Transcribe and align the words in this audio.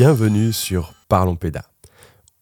bienvenue 0.00 0.52
sur 0.52 0.94
Parlons 1.08 1.34
Péda. 1.34 1.64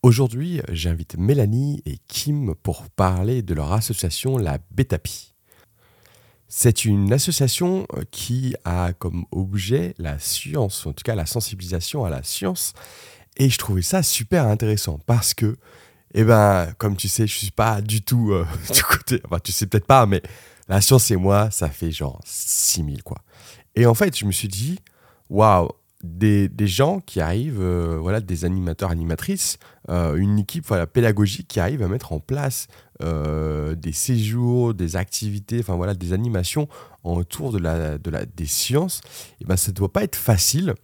Aujourd'hui, 0.02 0.60
j'invite 0.70 1.16
Mélanie 1.16 1.82
et 1.86 1.96
Kim 2.06 2.54
pour 2.54 2.86
parler 2.90 3.40
de 3.40 3.54
leur 3.54 3.72
association 3.72 4.36
La 4.36 4.58
Bétapi. 4.72 5.32
C'est 6.48 6.84
une 6.84 7.14
association 7.14 7.86
euh, 7.94 8.02
qui 8.10 8.54
a 8.66 8.92
comme 8.92 9.24
objet 9.32 9.94
la 9.96 10.18
science, 10.18 10.84
en 10.84 10.92
tout 10.92 11.02
cas 11.02 11.14
la 11.14 11.24
sensibilisation 11.24 12.04
à 12.04 12.10
la 12.10 12.22
science, 12.22 12.74
et 13.38 13.48
je 13.48 13.56
trouvais 13.56 13.80
ça 13.80 14.02
super 14.02 14.46
intéressant 14.46 15.00
parce 15.06 15.32
que, 15.32 15.56
eh 16.12 16.24
ben, 16.24 16.74
comme 16.76 16.94
tu 16.94 17.08
sais, 17.08 17.26
je 17.26 17.38
suis 17.38 17.52
pas 17.52 17.80
du 17.80 18.02
tout 18.02 18.32
euh, 18.32 18.44
du 18.74 18.82
côté, 18.82 19.22
enfin 19.24 19.38
tu 19.42 19.52
sais 19.52 19.66
peut-être 19.66 19.86
pas, 19.86 20.04
mais 20.04 20.20
la 20.68 20.82
science 20.82 21.10
et 21.10 21.16
moi, 21.16 21.50
ça 21.50 21.70
fait 21.70 21.90
genre 21.90 22.20
6000 22.26 23.02
quoi. 23.02 23.22
Et 23.74 23.86
en 23.86 23.94
fait, 23.94 24.14
je 24.14 24.26
me 24.26 24.32
suis 24.32 24.48
dit, 24.48 24.78
waouh, 25.30 25.70
des, 26.06 26.48
des, 26.48 26.66
gens 26.66 27.00
qui 27.00 27.20
arrivent, 27.20 27.60
euh, 27.60 27.98
voilà, 28.00 28.20
des 28.20 28.44
animateurs, 28.44 28.90
animatrices, 28.90 29.58
euh, 29.88 30.16
une 30.16 30.38
équipe 30.38 30.64
voilà, 30.66 30.86
pédagogique 30.86 31.48
qui 31.48 31.60
arrive 31.60 31.82
à 31.82 31.88
mettre 31.88 32.12
en 32.12 32.20
place 32.20 32.68
euh, 33.02 33.74
des 33.74 33.92
séjours, 33.92 34.74
des 34.74 34.96
activités, 34.96 35.60
enfin 35.60 35.74
voilà, 35.74 35.94
des 35.94 36.12
animations 36.12 36.68
autour 37.04 37.52
de 37.52 37.58
la, 37.58 37.98
de 37.98 38.10
la, 38.10 38.24
des 38.24 38.46
sciences, 38.46 39.00
et 39.40 39.44
ben 39.44 39.56
ça 39.56 39.70
ne 39.70 39.76
doit 39.76 39.92
pas 39.92 40.02
être 40.02 40.16
facile. 40.16 40.74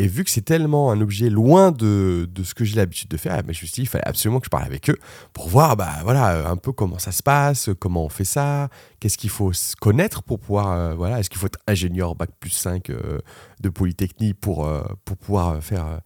Et 0.00 0.06
vu 0.06 0.22
que 0.22 0.30
c'est 0.30 0.44
tellement 0.44 0.92
un 0.92 1.00
objet 1.00 1.28
loin 1.28 1.72
de, 1.72 2.28
de 2.32 2.42
ce 2.44 2.54
que 2.54 2.64
j'ai 2.64 2.76
l'habitude 2.76 3.10
de 3.10 3.16
faire, 3.16 3.36
eh 3.36 3.42
ben, 3.42 3.52
je 3.52 3.62
me 3.62 3.66
suis 3.66 3.74
dit 3.74 3.80
qu'il 3.80 3.88
fallait 3.88 4.06
absolument 4.06 4.38
que 4.38 4.44
je 4.44 4.50
parle 4.50 4.64
avec 4.64 4.88
eux 4.90 4.98
pour 5.32 5.48
voir 5.48 5.76
bah, 5.76 5.90
voilà, 6.04 6.48
un 6.48 6.56
peu 6.56 6.70
comment 6.70 7.00
ça 7.00 7.10
se 7.10 7.20
passe, 7.20 7.70
comment 7.80 8.04
on 8.04 8.08
fait 8.08 8.24
ça, 8.24 8.68
qu'est-ce 9.00 9.18
qu'il 9.18 9.30
faut 9.30 9.50
connaître 9.80 10.22
pour 10.22 10.38
pouvoir. 10.38 10.70
Euh, 10.70 10.94
voilà, 10.94 11.18
Est-ce 11.18 11.28
qu'il 11.28 11.40
faut 11.40 11.48
être 11.48 11.58
ingénieur 11.66 12.14
bac 12.14 12.30
plus 12.38 12.50
5 12.50 12.90
euh, 12.90 13.18
de 13.60 13.68
Polytechnique 13.68 14.38
pour, 14.40 14.66
euh, 14.66 14.82
pour 15.04 15.16
pouvoir 15.16 15.62
faire 15.62 16.00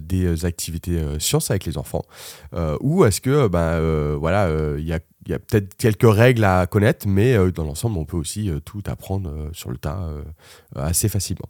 des 0.00 0.44
activités 0.46 0.98
sciences 1.18 1.50
avec 1.50 1.66
les 1.66 1.76
enfants 1.76 2.04
Ou 2.80 3.04
est-ce 3.04 3.20
que 3.20 3.48
bah, 3.48 3.80
voilà, 4.16 4.48
il 4.78 4.84
y 4.84 4.92
a 4.92 5.00
il 5.24 5.30
y 5.30 5.34
a 5.34 5.38
peut-être 5.38 5.76
quelques 5.76 6.12
règles 6.12 6.42
à 6.42 6.66
connaître, 6.66 7.06
mais 7.06 7.36
dans 7.52 7.62
l'ensemble, 7.62 7.96
on 7.96 8.04
peut 8.04 8.16
aussi 8.16 8.50
tout 8.64 8.82
apprendre 8.86 9.50
sur 9.52 9.70
le 9.70 9.76
tas 9.76 10.08
assez 10.74 11.08
facilement. 11.08 11.48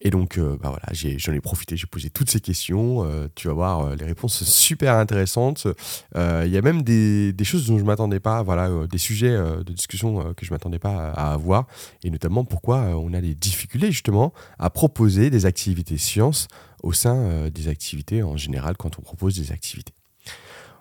Et 0.00 0.10
donc, 0.10 0.38
euh, 0.38 0.58
bah 0.60 0.68
voilà, 0.68 0.86
j'en 0.92 1.32
ai, 1.32 1.40
profité, 1.40 1.76
j'ai 1.76 1.86
posé 1.86 2.10
toutes 2.10 2.30
ces 2.30 2.40
questions. 2.40 3.04
Euh, 3.04 3.28
tu 3.34 3.48
vas 3.48 3.54
voir, 3.54 3.80
euh, 3.80 3.96
les 3.96 4.04
réponses 4.04 4.44
super 4.44 4.94
intéressantes. 4.96 5.66
Il 6.14 6.50
y 6.50 6.58
a 6.58 6.62
même 6.62 6.82
des, 6.82 7.32
des 7.32 7.44
choses 7.44 7.66
dont 7.66 7.78
je 7.78 7.82
ne 7.82 7.86
m'attendais 7.86 8.20
pas, 8.20 8.42
voilà, 8.42 8.70
des 8.86 8.98
sujets 8.98 9.36
de 9.36 9.72
discussion 9.72 10.34
que 10.34 10.44
je 10.44 10.50
ne 10.50 10.54
m'attendais 10.54 10.78
pas 10.78 11.10
à, 11.10 11.32
avoir. 11.32 11.66
Et 12.02 12.10
notamment 12.10 12.44
pourquoi 12.44 12.80
on 12.98 13.12
a 13.14 13.20
des 13.20 13.34
difficultés 13.34 13.90
justement 13.90 14.32
à 14.58 14.70
proposer 14.70 15.30
des 15.30 15.46
activités 15.46 15.96
sciences 15.96 16.48
au 16.82 16.92
sein 16.92 17.48
des 17.48 17.68
activités 17.68 18.22
en 18.22 18.36
général 18.36 18.76
quand 18.76 18.98
on 18.98 19.02
propose 19.02 19.36
des 19.36 19.52
activités. 19.52 19.94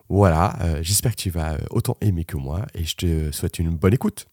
Voilà, 0.09 0.57
j'espère 0.81 1.15
que 1.15 1.21
tu 1.21 1.29
vas 1.29 1.57
autant 1.71 1.97
aimer 2.01 2.25
que 2.25 2.37
moi 2.37 2.65
et 2.73 2.83
je 2.83 2.95
te 2.95 3.31
souhaite 3.31 3.59
une 3.59 3.69
bonne 3.69 3.93
écoute. 3.93 4.27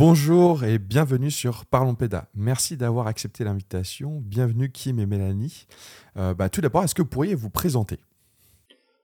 Bonjour 0.00 0.64
et 0.64 0.78
bienvenue 0.78 1.30
sur 1.30 1.66
Parlons 1.66 1.94
Péda. 1.94 2.24
Merci 2.34 2.78
d'avoir 2.78 3.06
accepté 3.06 3.44
l'invitation. 3.44 4.22
Bienvenue 4.22 4.70
Kim 4.70 4.98
et 4.98 5.04
Mélanie. 5.04 5.66
Euh, 6.16 6.32
bah, 6.32 6.48
tout 6.48 6.62
d'abord, 6.62 6.82
est-ce 6.82 6.94
que 6.94 7.02
vous 7.02 7.08
pourriez 7.08 7.34
vous 7.34 7.50
présenter? 7.50 7.98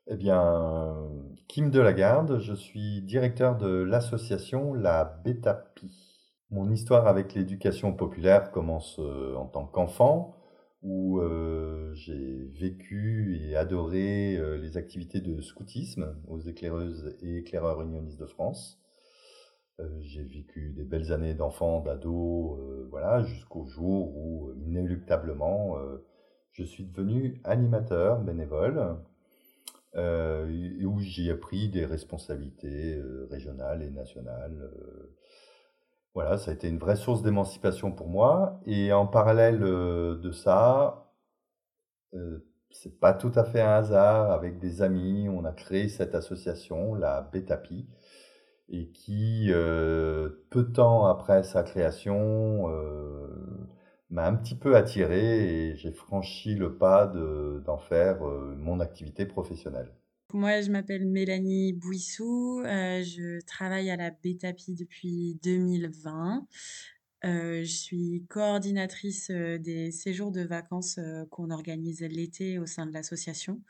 Eh 0.06 0.16
bien, 0.16 0.96
Kim 1.48 1.70
Delagarde, 1.70 2.38
je 2.40 2.54
suis 2.54 3.02
directeur 3.02 3.58
de 3.58 3.68
l'association 3.68 4.72
La 4.72 5.20
Bétapi. 5.22 5.92
Mon 6.50 6.70
histoire 6.70 7.06
avec 7.08 7.34
l'éducation 7.34 7.92
populaire 7.92 8.50
commence 8.50 8.98
euh, 8.98 9.34
en 9.34 9.44
tant 9.44 9.66
qu'enfant, 9.66 10.34
où 10.82 11.20
euh, 11.20 11.92
j'ai 11.92 12.48
vécu 12.58 13.38
et 13.42 13.54
adoré 13.54 14.40
les 14.62 14.78
activités 14.78 15.20
de 15.20 15.42
scoutisme 15.42 16.16
aux 16.26 16.40
éclaireuses 16.40 17.14
et 17.20 17.36
éclaireurs 17.40 17.82
unionistes 17.82 18.18
de 18.18 18.24
France. 18.24 18.80
Euh, 19.80 19.88
j'ai 20.00 20.22
vécu 20.22 20.70
des 20.70 20.84
belles 20.84 21.12
années 21.12 21.34
d'enfant, 21.34 21.80
d'ado, 21.80 22.58
euh, 22.60 22.88
voilà, 22.90 23.22
jusqu'au 23.22 23.66
jour 23.66 24.16
où, 24.16 24.52
inéluctablement, 24.64 25.78
euh, 25.78 26.02
je 26.52 26.64
suis 26.64 26.84
devenu 26.84 27.40
animateur 27.44 28.20
bénévole 28.20 28.96
et 29.94 30.84
où 30.84 30.98
j'ai 31.00 31.30
appris 31.30 31.70
des 31.70 31.86
responsabilités 31.86 33.00
régionales 33.30 33.82
et 33.82 33.90
nationales. 33.90 34.70
voilà, 36.14 36.36
ça 36.36 36.50
a 36.50 36.54
été 36.54 36.68
une 36.68 36.78
vraie 36.78 36.96
source 36.96 37.22
d'émancipation 37.22 37.92
pour 37.92 38.08
moi. 38.08 38.60
Et 38.66 38.92
en 38.92 39.06
parallèle 39.06 39.60
de 39.60 40.30
ça, 40.32 41.12
c'est 42.70 43.00
pas 43.00 43.14
tout 43.14 43.32
à 43.36 43.44
fait 43.44 43.62
un 43.62 43.76
hasard. 43.76 44.32
Avec 44.32 44.58
des 44.58 44.82
amis, 44.82 45.28
on 45.30 45.44
a 45.46 45.52
créé 45.52 45.88
cette 45.88 46.14
association, 46.14 46.94
la 46.94 47.22
Bétapi, 47.22 47.86
et 48.68 48.88
qui, 48.88 49.46
euh, 49.50 50.28
peu 50.50 50.64
de 50.64 50.72
temps 50.72 51.06
après 51.06 51.44
sa 51.44 51.62
création, 51.62 52.68
euh, 52.70 53.28
m'a 54.10 54.26
un 54.26 54.34
petit 54.34 54.56
peu 54.56 54.76
attiré 54.76 55.70
et 55.70 55.76
j'ai 55.76 55.92
franchi 55.92 56.54
le 56.54 56.76
pas 56.76 57.06
d'en 57.06 57.78
faire 57.78 58.26
euh, 58.26 58.54
mon 58.56 58.80
activité 58.80 59.26
professionnelle. 59.26 59.92
Moi, 60.32 60.60
je 60.60 60.70
m'appelle 60.72 61.06
Mélanie 61.06 61.72
Bouissou, 61.72 62.60
je 62.64 63.40
travaille 63.46 63.90
à 63.90 63.96
la 63.96 64.10
BETAPI 64.10 64.74
depuis 64.74 65.38
2020. 65.44 66.48
je 67.22 67.64
suis 67.64 68.24
coordinatrice 68.28 69.30
des 69.30 69.92
séjours 69.92 70.32
de 70.32 70.42
vacances 70.42 70.98
qu'on 71.30 71.50
organise 71.50 72.00
l'été 72.00 72.58
au 72.58 72.66
sein 72.66 72.86
de 72.86 72.92
l'association. 72.92 73.60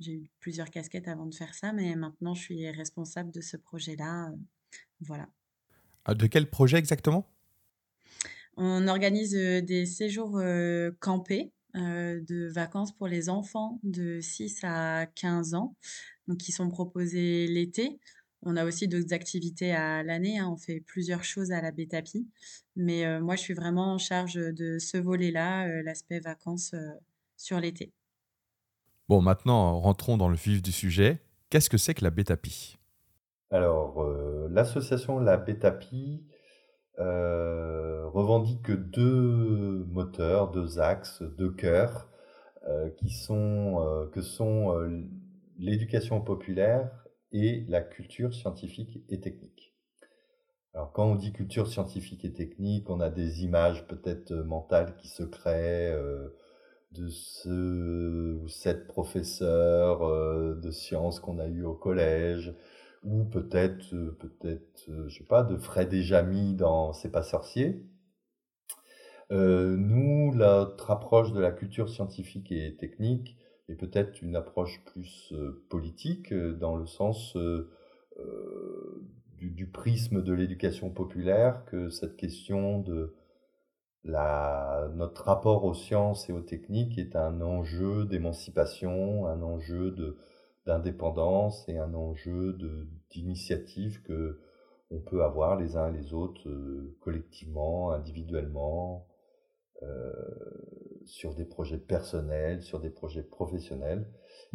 J'ai 0.00 0.12
eu 0.12 0.30
plusieurs 0.40 0.70
casquettes 0.70 1.08
avant 1.08 1.26
de 1.26 1.34
faire 1.34 1.54
ça, 1.54 1.72
mais 1.72 1.94
maintenant 1.94 2.34
je 2.34 2.42
suis 2.42 2.70
responsable 2.70 3.30
de 3.30 3.40
ce 3.40 3.56
projet-là. 3.56 4.28
Euh, 4.28 4.36
voilà. 5.00 5.28
Ah, 6.04 6.14
de 6.14 6.26
quel 6.26 6.48
projet 6.48 6.78
exactement? 6.78 7.28
On 8.56 8.88
organise 8.88 9.34
euh, 9.34 9.60
des 9.60 9.86
séjours 9.86 10.38
euh, 10.38 10.90
campés 11.00 11.52
de 11.76 12.48
vacances 12.52 12.94
pour 12.94 13.08
les 13.08 13.28
enfants 13.28 13.80
de 13.82 14.20
6 14.20 14.60
à 14.62 15.06
15 15.06 15.54
ans, 15.54 15.74
donc 16.28 16.38
qui 16.38 16.52
sont 16.52 16.68
proposés 16.68 17.48
l'été. 17.48 17.98
On 18.42 18.56
a 18.56 18.64
aussi 18.64 18.86
d'autres 18.86 19.12
activités 19.12 19.72
à 19.72 20.04
l'année, 20.04 20.38
hein. 20.38 20.48
on 20.52 20.56
fait 20.56 20.78
plusieurs 20.78 21.24
choses 21.24 21.50
à 21.50 21.60
la 21.60 21.72
Bétapi, 21.72 22.28
mais 22.76 23.18
moi 23.20 23.34
je 23.34 23.40
suis 23.40 23.54
vraiment 23.54 23.92
en 23.94 23.98
charge 23.98 24.34
de 24.34 24.78
ce 24.78 24.98
volet-là, 24.98 25.82
l'aspect 25.82 26.20
vacances 26.20 26.76
sur 27.36 27.58
l'été. 27.58 27.92
Bon, 29.06 29.20
maintenant, 29.20 29.78
rentrons 29.80 30.16
dans 30.16 30.28
le 30.28 30.34
vif 30.34 30.62
du 30.62 30.72
sujet. 30.72 31.20
Qu'est-ce 31.50 31.68
que 31.68 31.76
c'est 31.76 31.92
que 31.92 32.02
la 32.02 32.10
Bétapi 32.10 32.78
Alors, 33.50 34.02
euh, 34.02 34.48
l'association 34.50 35.18
La 35.18 35.36
Bétapi 35.36 36.24
euh, 36.98 38.08
revendique 38.08 38.70
deux 38.70 39.84
moteurs, 39.90 40.50
deux 40.50 40.78
axes, 40.78 41.22
deux 41.36 41.52
cœurs, 41.52 42.08
euh, 42.66 42.88
qui 42.96 43.10
sont, 43.10 44.08
que 44.10 44.22
sont 44.22 44.72
l'éducation 45.58 46.22
populaire 46.22 47.04
et 47.30 47.66
la 47.68 47.82
culture 47.82 48.32
scientifique 48.32 49.04
et 49.10 49.20
technique. 49.20 49.74
Alors, 50.72 50.92
quand 50.92 51.04
on 51.04 51.14
dit 51.14 51.34
culture 51.34 51.68
scientifique 51.68 52.24
et 52.24 52.32
technique, 52.32 52.88
on 52.88 53.00
a 53.00 53.10
des 53.10 53.44
images 53.44 53.86
peut-être 53.86 54.32
mentales 54.32 54.96
qui 54.96 55.08
se 55.08 55.24
créent 55.24 55.94
de 56.94 57.08
ce 57.08 58.34
ou 58.34 58.48
cette 58.48 58.86
professeur 58.86 60.02
euh, 60.02 60.54
de 60.54 60.70
sciences 60.70 61.20
qu'on 61.20 61.38
a 61.38 61.46
eu 61.46 61.64
au 61.64 61.74
collège, 61.74 62.54
ou 63.02 63.24
peut-être, 63.24 63.94
euh, 63.94 64.16
peut-être, 64.18 64.88
euh, 64.88 65.08
je 65.08 65.18
sais 65.18 65.24
pas, 65.24 65.42
de 65.42 65.56
Fred 65.56 65.92
et 65.92 66.02
Jamy 66.02 66.54
dans 66.54 66.92
C'est 66.92 67.10
pas 67.10 67.22
sorcier. 67.22 67.84
nous, 69.30 70.32
notre 70.34 70.90
approche 70.90 71.32
de 71.32 71.40
la 71.40 71.50
culture 71.50 71.88
scientifique 71.88 72.52
et 72.52 72.76
technique 72.76 73.36
est 73.68 73.74
peut-être 73.74 74.22
une 74.22 74.36
approche 74.36 74.84
plus 74.84 75.34
politique, 75.68 76.32
dans 76.32 76.76
le 76.76 76.86
sens 76.86 77.36
du, 79.36 79.50
du, 79.50 79.66
prisme 79.66 80.22
de 80.22 80.32
l'éducation 80.32 80.90
populaire, 80.90 81.64
que 81.64 81.88
cette 81.90 82.16
question 82.16 82.78
de 82.78 83.14
notre 84.04 85.24
rapport 85.24 85.64
aux 85.64 85.74
sciences 85.74 86.28
et 86.28 86.32
aux 86.32 86.42
techniques 86.42 86.98
est 86.98 87.16
un 87.16 87.40
enjeu 87.40 88.04
d'émancipation, 88.06 89.26
un 89.26 89.42
enjeu 89.42 89.94
d'indépendance 90.66 91.68
et 91.68 91.78
un 91.78 91.94
enjeu 91.94 92.56
d'initiative 93.10 94.02
que 94.02 94.40
on 94.90 95.00
peut 95.00 95.24
avoir 95.24 95.56
les 95.56 95.76
uns 95.76 95.92
et 95.92 95.96
les 95.96 96.12
autres 96.12 96.48
euh, 96.48 96.96
collectivement, 97.00 97.90
individuellement, 97.90 99.08
sur 101.04 101.34
des 101.34 101.44
projets 101.44 101.78
personnels, 101.78 102.62
sur 102.62 102.80
des 102.80 102.90
projets 102.90 103.22
professionnels, 103.22 104.06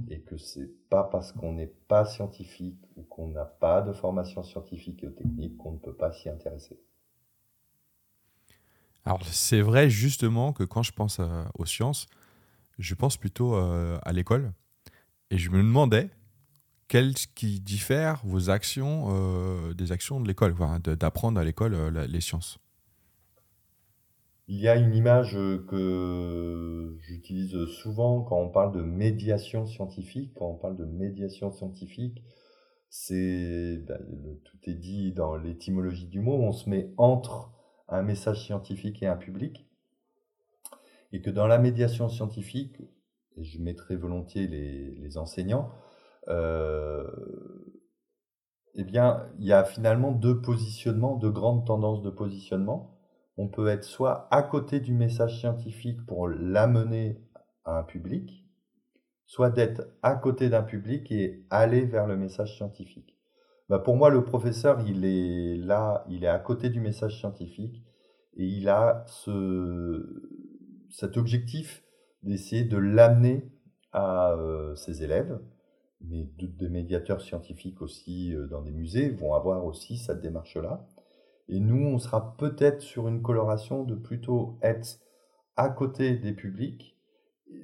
et 0.10 0.22
que 0.22 0.38
c'est 0.38 0.72
pas 0.90 1.04
parce 1.04 1.32
qu'on 1.32 1.54
n'est 1.54 1.74
pas 1.88 2.06
scientifique 2.06 2.80
ou 2.96 3.04
qu'on 3.04 3.28
n'a 3.28 3.46
pas 3.46 3.82
de 3.82 3.94
formation 3.94 4.44
scientifique 4.44 5.04
et 5.04 5.14
technique 5.14 5.58
qu'on 5.58 5.74
ne 5.74 5.78
peut 5.78 5.96
pas 5.96 6.12
s'y 6.12 6.30
intéresser. 6.30 6.80
Alors 9.06 9.26
c'est 9.26 9.62
vrai 9.62 9.90
justement 9.90 10.54
que 10.54 10.64
quand 10.64 10.84
je 10.84 10.92
pense 10.92 11.20
aux 11.58 11.66
sciences, 11.66 12.08
je 12.78 12.96
pense 12.96 13.18
plutôt 13.18 13.56
à 13.56 14.12
l'école, 14.14 14.54
et 15.32 15.38
je 15.38 15.50
me 15.52 15.58
demandais 15.58 16.10
qu'est-ce 16.90 17.28
qui 17.28 17.62
diffère 17.62 18.22
vos 18.26 18.50
actions 18.50 19.08
euh, 19.10 19.74
des 19.74 19.92
actions 19.92 20.20
de 20.20 20.28
l'école, 20.28 20.56
d'apprendre 20.84 21.40
à 21.40 21.44
l'école 21.44 21.76
euh, 21.76 22.08
les 22.08 22.20
sciences 22.20 22.58
Il 24.48 24.60
y 24.60 24.68
a 24.68 24.76
une 24.76 24.94
image 24.96 25.34
que 25.34 26.98
j'utilise 27.02 27.66
souvent 27.68 28.22
quand 28.22 28.38
on 28.38 28.50
parle 28.50 28.74
de 28.74 28.82
médiation 28.82 29.68
scientifique. 29.68 30.34
Quand 30.36 30.48
on 30.48 30.56
parle 30.56 30.76
de 30.76 30.86
médiation 30.86 31.52
scientifique, 31.52 32.24
c'est 32.90 33.78
ben, 33.88 34.00
tout 34.44 34.58
est 34.64 34.74
dit 34.74 35.12
dans 35.12 35.36
l'étymologie 35.38 36.08
du 36.08 36.22
mot. 36.22 36.34
On 36.34 36.52
se 36.52 36.68
met 36.68 36.92
entre 36.98 37.52
un 37.92 38.02
message 38.02 38.46
scientifique 38.46 39.04
et 39.04 39.08
un 39.08 39.18
public, 39.18 39.68
et 41.12 41.22
que 41.22 41.30
dans 41.30 41.48
la 41.48 41.58
médiation 41.58 42.10
scientifique, 42.10 42.82
et 43.36 43.44
je 43.44 43.62
mettrai 43.62 43.96
volontiers 43.96 44.48
les 44.48 45.18
enseignants, 45.18 45.72
euh, 46.28 47.08
eh 48.76 48.84
bien, 48.84 49.28
il 49.40 49.46
y 49.46 49.54
a 49.54 49.64
finalement 49.64 50.12
deux 50.12 50.42
positionnements, 50.42 51.16
deux 51.16 51.32
grandes 51.32 51.66
tendances 51.66 52.02
de 52.02 52.10
positionnement. 52.10 52.98
On 53.38 53.48
peut 53.48 53.68
être 53.68 53.84
soit 53.84 54.28
à 54.32 54.44
côté 54.44 54.80
du 54.80 54.94
message 54.94 55.40
scientifique 55.40 56.06
pour 56.06 56.28
l'amener 56.28 57.22
à 57.66 57.80
un 57.80 57.84
public, 57.84 58.46
soit 59.26 59.50
d'être 59.50 59.88
à 60.02 60.16
côté 60.16 60.50
d'un 60.50 60.64
public 60.64 61.12
et 61.12 61.46
aller 61.50 61.86
vers 61.86 62.08
le 62.08 62.18
message 62.18 62.56
scientifique. 62.56 63.19
Bah 63.70 63.80
pour 63.80 63.96
moi, 63.96 64.10
le 64.10 64.24
professeur, 64.24 64.82
il 64.88 65.06
est 65.06 65.56
là, 65.58 66.04
il 66.10 66.24
est 66.24 66.28
à 66.28 66.40
côté 66.40 66.70
du 66.70 66.82
message 66.82 67.20
scientifique 67.20 67.84
et 68.36 68.46
il 68.46 68.68
a 68.68 69.06
ce, 69.08 70.30
cet 70.90 71.18
objectif 71.18 71.84
d'essayer 72.24 72.64
de 72.64 72.78
l'amener 72.78 73.52
à 73.92 74.34
euh, 74.34 74.76
ses 74.76 75.04
élèves 75.04 75.40
mais 76.02 76.30
des 76.38 76.70
médiateurs 76.70 77.22
scientifiques 77.22 77.82
aussi 77.82 78.34
euh, 78.34 78.48
dans 78.48 78.62
des 78.62 78.72
musées 78.72 79.10
vont 79.10 79.34
avoir 79.34 79.66
aussi 79.66 79.98
cette 79.98 80.22
démarche-là. 80.22 80.88
Et 81.48 81.60
nous, 81.60 81.88
on 81.88 81.98
sera 81.98 82.36
peut-être 82.38 82.82
sur 82.82 83.08
une 83.08 83.22
coloration 83.22 83.84
de 83.84 83.96
plutôt 83.96 84.58
être 84.62 85.00
à 85.56 85.70
côté 85.70 86.16
des 86.16 86.32
publics, 86.32 86.98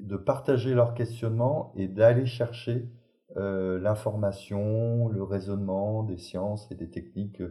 de 0.01 0.17
partager 0.17 0.73
leurs 0.73 0.95
questionnements 0.95 1.71
et 1.75 1.87
d'aller 1.87 2.25
chercher 2.25 2.89
euh, 3.37 3.79
l'information, 3.79 5.09
le 5.09 5.23
raisonnement 5.23 6.03
des 6.03 6.17
sciences 6.17 6.71
et 6.71 6.75
des 6.75 6.89
techniques 6.89 7.43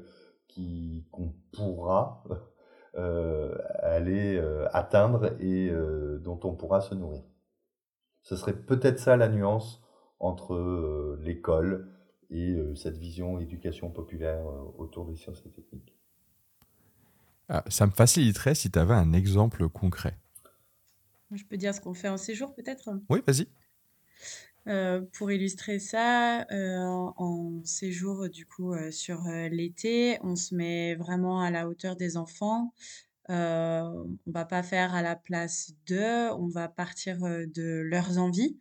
qui 0.48 1.06
qu'on 1.10 1.32
pourra 1.52 2.24
euh, 2.96 3.56
aller 3.80 4.42
atteindre 4.72 5.32
et 5.40 5.70
dont 6.20 6.40
on 6.44 6.54
pourra 6.54 6.80
se 6.80 6.94
nourrir. 6.94 7.22
Ce 8.22 8.36
serait 8.36 8.56
peut-être 8.56 8.98
ça 8.98 9.16
la 9.16 9.28
nuance 9.28 9.82
entre 10.18 10.54
euh, 10.54 11.20
l'école 11.22 11.92
et 12.30 12.52
euh, 12.52 12.74
cette 12.74 12.96
vision 12.96 13.38
éducation 13.38 13.90
populaire 13.90 14.46
euh, 14.48 14.72
autour 14.78 15.06
des 15.06 15.16
sciences 15.16 15.42
et 15.44 15.50
techniques. 15.50 15.94
Ah, 17.50 17.62
ça 17.68 17.86
me 17.86 17.92
faciliterait 17.92 18.54
si 18.54 18.70
tu 18.70 18.78
avais 18.78 18.94
un 18.94 19.12
exemple 19.12 19.68
concret. 19.68 20.16
Je 21.30 21.44
peux 21.44 21.58
dire 21.58 21.74
ce 21.74 21.80
qu'on 21.80 21.92
fait 21.92 22.08
en 22.08 22.16
séjour 22.16 22.54
peut-être? 22.54 22.88
Oui, 23.10 23.22
vas-y. 23.26 23.46
Pour 25.12 25.30
illustrer 25.30 25.78
ça, 25.78 26.46
en 26.50 27.60
séjour 27.64 28.28
du 28.28 28.46
coup 28.46 28.74
sur 28.90 29.22
l'été, 29.50 30.18
on 30.22 30.36
se 30.36 30.54
met 30.54 30.94
vraiment 30.94 31.40
à 31.40 31.50
la 31.50 31.68
hauteur 31.68 31.96
des 31.96 32.16
enfants. 32.16 32.72
on 33.28 34.06
va 34.26 34.44
pas 34.44 34.62
faire 34.62 34.94
à 34.94 35.02
la 35.02 35.16
place 35.16 35.72
d'eux, 35.86 36.30
on 36.32 36.48
va 36.48 36.68
partir 36.68 37.18
de 37.20 37.82
leurs 37.84 38.18
envies 38.18 38.56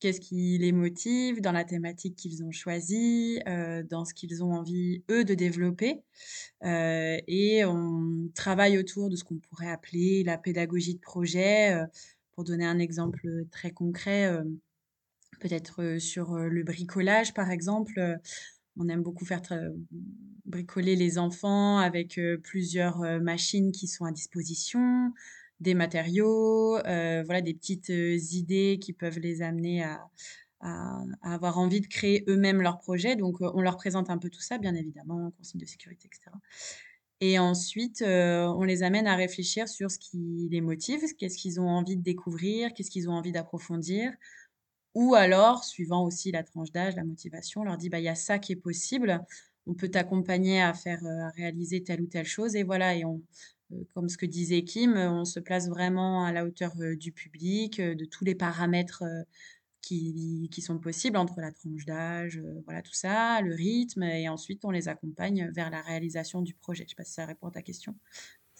qu'est-ce 0.00 0.20
qui 0.20 0.58
les 0.58 0.72
motive 0.72 1.40
dans 1.40 1.52
la 1.52 1.64
thématique 1.64 2.16
qu'ils 2.16 2.44
ont 2.44 2.52
choisie, 2.52 3.40
euh, 3.48 3.82
dans 3.82 4.04
ce 4.04 4.14
qu'ils 4.14 4.42
ont 4.44 4.52
envie, 4.52 5.02
eux, 5.10 5.24
de 5.24 5.34
développer. 5.34 6.02
Euh, 6.64 7.18
et 7.26 7.64
on 7.64 8.30
travaille 8.34 8.78
autour 8.78 9.10
de 9.10 9.16
ce 9.16 9.24
qu'on 9.24 9.38
pourrait 9.38 9.70
appeler 9.70 10.22
la 10.24 10.38
pédagogie 10.38 10.94
de 10.94 11.00
projet. 11.00 11.72
Euh, 11.74 11.86
pour 12.34 12.44
donner 12.44 12.66
un 12.66 12.78
exemple 12.78 13.26
très 13.50 13.72
concret, 13.72 14.32
peut-être 15.38 15.98
sur 15.98 16.36
le 16.36 16.62
bricolage, 16.64 17.34
par 17.34 17.50
exemple. 17.50 18.18
on 18.76 18.88
aime 18.88 19.02
beaucoup 19.02 19.24
faire 19.24 19.42
bricoler 20.44 20.96
les 20.96 21.18
enfants 21.18 21.78
avec 21.78 22.20
plusieurs 22.42 23.20
machines 23.20 23.72
qui 23.72 23.88
sont 23.88 24.04
à 24.04 24.12
disposition, 24.12 25.12
des 25.60 25.74
matériaux, 25.74 26.76
euh, 26.78 27.22
voilà, 27.24 27.40
des 27.40 27.54
petites 27.54 27.90
euh, 27.90 28.18
idées 28.32 28.78
qui 28.80 28.92
peuvent 28.92 29.18
les 29.18 29.42
amener 29.42 29.82
à, 29.82 30.08
avoir 31.22 31.58
envie 31.58 31.80
de 31.80 31.86
créer 31.86 32.24
eux-mêmes 32.26 32.60
leur 32.60 32.78
projet. 32.78 33.14
Donc, 33.14 33.40
euh, 33.40 33.50
on 33.54 33.60
leur 33.60 33.76
présente 33.76 34.10
un 34.10 34.18
peu 34.18 34.28
tout 34.28 34.40
ça, 34.40 34.58
bien 34.58 34.74
évidemment, 34.74 35.30
consignes 35.38 35.60
de 35.60 35.66
sécurité, 35.66 36.08
etc. 36.08 36.36
Et 37.20 37.38
ensuite, 37.38 38.02
on 38.06 38.62
les 38.62 38.84
amène 38.84 39.08
à 39.08 39.16
réfléchir 39.16 39.68
sur 39.68 39.90
ce 39.90 39.98
qui 39.98 40.48
les 40.52 40.60
motive, 40.60 41.00
qu'est-ce 41.16 41.36
qu'ils 41.36 41.60
ont 41.60 41.68
envie 41.68 41.96
de 41.96 42.02
découvrir, 42.02 42.72
qu'est-ce 42.74 42.90
qu'ils 42.90 43.08
ont 43.08 43.12
envie 43.12 43.32
d'approfondir. 43.32 44.12
Ou 44.94 45.14
alors, 45.14 45.64
suivant 45.64 46.04
aussi 46.04 46.32
la 46.32 46.42
tranche 46.42 46.72
d'âge, 46.72 46.96
la 46.96 47.04
motivation, 47.04 47.60
on 47.62 47.64
leur 47.64 47.76
dit, 47.76 47.88
bah, 47.88 48.00
il 48.00 48.04
y 48.04 48.08
a 48.08 48.14
ça 48.14 48.38
qui 48.38 48.52
est 48.52 48.56
possible, 48.56 49.20
on 49.66 49.74
peut 49.74 49.88
t'accompagner 49.88 50.62
à 50.62 50.74
faire, 50.74 51.04
à 51.04 51.28
réaliser 51.30 51.82
telle 51.82 52.00
ou 52.02 52.06
telle 52.06 52.26
chose. 52.26 52.56
Et 52.56 52.62
voilà, 52.64 52.96
euh, 52.96 53.84
comme 53.94 54.08
ce 54.08 54.16
que 54.18 54.26
disait 54.26 54.64
Kim, 54.64 54.96
euh, 54.96 55.10
on 55.10 55.24
se 55.24 55.40
place 55.40 55.68
vraiment 55.68 56.24
à 56.24 56.32
la 56.32 56.44
hauteur 56.44 56.72
euh, 56.80 56.96
du 56.96 57.12
public, 57.12 57.80
de 57.80 58.04
tous 58.04 58.24
les 58.24 58.34
paramètres 58.34 59.04
qui, 59.82 60.48
qui 60.52 60.62
sont 60.62 60.78
possibles 60.78 61.16
entre 61.16 61.40
la 61.40 61.52
tranche 61.52 61.84
d'âge, 61.86 62.40
voilà 62.64 62.82
tout 62.82 62.94
ça, 62.94 63.40
le 63.42 63.54
rythme, 63.54 64.02
et 64.02 64.28
ensuite 64.28 64.64
on 64.64 64.70
les 64.70 64.88
accompagne 64.88 65.50
vers 65.54 65.70
la 65.70 65.80
réalisation 65.82 66.42
du 66.42 66.54
projet. 66.54 66.84
Je 66.84 66.86
ne 66.86 66.90
sais 66.90 66.96
pas 66.96 67.04
si 67.04 67.12
ça 67.14 67.26
répond 67.26 67.48
à 67.48 67.52
ta 67.52 67.62
question. 67.62 67.94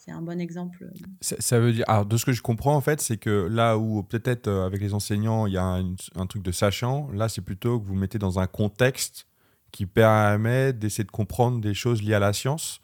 C'est 0.09 0.15
un 0.15 0.23
bon 0.23 0.41
exemple. 0.41 0.91
Ça, 1.21 1.61
veut 1.61 1.73
dire, 1.73 1.85
alors 1.87 2.07
de 2.07 2.17
ce 2.17 2.25
que 2.25 2.33
je 2.33 2.41
comprends 2.41 2.75
en 2.75 2.81
fait, 2.81 3.03
c'est 3.03 3.19
que 3.19 3.47
là 3.51 3.77
où 3.77 4.03
peut-être 4.03 4.49
avec 4.49 4.81
les 4.81 4.95
enseignants 4.95 5.47
il 5.47 5.53
y 5.53 5.59
a 5.59 5.65
un, 5.65 5.95
un 6.17 6.27
truc 6.27 6.43
de 6.43 6.51
sachant, 6.51 7.11
là 7.13 7.29
c'est 7.29 7.43
plutôt 7.43 7.79
que 7.79 7.87
vous 7.87 7.95
mettez 7.95 8.19
dans 8.19 8.39
un 8.39 8.47
contexte 8.47 9.27
qui 9.71 9.85
permet 9.85 10.73
d'essayer 10.73 11.05
de 11.05 11.11
comprendre 11.11 11.61
des 11.61 11.75
choses 11.75 12.03
liées 12.03 12.15
à 12.15 12.21
la 12.21 12.33
science 12.33 12.81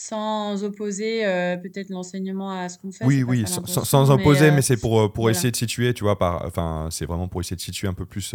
sans 0.00 0.64
opposer 0.64 1.26
euh, 1.26 1.58
peut-être 1.58 1.90
l'enseignement 1.90 2.50
à 2.50 2.70
ce 2.70 2.78
qu'on 2.78 2.90
fait. 2.90 3.04
Oui, 3.04 3.22
oui, 3.22 3.44
sans, 3.46 4.10
opposer, 4.10 4.50
mais, 4.50 4.58
euh, 4.58 4.62
c'est 4.62 4.78
pour, 4.78 4.98
euh, 4.98 5.08
pour 5.12 5.28
essayer 5.28 5.50
de 5.50 5.56
situer, 5.56 5.92
tu 5.92 6.04
vois, 6.04 6.18
par, 6.18 6.46
enfin, 6.46 6.88
c'est 6.90 7.04
vraiment 7.04 7.28
pour 7.28 7.42
essayer 7.42 7.56
de 7.56 7.60
situer 7.60 7.86
un 7.86 7.92
peu 7.92 8.06
plus. 8.06 8.34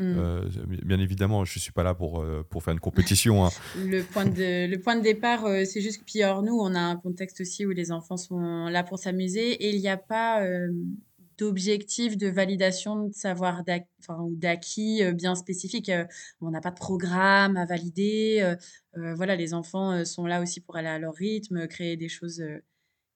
Mm. 0.00 0.48
bien 0.84 0.98
évidemment, 0.98 1.44
je 1.44 1.58
ne 1.58 1.60
suis 1.60 1.72
pas 1.72 1.82
là 1.82 1.94
pour, 1.94 2.24
pour 2.48 2.62
faire 2.62 2.72
une 2.72 2.80
compétition. 2.80 3.44
Hein. 3.44 3.50
le, 3.76 4.02
point 4.02 4.24
de, 4.24 4.66
le 4.66 4.78
point 4.78 4.96
de 4.96 5.02
départ, 5.02 5.44
c'est 5.66 5.80
juste 5.80 6.00
que, 6.00 6.04
puis 6.04 6.22
alors, 6.22 6.42
nous, 6.42 6.58
on 6.58 6.74
a 6.74 6.80
un 6.80 6.96
contexte 6.96 7.40
aussi 7.40 7.66
où 7.66 7.70
les 7.70 7.92
enfants 7.92 8.16
sont 8.16 8.66
là 8.66 8.82
pour 8.82 8.98
s'amuser 8.98 9.52
et 9.52 9.74
il 9.74 9.80
n'y 9.80 9.88
a 9.88 9.96
pas 9.96 10.42
d'objectifs 11.40 12.18
de 12.18 12.28
validation 12.28 13.06
de 13.06 13.14
savoir 13.14 13.64
ou 14.08 14.36
d'acquis 14.36 15.02
euh, 15.02 15.12
bien 15.12 15.34
spécifiques. 15.34 15.88
Euh, 15.88 16.04
on 16.40 16.50
n'a 16.50 16.60
pas 16.60 16.70
de 16.70 16.78
programme 16.78 17.56
à 17.56 17.64
valider. 17.64 18.56
Euh, 18.96 19.14
voilà, 19.14 19.36
les 19.36 19.54
enfants 19.54 20.04
sont 20.04 20.26
là 20.26 20.42
aussi 20.42 20.60
pour 20.60 20.76
aller 20.76 20.88
à 20.88 20.98
leur 20.98 21.14
rythme, 21.14 21.66
créer 21.66 21.96
des 21.96 22.08
choses 22.08 22.44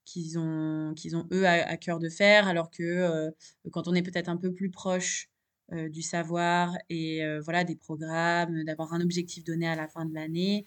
qu'ils 0.05 0.39
ont, 0.39 0.93
qu'ils 0.95 1.15
ont 1.15 1.27
eux 1.31 1.47
à, 1.47 1.77
cœur 1.77 1.99
de 1.99 2.09
faire, 2.09 2.47
alors 2.47 2.71
que 2.71 3.31
quand 3.71 3.87
on 3.87 3.93
est 3.93 4.01
peut-être 4.01 4.29
un 4.29 4.37
peu 4.37 4.53
plus 4.53 4.69
proche 4.69 5.29
du 5.71 6.01
savoir 6.01 6.75
et 6.89 7.21
voilà 7.43 7.63
des 7.63 7.75
programmes, 7.75 8.63
d'avoir 8.65 8.93
un 8.93 9.01
objectif 9.01 9.43
donné 9.43 9.67
à 9.67 9.75
la 9.75 9.87
fin 9.87 10.05
de 10.05 10.13
l'année, 10.13 10.63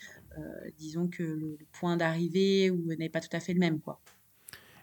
disons 0.77 1.09
que 1.09 1.23
le, 1.23 1.57
le 1.59 1.67
point 1.73 1.97
d'arrivée 1.97 2.71
n'est 2.99 3.09
pas 3.09 3.21
tout 3.21 3.35
à 3.37 3.41
fait 3.41 3.55
le 3.55 3.61
même, 3.61 3.81
quoi. 3.81 4.01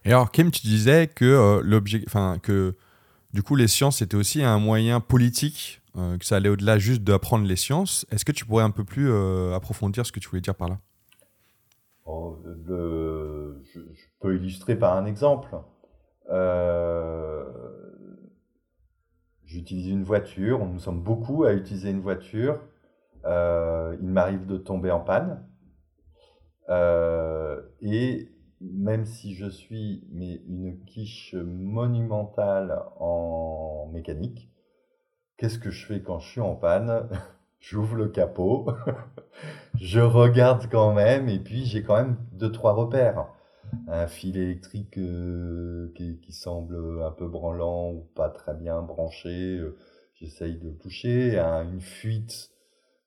Et 0.06 0.10
alors, 0.10 0.32
Kim, 0.32 0.52
tu 0.52 0.62
disais 0.62 1.08
que, 1.08 1.26
euh, 1.26 1.82
enfin, 2.06 2.38
que 2.42 2.76
du 3.34 3.42
coup, 3.42 3.56
les 3.56 3.68
sciences, 3.68 3.98
c'était 3.98 4.16
aussi 4.16 4.44
un 4.44 4.60
moyen 4.60 5.00
politique, 5.00 5.82
euh, 5.98 6.18
que 6.20 6.26
ça 6.26 6.36
allait 6.36 6.50
au-delà 6.50 6.78
juste 6.78 7.02
d'apprendre 7.04 7.48
les 7.48 7.56
sciences. 7.56 8.06
Est-ce 8.12 8.24
que 8.24 8.32
tu 8.32 8.46
pourrais 8.46 8.64
un 8.64 8.70
peu 8.70 8.84
plus 8.84 9.10
euh, 9.10 9.56
approfondir 9.56 10.06
ce 10.06 10.12
que 10.12 10.20
tu 10.20 10.30
voulais 10.30 10.42
dire 10.42 10.54
par 10.54 10.70
là? 10.70 10.78
Oh, 12.06 12.38
je, 12.46 13.54
peux 14.20 14.36
illustrer 14.36 14.76
par 14.76 14.96
un 14.96 15.08
exemple. 15.08 15.56
J'utilise 19.56 19.88
une 19.88 20.04
voiture, 20.04 20.66
nous 20.66 20.80
sommes 20.80 21.02
beaucoup 21.02 21.46
à 21.46 21.54
utiliser 21.54 21.90
une 21.90 22.02
voiture. 22.02 22.60
il 23.24 24.10
m'arrive 24.10 24.46
de 24.46 24.58
tomber 24.58 24.92
en 24.92 25.00
panne. 25.00 25.48
et 27.82 28.30
même 28.60 29.06
si 29.06 29.34
je 29.34 29.46
suis 29.46 30.04
une 30.12 30.84
quiche 30.86 31.36
monumentale 31.36 32.84
en 33.00 33.90
mécanique, 33.94 34.52
qu'est-ce 35.38 35.58
que 35.58 35.72
je 35.72 35.86
fais 35.86 36.02
quand 36.02 36.20
je 36.20 36.30
suis 36.30 36.42
en 36.42 36.56
panne? 36.56 37.08
J'ouvre 37.62 37.96
le 37.96 38.10
capot, 38.10 38.68
je 39.80 40.02
regarde 40.02 40.68
quand 40.70 40.94
même, 40.94 41.30
et 41.30 41.40
puis 41.40 41.64
j'ai 41.64 41.82
quand 41.82 41.96
même 41.96 42.18
deux, 42.34 42.52
trois 42.52 42.74
repères. 42.74 43.30
Un 43.88 44.08
fil 44.08 44.38
électrique 44.38 44.98
euh, 44.98 45.92
qui, 45.96 46.32
semble 46.32 47.04
un 47.04 47.12
peu 47.12 47.28
branlant 47.28 47.92
ou 47.92 48.08
pas 48.16 48.30
très 48.30 48.54
bien 48.54 48.82
branché, 48.82 49.58
euh, 49.58 49.78
j'essaye 50.16 50.58
de 50.58 50.72
toucher. 50.72 51.38
une 51.38 51.82
fuite, 51.82 52.52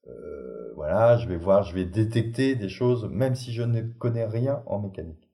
euh, 0.09 0.73
voilà, 0.75 1.17
je 1.17 1.29
vais 1.29 1.37
voir, 1.37 1.63
je 1.63 1.75
vais 1.75 1.85
détecter 1.85 2.55
des 2.55 2.69
choses, 2.69 3.09
même 3.11 3.35
si 3.35 3.53
je 3.53 3.63
ne 3.63 3.83
connais 3.83 4.27
rien 4.27 4.63
en 4.67 4.79
mécanique. 4.79 5.29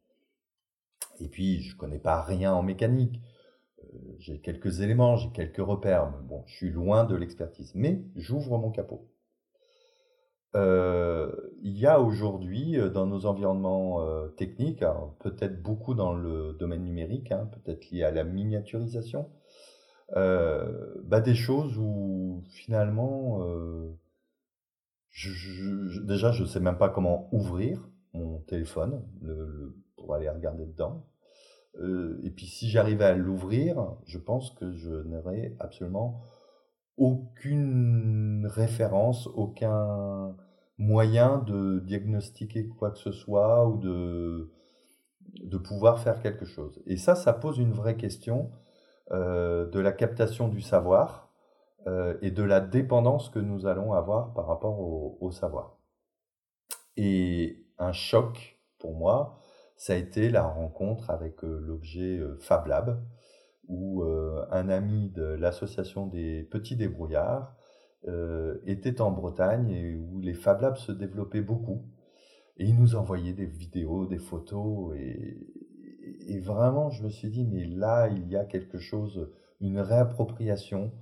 Et 1.20 1.28
puis, 1.28 1.60
je 1.62 1.74
ne 1.74 1.78
connais 1.78 1.98
pas 1.98 2.22
rien 2.22 2.52
en 2.52 2.62
mécanique. 2.62 3.20
j'ai 4.18 4.40
quelques 4.40 4.80
éléments, 4.80 5.16
j'ai 5.16 5.30
quelques 5.30 5.64
repères. 5.64 6.10
Mais 6.10 6.26
bon, 6.26 6.42
je 6.46 6.54
suis 6.56 6.70
loin 6.70 7.04
de 7.04 7.14
l'expertise. 7.14 7.72
Mais 7.74 8.02
j'ouvre 8.16 8.58
mon 8.58 8.70
capot. 8.70 9.08
Euh, 10.56 11.32
il 11.62 11.76
y 11.76 11.86
a 11.86 12.00
aujourd'hui 12.00 12.78
euh, 12.78 12.88
dans 12.88 13.06
nos 13.06 13.26
environnements 13.26 14.02
euh, 14.02 14.28
techniques, 14.28 14.84
peut-être 15.20 15.60
beaucoup 15.62 15.94
dans 15.94 16.14
le 16.14 16.52
domaine 16.52 16.84
numérique, 16.84 17.32
hein, 17.32 17.50
peut-être 17.52 17.90
lié 17.90 18.04
à 18.04 18.12
la 18.12 18.24
miniaturisation, 18.24 19.30
bah, 20.14 21.20
des 21.20 21.34
choses 21.34 21.76
où 21.78 22.44
finalement, 22.50 23.40
déjà 25.12 26.30
je 26.30 26.42
ne 26.42 26.46
sais 26.46 26.60
même 26.60 26.78
pas 26.78 26.88
comment 26.88 27.28
ouvrir 27.32 27.88
mon 28.12 28.38
téléphone 28.40 29.02
pour 29.96 30.14
aller 30.14 30.28
regarder 30.28 30.66
dedans. 30.66 31.04
et 32.22 32.30
puis 32.30 32.46
si 32.46 32.68
j'arrivais 32.68 33.06
à 33.06 33.14
l'ouvrir, 33.14 33.96
je 34.04 34.18
pense 34.18 34.50
que 34.52 34.72
je 34.72 34.90
n'aurais 34.90 35.56
absolument 35.58 36.20
aucune 36.96 38.46
référence, 38.46 39.26
aucun 39.34 40.36
moyen 40.78 41.38
de 41.38 41.80
diagnostiquer 41.80 42.68
quoi 42.68 42.90
que 42.90 42.98
ce 42.98 43.12
soit 43.12 43.66
ou 43.66 43.78
de, 43.78 44.50
de 45.42 45.58
pouvoir 45.58 46.00
faire 46.00 46.20
quelque 46.20 46.44
chose. 46.44 46.82
Et 46.86 46.96
ça, 46.96 47.14
ça 47.14 47.32
pose 47.32 47.58
une 47.58 47.72
vraie 47.72 47.96
question 47.96 48.50
euh, 49.10 49.66
de 49.66 49.80
la 49.80 49.92
captation 49.92 50.48
du 50.48 50.60
savoir 50.60 51.30
euh, 51.86 52.16
et 52.22 52.30
de 52.30 52.42
la 52.42 52.60
dépendance 52.60 53.28
que 53.28 53.38
nous 53.38 53.66
allons 53.66 53.92
avoir 53.92 54.32
par 54.32 54.46
rapport 54.46 54.80
au, 54.80 55.30
savoir. 55.30 55.78
Et 56.96 57.66
un 57.78 57.92
choc 57.92 58.58
pour 58.78 58.94
moi, 58.94 59.38
ça 59.76 59.92
a 59.92 59.96
été 59.96 60.30
la 60.30 60.44
rencontre 60.44 61.10
avec 61.10 61.44
euh, 61.44 61.58
l'objet 61.60 62.20
Fab 62.40 62.66
Lab, 62.66 63.02
où 63.66 64.04
un 64.50 64.68
ami 64.68 65.08
de 65.08 65.24
l'association 65.24 66.06
des 66.06 66.42
petits 66.42 66.76
débrouillards 66.76 67.56
euh, 68.06 68.58
était 68.66 69.00
en 69.00 69.10
Bretagne 69.10 69.70
et 69.70 69.96
où 69.96 70.20
les 70.20 70.34
Fab 70.34 70.60
Labs 70.60 70.76
se 70.76 70.92
développaient 70.92 71.40
beaucoup. 71.40 71.82
Et 72.56 72.66
il 72.66 72.78
nous 72.78 72.96
envoyait 72.96 73.32
des 73.32 73.46
vidéos, 73.46 74.06
des 74.06 74.18
photos. 74.18 74.94
Et, 74.96 75.38
et, 76.28 76.38
vraiment, 76.40 76.90
je 76.90 77.02
me 77.02 77.08
suis 77.08 77.30
dit, 77.30 77.44
mais 77.44 77.64
là, 77.64 78.08
il 78.08 78.28
y 78.28 78.36
a 78.36 78.44
quelque 78.44 78.78
chose, 78.78 79.30
une 79.60 79.80
réappropriation 79.80 80.92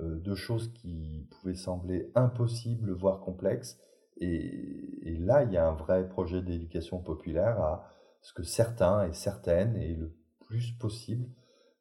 euh, 0.00 0.18
de 0.18 0.34
choses 0.34 0.72
qui 0.72 1.28
pouvaient 1.30 1.54
sembler 1.54 2.10
impossibles, 2.14 2.92
voire 2.92 3.20
complexes. 3.20 3.78
Et, 4.16 5.08
et, 5.08 5.16
là, 5.18 5.44
il 5.44 5.52
y 5.52 5.56
a 5.56 5.68
un 5.68 5.74
vrai 5.74 6.08
projet 6.08 6.42
d'éducation 6.42 6.98
populaire 6.98 7.60
à 7.60 7.92
ce 8.22 8.32
que 8.32 8.42
certains 8.42 9.06
et 9.06 9.12
certaines, 9.12 9.76
et 9.76 9.94
le 9.94 10.12
plus 10.40 10.72
possible, 10.72 11.28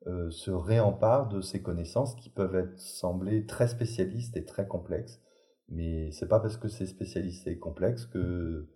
euh, 0.08 0.32
se 0.32 0.52
réempare 0.52 1.28
de 1.28 1.42
ces 1.42 1.62
connaissances 1.62 2.16
qui 2.16 2.30
peuvent 2.30 2.56
être, 2.56 2.80
sembler 2.80 3.46
très 3.46 3.68
spécialistes 3.68 4.38
et 4.38 4.46
très 4.46 4.66
complexes. 4.66 5.20
Mais 5.68 6.12
c'est 6.14 6.30
pas 6.30 6.40
parce 6.40 6.56
que 6.56 6.70
c'est 6.70 6.86
spécialiste 6.86 7.46
et 7.48 7.58
complexe 7.58 8.06
que 8.06 8.70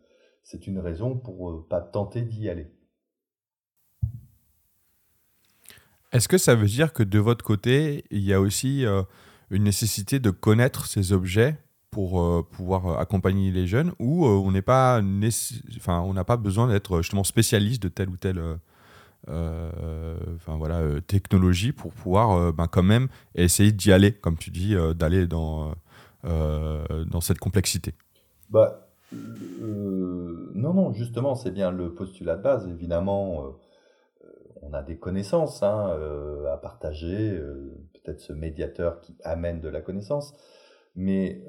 c'est 0.44 0.68
une 0.68 0.80
raison 0.80 1.16
pour 1.16 1.50
euh, 1.50 1.66
pas 1.70 1.80
tenter 1.80 2.22
d'y 2.22 2.50
aller. 2.50 2.70
Est-ce 6.12 6.28
que 6.28 6.38
ça 6.38 6.54
veut 6.54 6.68
dire 6.68 6.92
que 6.92 7.04
de 7.04 7.20
votre 7.20 7.46
côté, 7.46 8.04
il 8.12 8.24
y 8.24 8.34
a 8.34 8.42
aussi 8.42 8.86
euh, 8.86 9.04
une 9.52 9.64
nécessité 9.64 10.20
de 10.20 10.32
connaître 10.32 10.86
ces 10.86 11.14
objets 11.14 11.58
pour 11.92 12.48
pouvoir 12.48 13.00
accompagner 13.00 13.52
les 13.52 13.68
jeunes 13.68 13.92
ou 14.00 14.26
on 14.26 14.54
pas 14.62 15.02
enfin 15.76 16.00
on 16.00 16.14
n'a 16.14 16.24
pas 16.24 16.38
besoin 16.38 16.70
d'être 16.70 17.02
justement 17.02 17.26
spécialiste 17.26 17.84
de 17.84 17.90
tel 17.90 18.08
ou 18.08 18.16
tel 18.16 18.42
enfin 19.28 20.58
voilà, 20.58 20.80
euh, 20.80 21.02
technologie 21.02 21.72
pour 21.72 21.94
pouvoir 21.94 22.32
euh, 22.32 22.52
ben, 22.52 22.68
quand 22.68 22.84
même 22.84 23.08
essayer 23.36 23.72
d'y 23.72 23.92
aller, 23.92 24.14
comme 24.14 24.38
tu 24.38 24.50
dis, 24.50 24.76
d'aller 24.96 25.28
dans, 25.28 25.74
dans 26.24 27.22
cette 27.22 27.40
complexité 27.40 27.94
bah, 28.50 28.88
Non, 29.12 30.74
non, 30.74 30.94
justement, 30.94 31.36
c'est 31.36 31.52
bien 31.52 31.72
le 31.72 31.94
postulat 31.94 32.36
de 32.36 32.42
base. 32.42 32.68
Évidemment, 32.68 33.56
on 34.62 34.74
a 34.74 34.82
des 34.84 34.98
connaissances 34.98 35.64
hein, 35.64 35.98
à 36.52 36.58
partager, 36.58 37.40
peut-être 37.94 38.20
ce 38.20 38.34
médiateur 38.34 39.02
qui 39.02 39.16
amène 39.24 39.62
de 39.62 39.70
la 39.70 39.82
connaissance, 39.82 40.34
mais 40.96 41.44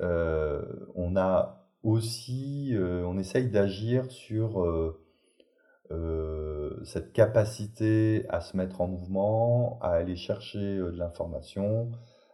on 0.95 1.17
a 1.17 1.67
aussi, 1.83 2.75
on 2.79 3.19
essaye 3.19 3.49
d'agir 3.49 4.11
sur 4.11 4.63
euh, 5.93 6.52
cette 6.85 7.13
capacité 7.13 8.27
à 8.29 8.41
se 8.41 8.57
mettre 8.57 8.81
en 8.81 8.89
mouvement, 8.89 9.79
à 9.81 9.91
aller 9.91 10.17
chercher 10.17 10.79
euh, 10.79 10.93
de 10.93 10.99
l'information, 10.99 11.91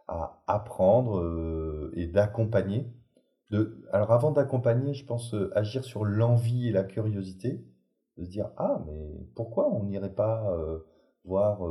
à 0.07 0.41
apprendre 0.47 1.19
euh, 1.19 1.91
et 1.95 2.07
d'accompagner. 2.07 2.91
Alors 3.91 4.11
avant 4.11 4.31
d'accompagner, 4.31 4.93
je 4.93 5.05
pense 5.05 5.35
agir 5.55 5.83
sur 5.83 6.05
l'envie 6.05 6.67
et 6.67 6.71
la 6.71 6.83
curiosité, 6.83 7.65
de 8.17 8.25
se 8.25 8.29
dire 8.29 8.51
ah 8.57 8.83
mais 8.85 9.27
pourquoi 9.35 9.73
on 9.73 9.85
n'irait 9.85 10.13
pas 10.13 10.55
voir 11.25 11.61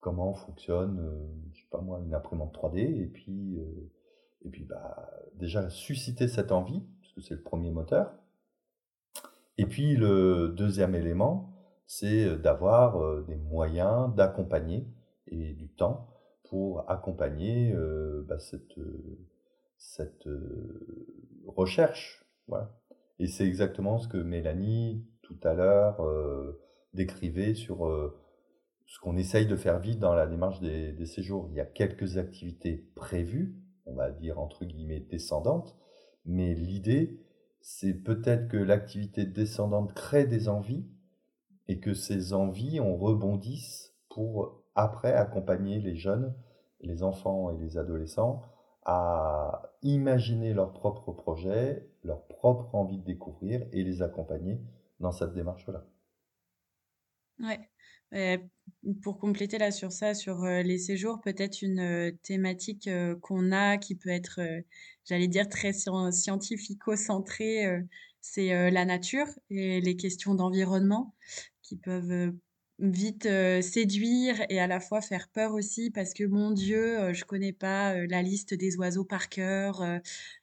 comment 0.00 0.32
fonctionne, 0.32 1.06
je 1.52 1.60
sais 1.60 1.68
pas 1.70 1.82
moi, 1.82 2.00
une 2.02 2.14
imprimante 2.14 2.56
3D 2.56 2.78
et 2.78 3.06
puis 3.08 3.58
et 4.42 4.48
puis 4.48 4.64
bah 4.64 5.10
déjà 5.34 5.68
susciter 5.68 6.28
cette 6.28 6.50
envie 6.50 6.82
parce 7.02 7.12
que 7.12 7.20
c'est 7.20 7.34
le 7.34 7.42
premier 7.42 7.70
moteur 7.70 8.14
et 9.58 9.66
puis 9.66 9.96
le 9.96 10.48
deuxième 10.48 10.94
élément, 10.94 11.53
c'est 11.86 12.24
euh, 12.24 12.36
d'avoir 12.36 13.02
euh, 13.02 13.24
des 13.26 13.36
moyens 13.36 14.14
d'accompagner 14.14 14.86
et 15.28 15.54
du 15.54 15.68
temps 15.68 16.08
pour 16.48 16.88
accompagner 16.90 17.72
euh, 17.72 18.24
bah, 18.28 18.38
cette, 18.38 18.78
cette 19.76 20.28
recherche. 21.46 22.24
Voilà. 22.46 22.70
Et 23.18 23.26
c'est 23.26 23.46
exactement 23.46 23.98
ce 23.98 24.08
que 24.08 24.18
Mélanie, 24.18 25.06
tout 25.22 25.38
à 25.42 25.54
l'heure, 25.54 26.02
décrivait 26.92 27.54
sur 27.54 27.88
ce 28.86 28.98
qu'on 28.98 29.16
essaye 29.16 29.46
de 29.46 29.56
faire 29.56 29.78
vite 29.78 30.00
dans 30.00 30.14
la 30.14 30.26
démarche 30.26 30.60
des, 30.60 30.92
des, 30.92 31.06
séjours. 31.06 31.48
Il 31.50 31.56
y 31.56 31.60
a 31.60 31.64
quelques 31.64 32.18
activités 32.18 32.88
prévues, 32.94 33.56
on 33.86 33.94
va 33.94 34.10
dire 34.10 34.38
entre 34.38 34.64
guillemets 34.64 35.00
descendantes, 35.00 35.76
mais 36.26 36.54
l'idée, 36.54 37.20
c'est 37.60 37.94
peut-être 37.94 38.48
que 38.48 38.56
l'activité 38.56 39.24
descendante 39.24 39.94
crée 39.94 40.26
des 40.26 40.48
envies 40.48 40.84
et 41.68 41.80
que 41.80 41.94
ces 41.94 42.32
envies, 42.32 42.80
on 42.80 42.96
rebondisse 42.96 43.94
pour 44.08 44.62
après 44.74 45.12
accompagner 45.12 45.80
les 45.80 45.96
jeunes, 45.96 46.34
les 46.80 47.02
enfants 47.02 47.50
et 47.50 47.58
les 47.58 47.78
adolescents 47.78 48.42
à 48.84 49.62
imaginer 49.82 50.52
leurs 50.52 50.72
propres 50.72 51.12
projets, 51.12 51.88
leur 52.02 52.26
propre 52.26 52.74
envie 52.74 52.98
de 52.98 53.04
découvrir 53.04 53.66
et 53.72 53.82
les 53.82 54.02
accompagner 54.02 54.60
dans 55.00 55.12
cette 55.12 55.32
démarche-là. 55.32 55.86
Ouais 57.40 57.60
pour 59.02 59.18
compléter 59.18 59.58
là 59.58 59.70
sur 59.70 59.92
ça, 59.92 60.14
sur, 60.14 60.44
les 60.44 60.78
séjours, 60.78 61.20
peut-être 61.20 61.62
une, 61.62 62.16
thématique, 62.22 62.88
qu'on 63.20 63.52
a 63.52 63.76
qui 63.76 63.96
peut 63.96 64.10
être, 64.10 64.40
j'allais 65.04 65.28
dire 65.28 65.48
très 65.48 65.72
scientifico-centrée, 65.72 67.82
c'est, 68.20 68.70
la 68.70 68.84
nature 68.84 69.26
et 69.50 69.80
les 69.80 69.96
questions 69.96 70.34
d'environnement 70.34 71.14
qui 71.64 71.76
peuvent, 71.76 72.32
vite, 72.78 73.24
séduire 73.62 74.44
et 74.48 74.60
à 74.60 74.68
la 74.68 74.78
fois 74.80 75.00
faire 75.00 75.28
peur 75.28 75.54
aussi 75.54 75.90
parce 75.90 76.12
que 76.14 76.24
mon 76.24 76.52
Dieu, 76.52 77.12
je 77.12 77.24
connais 77.24 77.52
pas, 77.52 77.94
la 78.06 78.22
liste 78.22 78.54
des 78.54 78.76
oiseaux 78.76 79.04
par 79.04 79.28
cœur, 79.28 79.82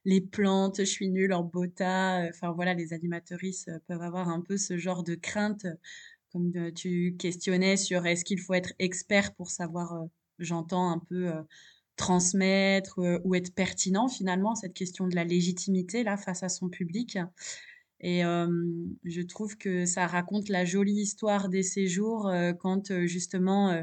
les 0.05 0.21
plantes, 0.21 0.79
je 0.79 0.83
suis 0.83 1.09
nulle 1.09 1.33
en 1.33 1.43
bota, 1.43 2.25
enfin 2.29 2.51
voilà, 2.51 2.73
les 2.73 2.93
animatrices 2.93 3.69
peuvent 3.87 4.01
avoir 4.01 4.27
un 4.29 4.41
peu 4.41 4.57
ce 4.57 4.77
genre 4.77 5.03
de 5.03 5.15
crainte 5.15 5.65
comme 6.31 6.71
tu 6.73 7.15
questionnais 7.19 7.77
sur 7.77 8.05
est-ce 8.05 8.23
qu'il 8.25 8.39
faut 8.39 8.53
être 8.53 8.73
expert 8.79 9.33
pour 9.35 9.51
savoir, 9.51 10.05
j'entends 10.39 10.89
un 10.91 10.99
peu, 10.99 11.31
transmettre, 11.97 12.99
ou 13.25 13.35
être 13.35 13.53
pertinent 13.53 14.07
finalement, 14.07 14.55
cette 14.55 14.73
question 14.73 15.07
de 15.07 15.15
la 15.15 15.23
légitimité 15.23 16.03
là 16.03 16.17
face 16.17 16.41
à 16.41 16.49
son 16.49 16.69
public 16.69 17.19
Et 18.01 18.21
je 18.21 19.21
trouve 19.21 19.57
que 19.57 19.85
ça 19.85 20.07
raconte 20.07 20.49
la 20.49 20.65
jolie 20.65 21.01
histoire 21.01 21.49
des 21.49 21.61
séjours 21.61 22.31
quand 22.59 22.91
justement 23.05 23.79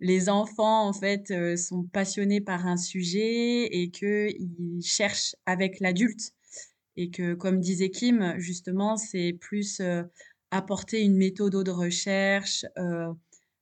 les 0.00 0.28
enfants 0.28 0.88
en 0.88 0.92
fait 0.92 1.32
sont 1.56 1.84
passionnés 1.84 2.40
par 2.40 2.66
un 2.66 2.76
sujet 2.76 3.66
et 3.66 3.90
qu'ils 3.90 4.82
cherchent 4.82 5.36
avec 5.46 5.78
l'adulte. 5.78 6.32
Et 6.96 7.10
que 7.10 7.34
comme 7.34 7.60
disait 7.60 7.90
Kim 7.90 8.34
justement 8.38 8.96
c'est 8.96 9.32
plus 9.40 9.80
apporter 10.50 11.00
une 11.00 11.16
méthode 11.16 11.64
de 11.64 11.70
recherche 11.70 12.66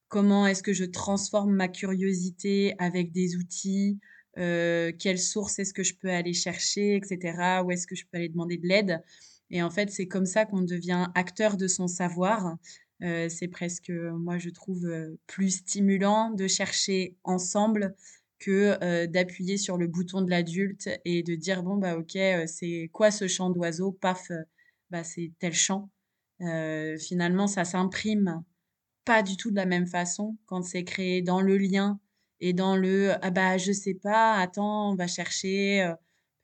comment 0.09 0.47
est-ce 0.47 0.63
que 0.63 0.73
je 0.73 0.85
transforme 0.85 1.53
ma 1.55 1.69
curiosité 1.69 2.75
avec 2.79 3.13
des 3.13 3.37
outils 3.37 3.99
quelles 4.35 5.19
sources 5.19 5.59
est-ce 5.59 5.75
que 5.75 5.83
je 5.83 5.95
peux 5.95 6.11
aller 6.11 6.33
chercher 6.33 6.97
etc 6.97 7.61
où 7.65 7.71
est-ce 7.71 7.87
que 7.87 7.95
je 7.95 8.05
peux 8.11 8.17
aller 8.17 8.31
demander 8.31 8.57
de 8.57 8.67
l'aide 8.67 9.03
et 9.51 9.63
en 9.63 9.71
fait, 9.71 9.91
c'est 9.91 10.07
comme 10.07 10.27
ça 10.27 10.47
qu'on 10.47 10.63
devient 10.63 11.07
acteur 11.15 11.57
de 11.57 11.67
son 11.67 11.89
savoir. 11.89 12.57
Euh, 13.03 13.29
c'est 13.29 13.49
presque, 13.49 13.91
moi, 13.91 14.39
je 14.39 14.51
trouve, 14.51 14.87
euh, 14.87 15.19
plus 15.27 15.51
stimulant 15.51 16.31
de 16.31 16.47
chercher 16.47 17.17
ensemble 17.25 17.95
que 18.39 18.79
euh, 18.83 19.07
d'appuyer 19.07 19.57
sur 19.57 19.77
le 19.77 19.87
bouton 19.87 20.23
de 20.23 20.31
l'adulte 20.31 20.89
et 21.05 21.23
de 21.23 21.35
dire, 21.35 21.63
bon, 21.63 21.77
bah, 21.77 21.97
OK, 21.97 22.17
c'est 22.47 22.91
quoi 22.93 23.11
ce 23.11 23.27
chant 23.27 23.51
d'oiseau? 23.51 23.93
Paf, 23.93 24.31
bah, 24.91 25.05
c'est 25.05 25.33
tel 25.39 25.55
chant. 25.55 25.91
finalement, 26.99 27.47
ça 27.47 27.65
s'imprime 27.65 28.43
pas 29.05 29.23
du 29.23 29.37
tout 29.37 29.51
de 29.51 29.57
la 29.57 29.67
même 29.67 29.87
façon 29.87 30.37
quand 30.47 30.63
c'est 30.63 30.85
créé 30.85 31.23
dans 31.23 31.41
le 31.41 31.59
lien 31.59 31.99
et 32.41 32.53
dans 32.53 32.77
le, 32.77 33.13
ah 33.23 33.31
bah, 33.31 33.59
je 33.59 33.73
sais 33.73 33.95
pas, 33.95 34.35
attends, 34.37 34.93
on 34.93 34.95
va 34.95 35.07
chercher 35.07 35.93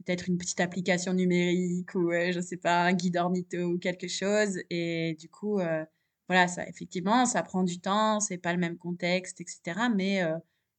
peut-être 0.06 0.28
une 0.28 0.38
petite 0.38 0.60
application 0.60 1.12
numérique 1.12 1.94
ou 1.94 2.12
je 2.12 2.32
je 2.32 2.40
sais 2.40 2.56
pas 2.56 2.84
un 2.84 2.92
guide 2.92 3.16
ornitho 3.16 3.58
ou 3.64 3.78
quelque 3.78 4.08
chose 4.08 4.58
et 4.70 5.16
du 5.18 5.28
coup 5.28 5.58
euh, 5.58 5.84
voilà 6.28 6.46
ça 6.48 6.66
effectivement 6.68 7.26
ça 7.26 7.42
prend 7.42 7.64
du 7.64 7.80
temps 7.80 8.20
c'est 8.20 8.38
pas 8.38 8.52
le 8.52 8.58
même 8.58 8.78
contexte 8.78 9.40
etc 9.40 9.88
mais 9.94 10.22
euh, 10.22 10.36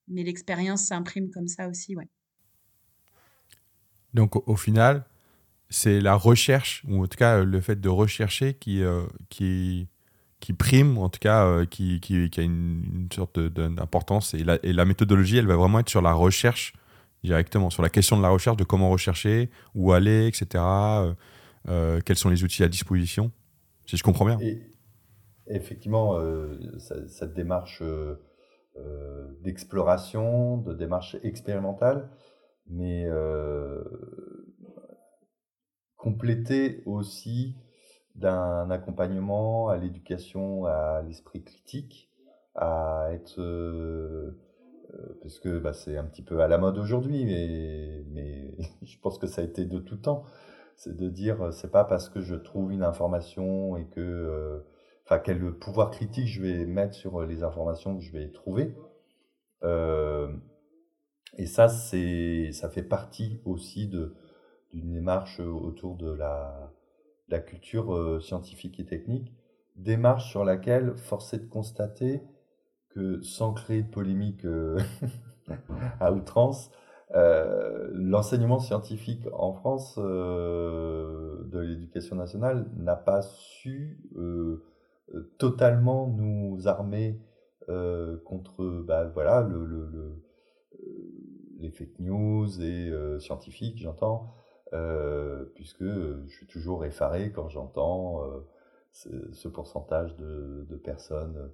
mais 0.07 0.23
l'expérience 0.23 0.83
s'imprime 0.83 1.29
comme 1.29 1.47
ça 1.47 1.67
aussi 1.67 1.95
ouais 1.95 2.07
donc 4.13 4.35
au, 4.47 4.55
final 4.55 5.03
c'est 5.69 5.99
la 5.99 6.15
recherche 6.15 6.83
ou 6.87 7.03
en 7.03 7.07
tout 7.07 7.17
cas 7.17 7.43
le 7.43 7.61
fait 7.61 7.79
de 7.81 7.89
rechercher 7.89 8.53
qui 8.53 8.81
euh, 8.81 9.05
qui 9.29 9.89
qui 10.39 10.53
prime, 10.53 10.99
en 10.99 11.09
tout 11.09 11.17
cas, 11.17 11.65
qui, 11.65 11.99
qui, 11.99 12.29
qui, 12.29 12.39
a 12.39 12.43
une, 12.43 12.83
une 12.93 13.11
sorte 13.11 13.39
d'importance. 13.39 14.35
Et 14.35 14.43
la, 14.43 14.59
et 14.61 14.71
la 14.71 14.85
méthodologie, 14.85 15.37
elle 15.37 15.47
va 15.47 15.55
vraiment 15.55 15.79
être 15.79 15.89
sur 15.89 16.03
la 16.03 16.13
recherche 16.13 16.73
directement 17.23 17.69
sur 17.69 17.83
la 17.83 17.89
question 17.89 18.17
de 18.17 18.21
la 18.21 18.29
recherche, 18.29 18.57
de 18.57 18.63
comment 18.63 18.89
rechercher, 18.89 19.49
où 19.75 19.91
aller, 19.91 20.27
etc. 20.27 20.63
Euh, 20.63 21.13
euh, 21.69 21.99
quels 22.05 22.15
sont 22.15 22.29
les 22.29 22.43
outils 22.43 22.63
à 22.63 22.67
disposition, 22.67 23.31
si 23.85 23.97
je 23.97 24.03
comprends 24.03 24.25
bien. 24.25 24.37
effectivement, 25.47 26.17
euh, 26.17 26.57
cette 26.77 27.33
démarche 27.33 27.83
d'exploration, 29.41 30.57
de 30.57 30.73
démarche 30.73 31.17
expérimentale, 31.23 32.09
mais 32.67 33.07
complétée 35.95 36.83
aussi 36.85 37.55
d'un 38.15 38.69
accompagnement 38.69 39.69
à 39.69 39.77
l'éducation 39.77 40.65
à 40.65 41.01
l'esprit 41.01 41.43
critique, 41.43 42.11
à 42.55 43.09
être 43.13 43.41
parce 45.21 45.39
que 45.39 45.59
bah, 45.59 45.73
c'est 45.73 45.97
un 45.97 46.05
petit 46.05 46.21
peu 46.21 46.41
à 46.41 46.47
la 46.47 46.57
mode 46.57 46.77
aujourd'hui, 46.77 47.25
mais, 47.25 48.03
mais 48.11 48.55
je 48.81 48.97
pense 48.99 49.17
que 49.17 49.27
ça 49.27 49.41
a 49.41 49.45
été 49.45 49.65
de 49.65 49.79
tout 49.79 49.97
temps. 49.97 50.23
C'est 50.75 50.95
de 50.95 51.09
dire, 51.09 51.41
euh, 51.41 51.51
c'est 51.51 51.71
pas 51.71 51.83
parce 51.83 52.09
que 52.09 52.21
je 52.21 52.35
trouve 52.35 52.71
une 52.71 52.83
information 52.83 53.77
et 53.77 53.85
que, 53.87 53.99
euh, 53.99 54.59
enfin, 55.05 55.19
quel 55.19 55.53
pouvoir 55.57 55.91
critique 55.91 56.27
je 56.27 56.41
vais 56.41 56.65
mettre 56.65 56.93
sur 56.93 57.21
les 57.23 57.43
informations 57.43 57.97
que 57.97 58.03
je 58.03 58.11
vais 58.11 58.31
trouver. 58.31 58.75
et 61.37 61.45
ça, 61.45 61.67
ça 61.67 62.69
fait 62.69 62.83
partie 62.83 63.41
aussi 63.45 63.87
d'une 63.87 64.93
démarche 64.93 65.39
autour 65.39 65.95
de 65.97 66.11
la, 66.11 66.73
la 67.27 67.39
culture 67.39 68.21
scientifique 68.21 68.79
et 68.79 68.85
technique, 68.85 69.33
démarche 69.75 70.29
sur 70.29 70.43
laquelle, 70.45 70.95
force 70.97 71.33
est 71.33 71.39
de 71.39 71.45
constater, 71.45 72.21
sans 73.21 73.53
créer 73.53 73.83
de 73.83 73.89
polémique 73.89 74.45
euh, 74.45 74.79
à 75.99 76.11
outrance, 76.11 76.71
euh, 77.15 77.89
l'enseignement 77.93 78.59
scientifique 78.59 79.27
en 79.33 79.53
France 79.53 79.95
euh, 79.97 81.43
de 81.45 81.59
l'éducation 81.59 82.15
nationale 82.15 82.69
n'a 82.75 82.95
pas 82.95 83.21
su 83.21 83.99
totalement 85.37 86.07
nous 86.07 86.67
armer 86.67 87.17
contre 88.25 88.83
bah, 88.85 89.05
voilà, 89.13 89.41
le, 89.41 90.21
les 91.59 91.69
fake 91.69 91.99
news 91.99 92.61
et 92.61 92.91
scientifiques, 93.19 93.77
j'entends, 93.77 94.33
puisque 95.55 95.85
je 95.85 96.27
suis 96.27 96.47
toujours 96.47 96.83
effaré 96.83 97.31
quand 97.31 97.47
j'entends 97.47 98.21
ce, 98.91 99.47
pourcentage 99.47 100.15
de, 100.17 100.75
personnes 100.83 101.49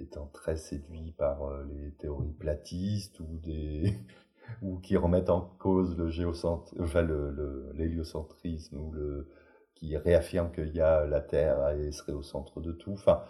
étant 0.00 0.26
très 0.32 0.56
séduit 0.56 1.12
par 1.12 1.42
euh, 1.44 1.64
les 1.64 1.92
théories 1.92 2.32
platistes 2.32 3.20
ou 3.20 3.38
des 3.42 3.94
ou 4.62 4.78
qui 4.78 4.96
remettent 4.96 5.30
en 5.30 5.40
cause 5.58 5.96
le 5.96 6.08
géocentrisme, 6.08 6.82
enfin 6.82 7.02
l'héliocentrisme 7.74 8.78
ou 8.78 8.92
le 8.92 9.28
qui 9.74 9.96
réaffirment 9.96 10.52
qu'il 10.52 10.74
y 10.74 10.80
a 10.80 11.04
la 11.06 11.20
Terre 11.20 11.70
et 11.70 11.90
serait 11.90 12.12
au 12.12 12.22
centre 12.22 12.60
de 12.60 12.72
tout. 12.72 12.92
Enfin, 12.92 13.24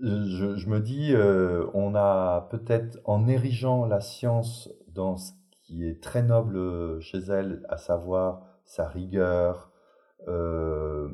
je, 0.00 0.54
je 0.56 0.68
me 0.68 0.80
dis, 0.80 1.12
euh, 1.12 1.66
on 1.74 1.94
a 1.94 2.46
peut-être 2.50 2.98
en 3.04 3.26
érigeant 3.26 3.84
la 3.84 4.00
science 4.00 4.70
dans 4.88 5.16
ce 5.16 5.32
qui 5.62 5.88
est 5.88 6.02
très 6.02 6.22
noble 6.22 7.00
chez 7.00 7.18
elle, 7.18 7.64
à 7.68 7.78
savoir 7.78 8.42
sa 8.64 8.86
rigueur, 8.86 9.72
euh, 10.28 11.08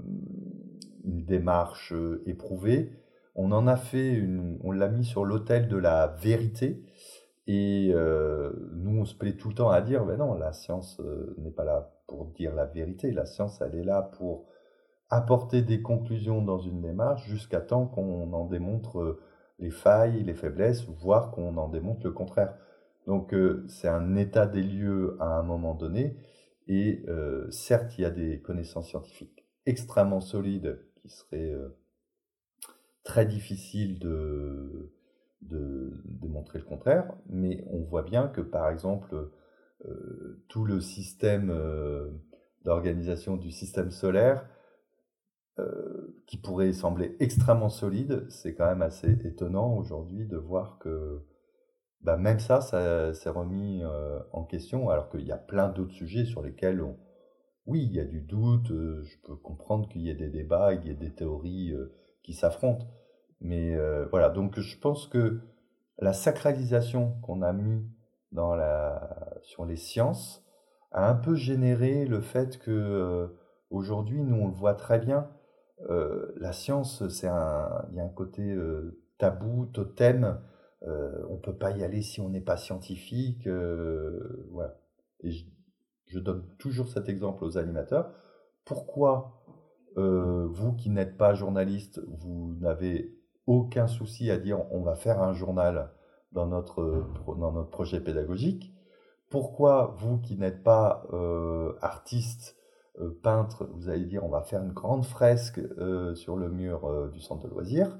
une 1.04 1.24
démarche 1.24 1.92
euh, 1.92 2.22
éprouvée. 2.26 2.92
On 3.34 3.52
en 3.52 3.66
a 3.66 3.76
fait 3.76 4.12
une, 4.12 4.58
on 4.62 4.72
l'a 4.72 4.88
mis 4.88 5.04
sur 5.04 5.24
l'autel 5.24 5.68
de 5.68 5.76
la 5.76 6.08
vérité. 6.20 6.82
Et 7.46 7.90
euh, 7.94 8.52
nous, 8.74 9.00
on 9.00 9.04
se 9.04 9.14
plaît 9.14 9.36
tout 9.36 9.48
le 9.48 9.54
temps 9.54 9.70
à 9.70 9.80
dire, 9.80 10.04
ben 10.04 10.18
non, 10.18 10.34
la 10.34 10.52
science 10.52 11.00
euh, 11.00 11.34
n'est 11.38 11.50
pas 11.50 11.64
là 11.64 11.92
pour 12.06 12.26
dire 12.26 12.54
la 12.54 12.66
vérité. 12.66 13.12
La 13.12 13.26
science, 13.26 13.60
elle 13.60 13.74
est 13.74 13.84
là 13.84 14.02
pour 14.02 14.46
apporter 15.08 15.62
des 15.62 15.82
conclusions 15.82 16.42
dans 16.42 16.58
une 16.58 16.82
démarche 16.82 17.26
jusqu'à 17.26 17.60
temps 17.60 17.86
qu'on 17.86 18.32
en 18.32 18.46
démontre 18.46 19.18
les 19.58 19.70
failles, 19.70 20.22
les 20.22 20.34
faiblesses, 20.34 20.86
voire 20.86 21.32
qu'on 21.32 21.56
en 21.56 21.68
démontre 21.68 22.02
le 22.04 22.12
contraire. 22.12 22.54
Donc 23.08 23.34
c'est 23.66 23.88
un 23.88 24.14
état 24.14 24.46
des 24.46 24.62
lieux 24.62 25.16
à 25.18 25.36
un 25.36 25.42
moment 25.42 25.74
donné. 25.74 26.16
Et 26.68 27.04
certes, 27.50 27.98
il 27.98 28.02
y 28.02 28.04
a 28.04 28.10
des 28.10 28.40
connaissances 28.40 28.88
scientifiques 28.88 29.44
extrêmement 29.66 30.20
solides 30.20 30.78
qui 31.00 31.08
serait 31.08 31.50
euh, 31.50 31.76
très 33.04 33.26
difficile 33.26 33.98
de, 33.98 34.92
de, 35.42 35.92
montrer 36.28 36.58
le 36.58 36.64
contraire, 36.64 37.12
mais 37.28 37.64
on 37.66 37.80
voit 37.80 38.02
bien 38.02 38.28
que 38.28 38.40
par 38.40 38.70
exemple 38.70 39.30
euh, 39.84 40.42
tout 40.48 40.64
le 40.64 40.80
système 40.80 41.50
euh, 41.50 42.08
d'organisation 42.64 43.36
du 43.36 43.50
système 43.50 43.90
solaire, 43.90 44.46
qui 46.26 46.38
pourrait 46.38 46.72
sembler 46.72 47.16
extrêmement 47.20 47.68
solide, 47.68 48.24
c'est 48.30 48.54
quand 48.54 48.64
même 48.64 48.80
assez 48.80 49.10
étonnant 49.26 49.76
aujourd'hui 49.76 50.24
de 50.24 50.38
voir 50.38 50.78
que 50.78 51.20
bah, 52.00 52.16
même 52.16 52.38
ça, 52.38 52.62
ça 52.62 53.12
s'est 53.12 53.28
remis 53.28 53.82
en 54.32 54.44
question, 54.44 54.88
alors 54.88 55.10
qu'il 55.10 55.26
y 55.26 55.32
a 55.32 55.36
plein 55.36 55.68
d'autres 55.68 55.92
sujets 55.92 56.24
sur 56.24 56.40
lesquels 56.40 56.80
on, 56.80 56.96
oui, 57.66 57.84
il 57.84 57.92
y 57.92 58.00
a 58.00 58.04
du 58.04 58.20
doute, 58.20 58.70
euh, 58.70 59.02
je 59.04 59.16
peux 59.24 59.36
comprendre 59.36 59.88
qu'il 59.88 60.02
y 60.02 60.10
ait 60.10 60.14
des 60.14 60.30
débats, 60.30 60.74
il 60.74 60.86
y 60.86 60.90
ait 60.90 60.94
des 60.94 61.12
théories 61.12 61.72
euh, 61.72 61.92
qui 62.22 62.32
s'affrontent. 62.32 62.86
Mais 63.40 63.74
euh, 63.76 64.06
voilà, 64.10 64.30
donc 64.30 64.58
je 64.58 64.78
pense 64.78 65.06
que 65.06 65.40
la 65.98 66.12
sacralisation 66.12 67.12
qu'on 67.22 67.42
a 67.42 67.52
mis 67.52 67.86
dans 68.32 68.54
la, 68.54 69.38
sur 69.42 69.64
les 69.64 69.76
sciences 69.76 70.44
a 70.92 71.08
un 71.08 71.14
peu 71.14 71.34
généré 71.34 72.06
le 72.06 72.20
fait 72.20 72.58
que 72.58 73.30
aujourd'hui, 73.70 74.22
nous 74.22 74.36
on 74.36 74.48
le 74.48 74.54
voit 74.54 74.74
très 74.74 74.98
bien, 74.98 75.30
la 75.88 76.52
science, 76.52 77.06
c'est 77.08 77.28
un, 77.28 77.86
il 77.90 77.96
y 77.96 78.00
a 78.00 78.04
un 78.04 78.08
côté 78.08 78.56
tabou, 79.18 79.66
totem, 79.66 80.40
on 80.82 81.36
peut 81.38 81.56
pas 81.56 81.70
y 81.70 81.84
aller 81.84 82.02
si 82.02 82.20
on 82.20 82.28
n'est 82.28 82.40
pas 82.40 82.56
scientifique, 82.56 83.46
voilà. 84.50 84.80
Et 85.22 85.30
je 85.30 85.44
donne 86.18 86.44
toujours 86.58 86.88
cet 86.88 87.08
exemple 87.08 87.44
aux 87.44 87.58
animateurs. 87.58 88.12
Pourquoi 88.64 89.42
euh, 89.96 90.46
vous 90.50 90.72
qui 90.72 90.90
n'êtes 90.90 91.16
pas 91.16 91.34
journaliste, 91.34 92.00
vous 92.06 92.54
n'avez 92.60 93.16
aucun 93.46 93.86
souci 93.86 94.30
à 94.30 94.38
dire 94.38 94.60
on 94.70 94.82
va 94.82 94.94
faire 94.94 95.22
un 95.22 95.32
journal 95.32 95.90
dans 96.32 96.46
notre, 96.46 97.04
projet 97.70 98.00
pédagogique 98.00 98.72
Pourquoi 99.30 99.94
vous 99.98 100.18
qui 100.18 100.36
n'êtes 100.36 100.62
pas 100.62 101.04
euh, 101.12 101.72
artiste, 101.80 102.56
peintre, 103.22 103.68
vous 103.74 103.88
allez 103.88 104.04
dire 104.04 104.24
on 104.24 104.28
va 104.28 104.42
faire 104.42 104.62
une 104.62 104.72
grande 104.72 105.04
fresque 105.04 105.60
sur 106.14 106.36
le 106.36 106.50
mur 106.50 107.10
du 107.10 107.20
centre 107.20 107.48
de 107.48 107.50
loisirs, 107.50 107.98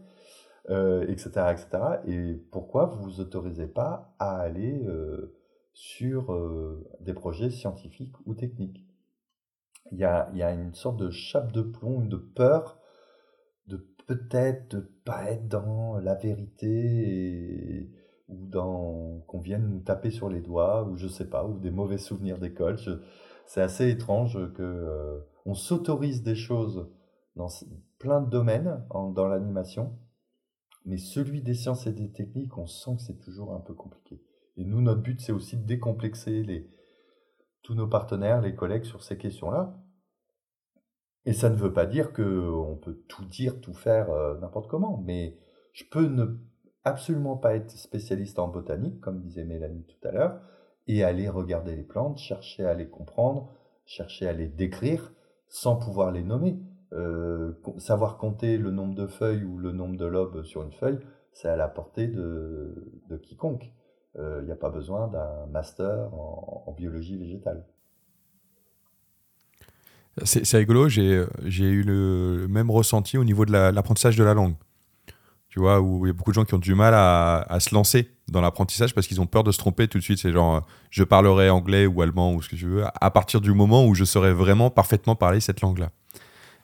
etc., 0.68 1.30
etc. 1.52 1.68
Et 2.06 2.34
pourquoi 2.52 2.86
vous 2.86 3.02
vous 3.02 3.20
autorisez 3.20 3.66
pas 3.66 4.14
à 4.18 4.38
aller 4.38 4.86
sur 5.72 6.36
des 7.00 7.14
projets 7.14 7.50
scientifiques 7.50 8.14
ou 8.26 8.34
techniques 8.34 8.84
il 9.92 9.98
y, 9.98 10.04
a, 10.04 10.28
il 10.32 10.38
y 10.38 10.42
a 10.42 10.52
une 10.52 10.74
sorte 10.74 10.98
de 10.98 11.10
chape 11.10 11.52
de 11.52 11.62
plomb, 11.62 12.00
de 12.04 12.16
peur 12.16 12.78
de 13.66 13.76
peut-être 14.06 14.76
de 14.76 14.80
pas 15.04 15.30
être 15.30 15.48
dans 15.48 15.98
la 15.98 16.14
vérité 16.14 17.90
ou 18.28 18.46
dans 18.46 19.20
qu'on 19.26 19.40
vienne 19.40 19.68
nous 19.68 19.80
taper 19.80 20.10
sur 20.10 20.28
les 20.28 20.40
doigts 20.40 20.84
ou 20.84 20.96
je 20.96 21.08
sais 21.08 21.28
pas 21.28 21.44
ou 21.44 21.58
des 21.58 21.70
mauvais 21.70 21.98
souvenirs 21.98 22.38
d'école. 22.38 22.78
C'est 23.46 23.62
assez 23.62 23.88
étrange 23.88 24.52
que 24.54 24.62
euh, 24.62 25.20
on 25.44 25.54
s'autorise 25.54 26.22
des 26.22 26.36
choses 26.36 26.88
dans 27.36 27.48
plein 27.98 28.20
de 28.20 28.30
domaines 28.30 28.84
dans 28.90 29.26
l'animation, 29.26 29.98
mais 30.84 30.98
celui 30.98 31.42
des 31.42 31.54
sciences 31.54 31.86
et 31.86 31.92
des 31.92 32.10
techniques, 32.10 32.56
on 32.58 32.66
sent 32.66 32.96
que 32.96 33.02
c'est 33.02 33.18
toujours 33.18 33.52
un 33.54 33.60
peu 33.60 33.74
compliqué. 33.74 34.22
Et 34.56 34.64
nous, 34.64 34.80
notre 34.80 35.00
but, 35.00 35.20
c'est 35.20 35.32
aussi 35.32 35.56
de 35.56 35.66
décomplexer 35.66 36.68
tous 37.62 37.74
nos 37.74 37.86
partenaires, 37.86 38.40
les 38.40 38.54
collègues 38.54 38.84
sur 38.84 39.02
ces 39.02 39.16
questions-là. 39.16 39.76
Et 41.26 41.32
ça 41.32 41.50
ne 41.50 41.56
veut 41.56 41.72
pas 41.72 41.86
dire 41.86 42.12
qu'on 42.12 42.78
peut 42.80 43.02
tout 43.08 43.24
dire, 43.24 43.60
tout 43.60 43.74
faire 43.74 44.10
euh, 44.10 44.38
n'importe 44.40 44.68
comment, 44.68 45.02
mais 45.04 45.36
je 45.72 45.84
peux 45.90 46.06
ne 46.06 46.38
absolument 46.84 47.36
pas 47.36 47.54
être 47.54 47.70
spécialiste 47.70 48.38
en 48.38 48.48
botanique, 48.48 49.00
comme 49.00 49.20
disait 49.20 49.44
Mélanie 49.44 49.84
tout 49.84 50.08
à 50.08 50.12
l'heure, 50.12 50.40
et 50.86 51.04
aller 51.04 51.28
regarder 51.28 51.76
les 51.76 51.82
plantes, 51.82 52.18
chercher 52.18 52.64
à 52.64 52.74
les 52.74 52.88
comprendre, 52.88 53.52
chercher 53.84 54.28
à 54.28 54.32
les 54.32 54.48
décrire, 54.48 55.12
sans 55.48 55.76
pouvoir 55.76 56.10
les 56.10 56.22
nommer. 56.22 56.58
Euh, 56.92 57.52
savoir 57.78 58.16
compter 58.16 58.58
le 58.58 58.72
nombre 58.72 58.96
de 58.96 59.06
feuilles 59.06 59.44
ou 59.44 59.58
le 59.58 59.70
nombre 59.70 59.96
de 59.96 60.06
lobes 60.06 60.42
sur 60.42 60.62
une 60.62 60.72
feuille, 60.72 60.98
c'est 61.32 61.48
à 61.48 61.54
la 61.54 61.68
portée 61.68 62.08
de 62.08 63.16
quiconque. 63.22 63.72
Il 64.16 64.20
euh, 64.20 64.42
n'y 64.42 64.50
a 64.50 64.56
pas 64.56 64.70
besoin 64.70 65.06
d'un 65.08 65.46
master 65.52 66.12
en, 66.12 66.74
biologie 66.76 67.16
végétale. 67.16 67.64
C'est 70.24 70.56
rigolo, 70.56 70.88
j'ai 70.88 71.26
eu 71.46 71.82
le 71.82 72.46
même 72.48 72.70
ressenti 72.70 73.16
au 73.16 73.24
niveau 73.24 73.46
de 73.46 73.52
l'apprentissage 73.52 74.16
de 74.16 74.24
la 74.24 74.34
langue. 74.34 74.54
Tu 75.48 75.58
vois, 75.60 75.80
où 75.80 76.04
il 76.06 76.08
y 76.08 76.10
a 76.10 76.12
beaucoup 76.12 76.30
de 76.30 76.34
gens 76.34 76.44
qui 76.44 76.54
ont 76.54 76.58
du 76.58 76.74
mal 76.74 76.94
à, 76.94 77.58
se 77.60 77.74
lancer 77.74 78.10
dans 78.28 78.40
l'apprentissage 78.40 78.94
parce 78.94 79.06
qu'ils 79.06 79.20
ont 79.20 79.26
peur 79.26 79.44
de 79.44 79.50
se 79.52 79.58
tromper 79.58 79.88
tout 79.88 79.98
de 79.98 80.02
suite. 80.02 80.18
C'est 80.18 80.32
genre, 80.32 80.66
je 80.90 81.04
parlerai 81.04 81.48
anglais 81.48 81.86
ou 81.86 82.02
allemand 82.02 82.34
ou 82.34 82.42
ce 82.42 82.48
que 82.48 82.56
tu 82.56 82.66
veux, 82.66 82.84
à 83.00 83.10
partir 83.10 83.40
du 83.40 83.52
moment 83.52 83.86
où 83.86 83.94
je 83.94 84.04
saurais 84.04 84.32
vraiment 84.32 84.70
parfaitement 84.70 85.16
parler 85.16 85.40
cette 85.40 85.60
langue-là. 85.60 85.90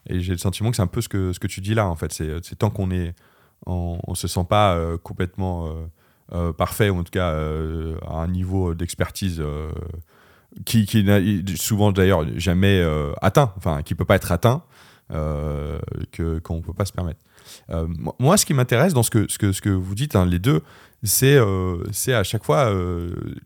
Et 0.09 0.19
j'ai 0.21 0.33
le 0.33 0.37
sentiment 0.37 0.69
que 0.69 0.75
c'est 0.75 0.81
un 0.81 0.87
peu 0.87 1.01
ce 1.01 1.09
que, 1.09 1.33
ce 1.33 1.39
que 1.39 1.47
tu 1.47 1.61
dis 1.61 1.73
là, 1.73 1.87
en 1.87 1.95
fait. 1.95 2.11
C'est 2.13 2.55
tant 2.57 2.69
qu'on 2.69 2.91
est. 2.91 3.15
On, 3.65 4.13
se 4.13 4.27
sent 4.27 4.45
pas 4.47 4.75
euh, 4.75 4.97
complètement. 4.97 5.67
Euh, 5.67 5.69
euh, 5.69 5.87
parfait, 6.57 6.89
ou 6.89 6.99
en 6.99 7.03
tout 7.03 7.11
cas 7.11 7.31
euh, 7.31 7.97
à 8.05 8.15
un 8.15 8.27
niveau 8.27 8.73
d'expertise 8.73 9.39
euh, 9.39 9.71
qui, 10.65 10.85
qui 10.85 11.05
souvent 11.55 11.91
d'ailleurs 11.91 12.25
jamais 12.37 12.83
atteint, 13.21 13.53
enfin 13.57 13.81
qui 13.81 13.95
peut 13.95 14.05
pas 14.05 14.15
être 14.15 14.31
atteint, 14.31 14.63
que 15.09 16.39
qu'on 16.39 16.61
peut 16.61 16.73
pas 16.73 16.85
se 16.85 16.91
permettre. 16.91 17.21
moi, 18.19 18.37
ce 18.37 18.45
qui 18.45 18.53
m'intéresse 18.53 18.93
dans 18.93 19.03
ce 19.03 19.09
que, 19.09 19.25
ce 19.29 19.37
que, 19.37 19.51
ce 19.51 19.61
que 19.61 19.69
vous 19.69 19.95
dites, 19.95 20.15
hein, 20.15 20.25
les 20.25 20.39
deux, 20.39 20.61
c'est 21.03 21.39
c'est 21.91 22.13
à 22.13 22.23
chaque 22.23 22.43
fois 22.43 22.73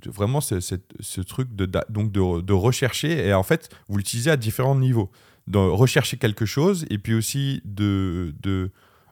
vraiment 0.05 0.41
ce, 0.41 1.21
truc 1.21 1.55
de, 1.55 1.69
donc 1.89 2.11
de, 2.11 2.53
rechercher, 2.53 3.27
et 3.27 3.33
en 3.33 3.43
fait, 3.43 3.69
vous 3.89 3.97
l'utilisez 3.97 4.31
à 4.31 4.37
différents 4.37 4.75
niveaux. 4.75 5.11
De 5.47 5.57
rechercher 5.57 6.17
quelque 6.17 6.45
chose, 6.45 6.85
et 6.89 6.97
puis 6.97 7.13
aussi 7.13 7.61
de 7.65 8.33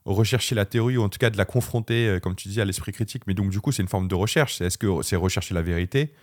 rechercher 0.05 0.55
la 0.55 0.65
théorie 0.65 0.97
ou 0.97 1.03
en 1.03 1.09
tout 1.09 1.19
cas 1.19 1.29
de 1.29 1.37
la 1.37 1.45
confronter, 1.45 2.07
euh, 2.07 2.19
comme 2.19 2.35
tu 2.35 2.47
dis, 2.47 2.61
à 2.61 2.65
l'esprit 2.65 2.91
critique. 2.91 3.23
Mais 3.27 3.33
donc, 3.33 3.49
du 3.49 3.61
coup, 3.61 3.71
c'est 3.71 3.81
une 3.81 3.89
forme 3.89 4.07
de 4.07 4.15
recherche. 4.15 4.61
Est-ce 4.61 4.77
que 4.77 4.87
c'est 5.01 5.15
rechercher 5.15 5.53
la 5.53 5.61
vérité? 5.61 6.13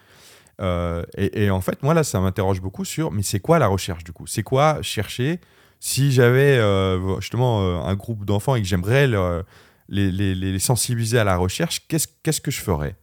Euh, 0.61 1.05
et, 1.17 1.51
en 1.51 1.61
fait, 1.61 1.83
moi, 1.83 1.95
là, 1.95 2.03
ça 2.03 2.21
m'interroge 2.21 2.61
beaucoup 2.61 2.85
sur, 2.85 3.11
mais 3.13 3.23
c'est 3.23 3.41
quoi 3.41 3.59
la 3.59 3.67
recherche, 3.67 4.05
du 4.05 4.13
coup? 4.13 4.27
C'est 4.27 4.43
quoi 4.43 4.81
chercher? 4.83 5.41
Si 5.81 6.11
j'avais 6.11 6.57
euh, 6.57 7.21
justement 7.21 7.87
un 7.87 7.95
groupe 7.95 8.25
d'enfants 8.25 8.55
et 8.57 8.63
que 8.63 8.67
j'aimerais 8.67 9.07
les, 9.89 10.11
les, 10.11 10.59
sensibiliser 10.59 11.19
à 11.19 11.25
la 11.25 11.37
recherche, 11.37 11.87
qu'est-ce 11.87 12.09
qu'est-ce 12.23 12.41
que 12.41 12.51
je 12.51 12.61
ferais? 12.61 12.97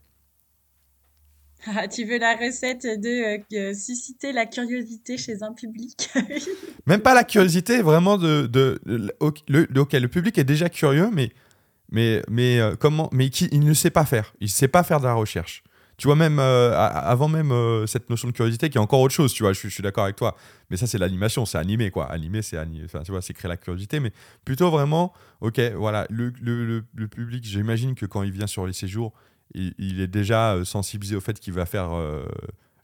Ah, 1.68 1.88
tu 1.88 2.04
veux 2.06 2.18
la 2.18 2.36
recette 2.36 2.84
de 2.84 3.40
euh, 3.56 3.74
susciter 3.74 4.34
la 4.34 4.46
curiosité 4.46 5.18
chez 5.18 5.44
un 5.44 5.54
public? 5.54 6.10
Même 6.88 7.02
pas 7.02 7.14
la 7.14 7.24
curiosité, 7.24 7.82
vraiment 7.82 8.18
de, 8.18 8.50
le, 8.86 9.68
le, 9.70 10.08
public 10.08 10.38
est 10.38 10.44
déjà 10.44 10.70
curieux, 10.70 11.10
mais 11.12 11.32
mais 11.90 12.22
mais 12.30 12.60
euh, 12.60 12.76
comment 12.78 13.10
Mais 13.14 13.28
il 13.28 13.64
ne 13.64 13.74
sait 13.74 13.92
pas 13.92 14.06
faire. 14.06 14.34
Il 14.42 14.50
sait 14.50 14.68
pas 14.68 14.84
faire 14.84 15.00
de 15.00 15.06
la 15.06 15.14
recherche. 15.14 15.64
Tu 15.96 16.08
vois 16.08 16.16
même 16.16 16.40
euh, 16.40 16.76
avant 16.76 17.30
même 17.30 17.54
cette 17.86 18.10
notion 18.10 18.28
de 18.28 18.34
curiosité 18.34 18.70
qui 18.70 18.78
est 18.78 18.82
encore 18.82 19.00
autre 19.00 19.14
chose. 19.14 19.32
Tu 19.32 19.44
vois, 19.44 19.54
je, 19.54 19.68
suis 19.68 19.84
d'accord 19.84 20.04
avec 20.06 20.16
toi. 20.16 20.36
Mais 20.70 20.76
ça 20.76 20.88
c'est 20.88 20.98
l'animation, 20.98 21.46
c'est 21.46 21.60
animé 21.60 21.92
quoi. 21.92 22.12
Animé, 22.12 22.42
c'est 22.42 22.58
tu 23.06 23.12
vois, 23.12 23.22
c'est 23.22 23.34
créer 23.34 23.48
la 23.48 23.58
curiosité, 23.58 24.00
mais 24.00 24.12
plutôt 24.44 24.70
vraiment, 24.72 25.14
ok, 25.40 25.62
voilà, 25.76 26.08
le, 26.10 26.34
le 26.42 27.08
public. 27.08 27.46
J'imagine 27.46 27.96
que 27.96 28.06
quand 28.06 28.24
il 28.24 28.32
vient 28.32 28.48
sur 28.48 28.66
les 28.66 28.74
séjours 28.74 29.14
il, 29.54 30.02
est 30.02 30.08
déjà 30.08 30.54
euh, 30.54 30.66
sensibilisé 30.66 31.16
au 31.16 31.22
fait 31.22 31.40
qu'il 31.40 31.54
va 31.54 31.66
faire 31.66 31.92
euh, 31.94 32.26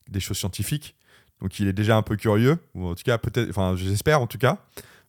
des 0.09 0.19
choses 0.19 0.37
scientifiques. 0.37 0.95
Donc 1.41 1.59
il 1.59 1.67
est 1.67 1.73
déjà 1.73 1.95
un 1.95 2.01
peu 2.01 2.15
curieux, 2.15 2.57
ou 2.75 2.87
en 2.87 2.95
tout 2.95 3.03
cas 3.03 3.17
peut-être, 3.17 3.49
enfin 3.49 3.75
j'espère 3.75 4.21
en 4.21 4.27
tout 4.27 4.37
cas. 4.37 4.59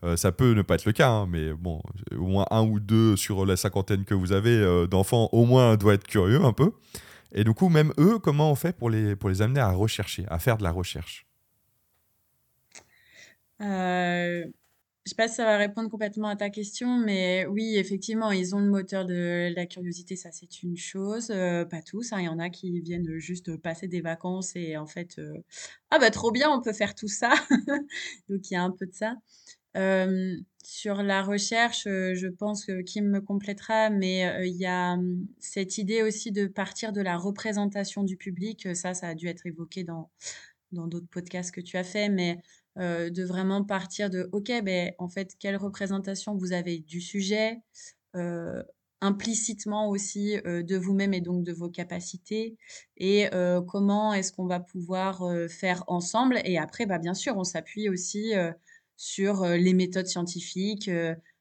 Euh, 0.03 0.17
ça 0.17 0.33
peut 0.33 0.53
ne 0.53 0.63
pas 0.63 0.77
être 0.77 0.87
le 0.87 0.93
cas, 0.93 1.11
hein, 1.11 1.27
mais 1.27 1.53
bon, 1.53 1.83
au 2.17 2.27
moins 2.27 2.47
un 2.51 2.63
ou 2.63 2.81
deux 2.81 3.17
sur 3.17 3.45
la 3.45 3.57
cinquantaine 3.57 4.05
que 4.05 4.15
vous 4.15 4.33
avez 4.33 4.87
d'enfants, 4.89 5.29
au 5.33 5.45
moins 5.45 5.77
doit 5.77 5.95
être 5.95 6.07
curieux 6.07 6.43
un 6.43 6.53
peu. 6.53 6.73
Et 7.33 7.45
du 7.45 7.53
coup, 7.53 7.69
même 7.69 7.93
eux, 7.99 8.19
comment 8.19 8.51
on 8.51 8.55
fait 8.55 8.77
pour 8.77 8.91
les, 8.91 9.15
pour 9.17 9.29
les 9.29 9.43
amener 9.43 9.61
à 9.61 9.71
rechercher, 9.73 10.25
à 10.29 10.39
faire 10.39 10.57
de 10.57 10.63
la 10.63 10.73
recherche? 10.73 11.27
Je 15.07 15.11
sais 15.11 15.17
pas 15.17 15.29
si 15.29 15.37
ça 15.37 15.45
va 15.45 15.57
répondre 15.57 15.89
complètement 15.89 16.29
à 16.29 16.37
ta 16.37 16.51
question, 16.51 16.99
mais 16.99 17.47
oui, 17.47 17.77
effectivement, 17.77 18.33
ils 18.33 18.55
ont 18.55 18.61
le 18.61 18.69
moteur 18.69 19.07
de 19.07 19.51
la 19.55 19.67
curiosité, 19.67 20.15
ça 20.15 20.31
c'est 20.31 20.63
une 20.63 20.77
chose. 20.77 21.31
Euh, 21.31 21.65
pas 21.65 21.81
tous, 21.81 22.13
hein, 22.13 22.19
il 22.21 22.27
y 22.27 22.29
en 22.29 22.39
a 22.39 22.51
qui 22.51 22.81
viennent 22.81 23.19
juste 23.19 23.57
passer 23.57 23.89
des 23.89 24.03
vacances 24.03 24.55
et 24.57 24.77
en 24.77 24.87
fait, 24.87 25.19
euh, 25.19 25.33
ah 25.91 25.99
bah 25.99 26.11
trop 26.11 26.31
bien, 26.33 26.51
on 26.51 26.61
peut 26.61 26.75
faire 26.75 26.95
tout 26.95 27.09
ça. 27.09 27.33
Donc 28.29 28.51
il 28.51 28.55
y 28.55 28.57
a 28.57 28.63
un 28.63 28.71
peu 28.71 28.87
de 28.87 28.93
ça. 28.93 29.17
sur 30.63 31.03
la 31.03 31.23
recherche, 31.23 31.87
euh, 31.87 32.15
je 32.15 32.29
pense 32.29 32.67
que 32.67 32.83
Kim 32.83 33.09
me 33.09 33.21
complétera, 33.21 33.89
mais 33.89 34.47
il 34.47 34.57
y 34.57 34.67
a 34.67 34.99
cette 35.39 35.79
idée 35.79 36.03
aussi 36.03 36.31
de 36.31 36.47
partir 36.47 36.93
de 36.93 37.01
la 37.01 37.17
représentation 37.17 38.03
du 38.05 38.17
public. 38.17 38.69
Ça, 38.77 38.93
ça 38.95 39.09
a 39.09 39.15
dû 39.15 39.29
être 39.29 39.47
évoqué 39.47 39.83
dans 39.85 40.11
dans 40.73 40.87
d'autres 40.87 41.09
podcasts 41.09 41.53
que 41.53 41.61
tu 41.61 41.77
as 41.77 41.85
fait, 41.85 42.09
mais 42.09 42.39
euh, 42.79 43.11
de 43.11 43.25
vraiment 43.25 43.65
partir 43.65 44.11
de 44.11 44.29
OK, 44.33 44.53
ben, 44.63 44.93
en 44.99 45.09
fait, 45.09 45.35
quelle 45.39 45.57
représentation 45.57 46.37
vous 46.37 46.53
avez 46.53 46.79
du 46.79 47.01
sujet, 47.01 47.59
euh, 48.15 48.63
implicitement 49.01 49.89
aussi 49.89 50.39
euh, 50.47 50.63
de 50.63 50.77
vous-même 50.77 51.13
et 51.13 51.21
donc 51.21 51.43
de 51.43 51.53
vos 51.53 51.69
capacités, 51.69 52.57
et 52.97 53.29
comment 53.67 54.13
est-ce 54.15 54.33
qu'on 54.33 54.47
va 54.47 54.61
pouvoir 54.61 55.25
faire 55.49 55.83
ensemble. 55.89 56.41
Et 56.45 56.59
après, 56.59 56.87
bah, 56.87 56.99
bien 56.99 57.15
sûr, 57.15 57.37
on 57.37 57.45
s'appuie 57.45 57.89
aussi 57.89 58.33
sur 58.97 59.45
les 59.47 59.75
méthodes 59.75 60.07
scientifiques 60.07 60.91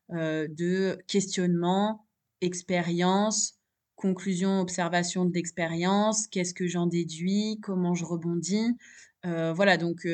de 0.09 0.97
questionnement, 1.07 2.07
expérience, 2.41 3.59
conclusion, 3.95 4.61
observation 4.61 5.25
de 5.25 5.33
l'expérience, 5.33 6.27
qu'est-ce 6.27 6.53
que 6.53 6.67
j'en 6.67 6.87
déduis, 6.87 7.59
comment 7.61 7.93
je 7.93 8.05
rebondis. 8.05 8.77
voilà, 9.23 9.77
donc 9.77 10.07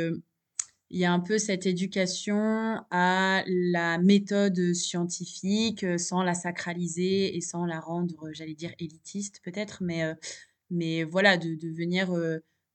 il 0.91 1.00
y 1.00 1.06
a 1.06 1.12
un 1.12 1.19
peu 1.19 1.38
cette 1.38 1.65
éducation 1.65 2.80
à 2.91 3.43
la 3.48 3.98
méthode 3.98 4.74
scientifique 4.74 5.84
euh, 5.84 5.98
sans 5.98 6.21
la 6.21 6.34
sacraliser 6.34 7.36
et 7.36 7.41
sans 7.41 7.65
la 7.65 7.80
rendre, 7.80 8.30
j'allais 8.34 8.54
dire, 8.54 8.71
élitiste 8.80 9.41
peut-être, 9.43 9.82
mais, 9.82 10.04
euh, 10.04 10.13
mais 10.69 11.04
voilà, 11.04 11.38
de, 11.38 11.56
de 11.56 11.69
venir 11.69 12.13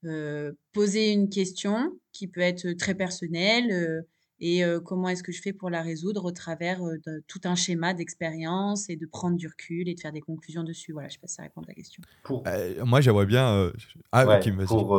euh, 0.05 0.53
poser 0.73 1.13
une 1.13 1.29
question 1.29 1.99
qui 2.13 2.27
peut 2.27 2.41
être 2.41 2.73
très 2.73 2.95
personnelle 2.95 4.05
et 4.43 4.63
comment 4.87 5.11
est-ce 5.11 5.23
que 5.23 5.33
je 5.33 5.43
fais 5.43 5.53
pour 5.53 5.69
la 5.69 5.83
résoudre 5.83 6.25
au 6.25 6.31
travers 6.31 6.81
de 6.83 7.23
tout 7.29 7.41
un 7.45 7.55
schéma 7.55 7.93
d'expérience 7.93 8.89
et 8.89 8.97
de 8.97 9.05
prendre 9.05 9.37
du 9.37 9.47
recul 9.47 9.87
et 9.87 9.95
de 9.95 10.01
faire 10.01 10.13
des 10.13 10.23
conclusions 10.23 10.65
dessus. 10.65 10.93
Voilà, 10.93 11.09
je 11.09 11.13
ne 11.13 11.17
sais 11.17 11.21
pas 11.21 11.27
si 11.27 11.35
ça 11.35 11.43
répond 11.43 11.61
à 11.61 11.67
ta 11.67 11.75
question. 11.75 12.03
Pour... 12.23 12.43
moi, 12.87 13.03
j'aimerais 13.03 13.27
bien... 13.27 13.71
Ah, 14.13 14.27
ouais, 14.27 14.41
pour 14.65 14.99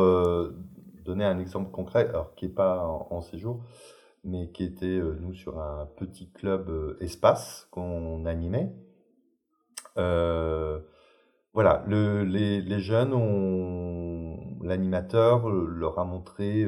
donner 1.04 1.24
un 1.24 1.38
exemple 1.38 1.70
concret, 1.70 2.08
alors 2.08 2.34
qui 2.34 2.46
n'est 2.46 2.52
pas 2.52 2.84
en, 2.86 3.20
séjour, 3.20 3.64
mais 4.24 4.50
qui 4.50 4.64
était, 4.64 4.86
euh, 4.86 5.16
nous, 5.20 5.34
sur 5.34 5.60
un 5.60 5.86
petit 5.96 6.30
club 6.30 6.68
euh, 6.68 6.96
espace 7.00 7.68
qu'on 7.70 8.24
animait. 8.26 8.72
Euh, 9.98 10.80
voilà, 11.52 11.84
le, 11.86 12.24
les, 12.24 12.60
les, 12.60 12.80
jeunes 12.80 13.12
ont. 13.12 14.38
L'animateur 14.62 15.50
leur 15.50 15.98
a 15.98 16.04
montré 16.04 16.64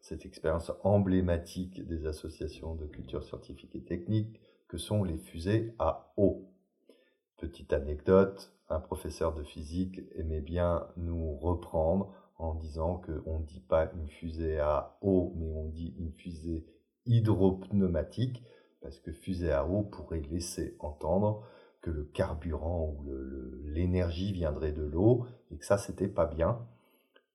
cette 0.00 0.24
expérience 0.24 0.72
emblématique 0.82 1.86
des 1.86 2.06
associations 2.06 2.74
de 2.74 2.86
culture 2.86 3.24
scientifique 3.24 3.74
et 3.74 3.82
technique 3.82 4.40
que 4.68 4.78
sont 4.78 5.04
les 5.04 5.18
fusées 5.18 5.74
à 5.78 6.12
eau. 6.16 6.48
Petite 7.36 7.72
anecdote, 7.72 8.54
un 8.68 8.80
professeur 8.80 9.34
de 9.34 9.42
physique 9.42 10.00
aimait 10.14 10.40
bien 10.40 10.86
nous 10.96 11.36
reprendre 11.36 12.14
en 12.36 12.54
disant 12.54 13.02
qu'on 13.04 13.38
ne 13.38 13.44
dit 13.44 13.60
pas 13.60 13.90
une 13.94 14.08
fusée 14.08 14.58
à 14.58 14.96
eau, 15.00 15.32
mais 15.36 15.52
on 15.54 15.68
dit 15.68 15.94
une 15.98 16.12
fusée 16.12 16.66
hydropneumatique, 17.06 18.42
parce 18.82 18.98
que 18.98 19.12
fusée 19.12 19.52
à 19.52 19.66
eau 19.66 19.82
pourrait 19.82 20.22
laisser 20.30 20.76
entendre 20.78 21.42
que 21.80 21.90
le 21.90 22.04
carburant 22.04 22.94
ou 22.96 23.04
l'énergie 23.64 24.32
viendrait 24.32 24.72
de 24.72 24.82
l'eau, 24.82 25.26
et 25.50 25.56
que 25.56 25.64
ça, 25.64 25.78
c'était 25.78 26.08
pas 26.08 26.26
bien. 26.26 26.66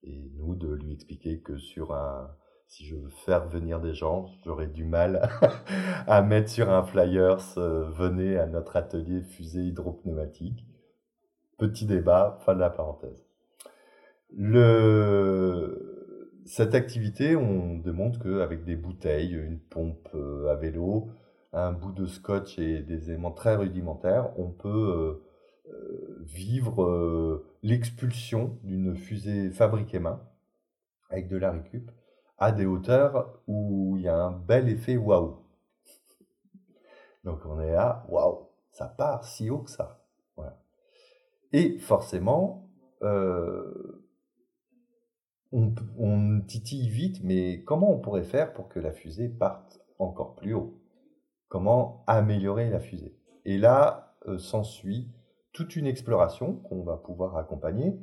Et 0.02 0.30
nous, 0.36 0.54
de 0.54 0.72
lui 0.72 0.92
expliquer 0.92 1.40
que 1.40 1.56
sur 1.56 1.94
un, 1.94 2.30
si 2.66 2.84
je 2.84 2.96
veux 2.96 3.10
faire 3.10 3.48
venir 3.48 3.80
des 3.80 3.94
gens, 3.94 4.26
j'aurais 4.44 4.66
du 4.66 4.84
mal 4.84 5.28
à 6.06 6.22
mettre 6.22 6.48
sur 6.50 6.70
un 6.70 6.82
flyer 6.82 7.38
euh, 7.58 7.90
venez 7.90 8.38
à 8.38 8.46
notre 8.46 8.76
atelier 8.76 9.22
fusée 9.22 9.62
hydropneumatique. 9.62 10.64
Petit 11.58 11.86
débat, 11.86 12.38
fin 12.44 12.54
de 12.54 12.60
la 12.60 12.70
parenthèse. 12.70 13.29
Cette 16.44 16.74
activité, 16.74 17.36
on 17.36 17.78
démontre 17.78 18.18
qu'avec 18.22 18.64
des 18.64 18.76
bouteilles, 18.76 19.34
une 19.34 19.58
pompe 19.58 20.08
euh, 20.14 20.48
à 20.48 20.56
vélo, 20.56 21.10
un 21.52 21.72
bout 21.72 21.92
de 21.92 22.06
scotch 22.06 22.58
et 22.58 22.80
des 22.80 23.10
éléments 23.10 23.32
très 23.32 23.56
rudimentaires, 23.56 24.32
on 24.38 24.50
peut 24.50 25.22
euh, 25.68 26.22
vivre 26.22 27.44
l'expulsion 27.62 28.58
d'une 28.64 28.96
fusée 28.96 29.50
fabriquée 29.50 29.98
main 29.98 30.20
avec 31.10 31.28
de 31.28 31.36
la 31.36 31.50
récup 31.50 31.90
à 32.38 32.52
des 32.52 32.66
hauteurs 32.66 33.40
où 33.46 33.96
il 33.96 34.04
y 34.04 34.08
a 34.08 34.16
un 34.16 34.32
bel 34.32 34.68
effet 34.68 34.96
waouh. 34.96 35.36
Donc 37.24 37.44
on 37.44 37.60
est 37.60 37.72
là, 37.72 38.04
waouh, 38.08 38.48
ça 38.72 38.86
part 38.86 39.24
si 39.24 39.50
haut 39.50 39.58
que 39.58 39.70
ça. 39.70 39.98
Et 41.52 41.78
forcément, 41.78 42.70
euh, 43.02 44.04
on, 45.52 46.40
titille 46.46 46.88
vite, 46.88 47.22
mais 47.24 47.62
comment 47.64 47.92
on 47.92 47.98
pourrait 47.98 48.22
faire 48.22 48.52
pour 48.52 48.68
que 48.68 48.78
la 48.78 48.92
fusée 48.92 49.28
parte 49.28 49.80
encore 49.98 50.34
plus 50.34 50.54
haut? 50.54 50.80
Comment 51.48 52.04
améliorer 52.06 52.70
la 52.70 52.80
fusée? 52.80 53.16
Et 53.44 53.58
là, 53.58 54.16
euh, 54.26 54.38
s'ensuit 54.38 55.10
toute 55.52 55.76
une 55.76 55.86
exploration 55.86 56.54
qu'on 56.54 56.82
va 56.82 56.96
pouvoir 56.96 57.36
accompagner 57.36 57.98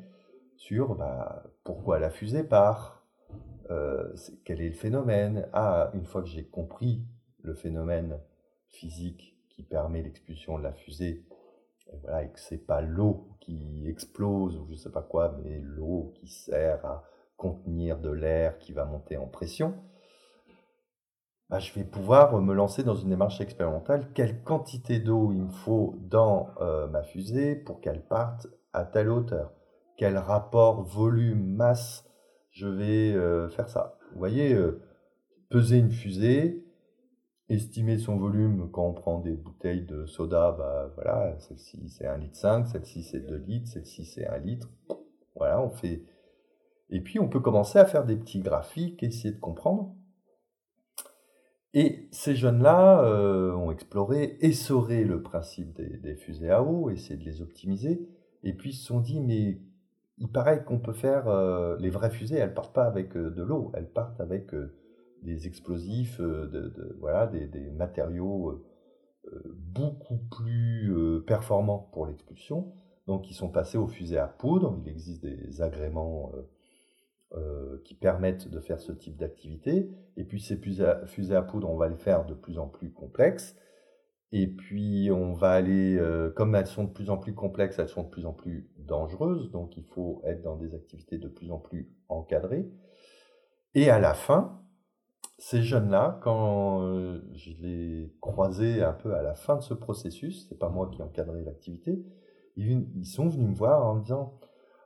sur 0.58 0.96
bah, 0.96 1.44
pourquoi 1.64 2.00
la 2.00 2.10
fusée 2.10 2.44
part, 2.44 3.06
euh, 3.70 4.14
quel 4.44 4.62
est 4.62 4.70
le 4.70 4.76
phénomène? 4.76 5.48
Ah, 5.54 5.92
une 5.94 6.06
fois 6.06 6.22
que 6.22 6.28
j'ai 6.28 6.46
compris 6.46 7.06
le 7.42 7.54
phénomène 7.54 8.20
physique 8.68 9.38
qui 9.50 9.64
permet 9.64 10.02
l'expulsion 10.02 10.58
de 10.58 10.64
la 10.64 10.74
fusée, 10.74 11.26
et, 11.94 11.98
voilà, 12.02 12.24
et 12.24 12.30
que 12.30 12.40
c'est 12.40 12.58
pas 12.58 12.82
l'eau 12.82 13.30
qui 13.40 13.88
explose 13.88 14.58
ou 14.58 14.68
je 14.70 14.76
sais 14.76 14.92
pas 14.92 15.02
quoi, 15.02 15.40
mais 15.44 15.60
l'eau 15.60 16.12
qui 16.16 16.28
sert 16.28 16.86
à 16.86 17.06
contenir 17.38 18.00
de 18.00 18.10
l'air 18.10 18.58
qui 18.58 18.74
va 18.74 18.86
monter 18.86 19.18
en 19.18 19.28
pression, 19.28 19.76
bah, 21.50 21.60
je 21.60 21.74
vais 21.74 21.86
pouvoir 21.86 22.40
me 22.42 22.54
lancer 22.54 22.84
dans 22.84 22.96
une 22.96 23.10
démarche 23.10 23.40
expérimentale. 23.40 24.12
Quelle 24.14 24.44
quantité 24.44 25.00
d'eau 25.00 25.32
il 25.32 25.44
me 25.44 25.52
faut 25.52 25.96
dans 26.02 26.50
euh, 26.60 26.88
ma 26.88 27.04
fusée 27.04 27.56
pour 27.56 27.80
qu'elle 27.80 28.02
parte 28.02 28.48
à 28.74 28.84
telle 28.84 29.10
hauteur? 29.10 29.54
Quel 29.96 30.18
rapport 30.18 30.84
volume-masse 30.84 32.06
je 32.52 32.68
vais 32.68 33.14
euh, 33.14 33.48
faire 33.50 33.70
ça? 33.70 33.98
Vous 34.12 34.20
voyez, 34.20 34.54
euh, 34.54 34.82
peser 35.50 35.78
une 35.78 35.92
fusée, 35.92 36.66
estimer 37.48 37.98
son 37.98 38.18
volume 38.18 38.70
quand 38.72 38.86
on 38.86 38.94
prend 38.94 39.20
des 39.20 39.36
bouteilles 39.36 39.86
de 39.86 40.06
soda, 40.06 40.52
bah 40.52 40.92
voilà, 40.96 41.40
celle-ci 41.40 41.88
c'est 41.90 42.06
1 42.06 42.18
litre 42.18 42.36
5, 42.36 42.68
celle-ci 42.68 43.04
c'est 43.04 43.22
2 43.22 43.38
litres, 43.38 43.70
celle-ci 43.70 44.06
c'est 44.06 44.28
1 44.28 44.38
litre. 44.40 44.70
Voilà, 45.36 45.62
on 45.62 45.70
fait. 45.70 46.04
Et 46.90 47.02
puis 47.02 47.20
on 47.20 47.28
peut 47.28 47.40
commencer 47.40 47.80
à 47.80 47.86
faire 47.86 48.06
des 48.06 48.16
petits 48.16 48.40
graphiques, 48.40 49.04
essayer 49.04 49.34
de 49.34 49.40
comprendre. 49.40 49.94
Et 51.74 52.08
ces 52.12 52.36
jeunes-là 52.36 53.04
euh, 53.04 53.54
ont 53.54 53.72
exploré, 53.72 54.38
essoré 54.42 55.04
le 55.04 55.22
principe 55.22 55.74
des, 55.74 55.98
des, 55.98 56.16
fusées 56.16 56.50
à 56.50 56.64
eau, 56.64 56.90
essayé 56.90 57.18
de 57.18 57.26
les 57.26 57.42
optimiser, 57.42 58.08
et 58.44 58.54
puis 58.54 58.72
ils 58.72 58.74
se 58.76 58.86
sont 58.86 59.00
dit, 59.00 59.20
mais 59.20 59.62
il 60.18 60.32
paraît 60.32 60.64
qu'on 60.64 60.80
peut 60.80 60.94
faire 60.94 61.28
euh, 61.28 61.78
les 61.80 61.90
vraies 61.90 62.10
fusées, 62.10 62.38
elles 62.38 62.54
partent 62.54 62.74
pas 62.74 62.86
avec 62.86 63.16
euh, 63.16 63.30
de 63.30 63.44
l'eau, 63.44 63.72
elles 63.76 63.92
partent 63.92 64.20
avec 64.22 64.56
des 65.24 65.46
explosifs, 65.46 66.22
de, 66.22 66.96
voilà, 67.00 67.28
des, 67.28 67.70
matériaux 67.72 68.64
beaucoup 69.56 70.18
plus 70.32 71.22
performants 71.26 71.90
pour 71.92 72.06
l'expulsion. 72.06 72.74
Donc, 73.08 73.30
ils 73.30 73.34
sont 73.34 73.50
passés 73.50 73.78
aux 73.78 73.88
fusées 73.88 74.18
à 74.18 74.28
poudre. 74.28 74.80
Il 74.84 74.90
existe 74.90 75.22
des 75.22 75.62
agréments 75.62 76.32
qui 77.84 77.94
permettent 77.94 78.48
de 78.48 78.60
faire 78.60 78.80
ce 78.80 78.92
type 78.92 79.18
d'activité. 79.18 79.92
Et 80.16 80.24
puis, 80.24 80.42
ces 80.42 80.58
fusées 80.58 81.36
à 81.36 81.42
poudre, 81.42 81.70
on 81.70 81.78
va 81.78 81.90
les 81.90 81.98
faire 81.98 82.26
de 82.26 82.34
plus 82.34 82.58
en 82.58 82.68
plus 82.68 82.92
complexes. 82.92 83.56
Et 84.32 84.48
puis, 84.48 85.10
on 85.12 85.34
va 85.34 85.52
aller, 85.52 85.98
euh, 85.98 86.30
comme 86.30 86.54
elles 86.56 86.68
sont 86.68 86.84
de 86.84 86.92
plus 86.92 87.10
en 87.10 87.18
plus 87.18 87.34
complexes, 87.34 87.80
elles 87.80 87.88
sont 87.88 88.04
de 88.04 88.10
plus 88.10 88.26
en 88.26 88.34
plus 88.34 88.70
dangereuses, 88.78 89.52
donc 89.52 89.78
il 89.78 89.86
faut 89.86 90.22
être 90.26 90.42
dans 90.42 90.58
des 90.58 90.76
activités 90.76 91.18
de 91.18 91.30
plus 91.30 91.50
en 91.52 91.60
plus 91.60 91.90
encadrées. 92.10 92.70
Et 93.74 93.90
à 93.90 94.00
la 94.00 94.14
fin, 94.14 94.62
ces 95.38 95.62
jeunes-là, 95.64 96.20
quand 96.24 96.82
euh, 96.82 97.22
je 97.36 97.52
les 97.62 98.14
croisais 98.20 98.84
un 98.84 98.94
peu 98.94 99.14
à 99.14 99.22
la 99.22 99.36
fin 99.36 99.56
de 99.56 99.62
ce 99.62 99.74
processus, 99.74 100.48
c'est 100.50 100.60
pas 100.60 100.70
moi 100.70 100.90
qui 100.92 101.02
encadrais 101.02 101.44
l'activité, 101.44 102.04
ils, 102.58 103.06
sont 103.06 103.30
venus 103.30 103.50
me 103.50 103.56
voir 103.56 103.86
en 103.86 103.96
me 103.96 104.02
disant 104.02 104.40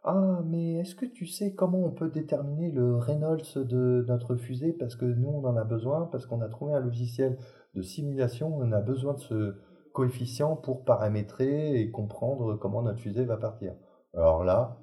Ah, 0.04 0.42
mais 0.46 0.76
est-ce 0.76 0.96
que 0.96 1.06
tu 1.06 1.28
sais 1.28 1.54
comment 1.54 1.86
on 1.86 1.92
peut 1.92 2.10
déterminer 2.10 2.72
le 2.72 2.96
Reynolds 2.96 3.56
de 3.56 4.04
notre 4.08 4.36
fusée? 4.36 4.74
Parce 4.74 4.96
que 4.96 5.06
nous, 5.06 5.30
on 5.30 5.46
en 5.46 5.56
a 5.56 5.64
besoin, 5.64 6.08
parce 6.12 6.26
qu'on 6.26 6.42
a 6.42 6.50
trouvé 6.50 6.74
un 6.74 6.80
logiciel 6.80 7.38
de 7.76 7.82
simulation, 7.82 8.58
on 8.58 8.72
a 8.72 8.82
besoin 8.82 9.14
de 9.14 9.20
ce 9.20 9.56
coefficient 9.94 10.56
pour 10.56 10.84
paramétrer 10.84 11.80
et 11.80 11.92
comprendre 11.92 12.56
comment 12.56 12.82
notre 12.82 13.00
fusée 13.00 13.26
va 13.26 13.38
partir. 13.38 13.74
Alors 14.14 14.44
là, 14.44 14.78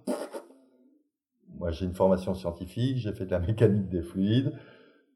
moi 1.55 1.71
j'ai 1.71 1.85
une 1.85 1.95
formation 1.95 2.35
scientifique, 2.35 2.99
j'ai 2.99 3.13
fait 3.13 3.27
de 3.27 3.31
la 3.31 3.41
mécanique 3.47 3.89
des 3.89 4.03
fluides, 4.03 4.53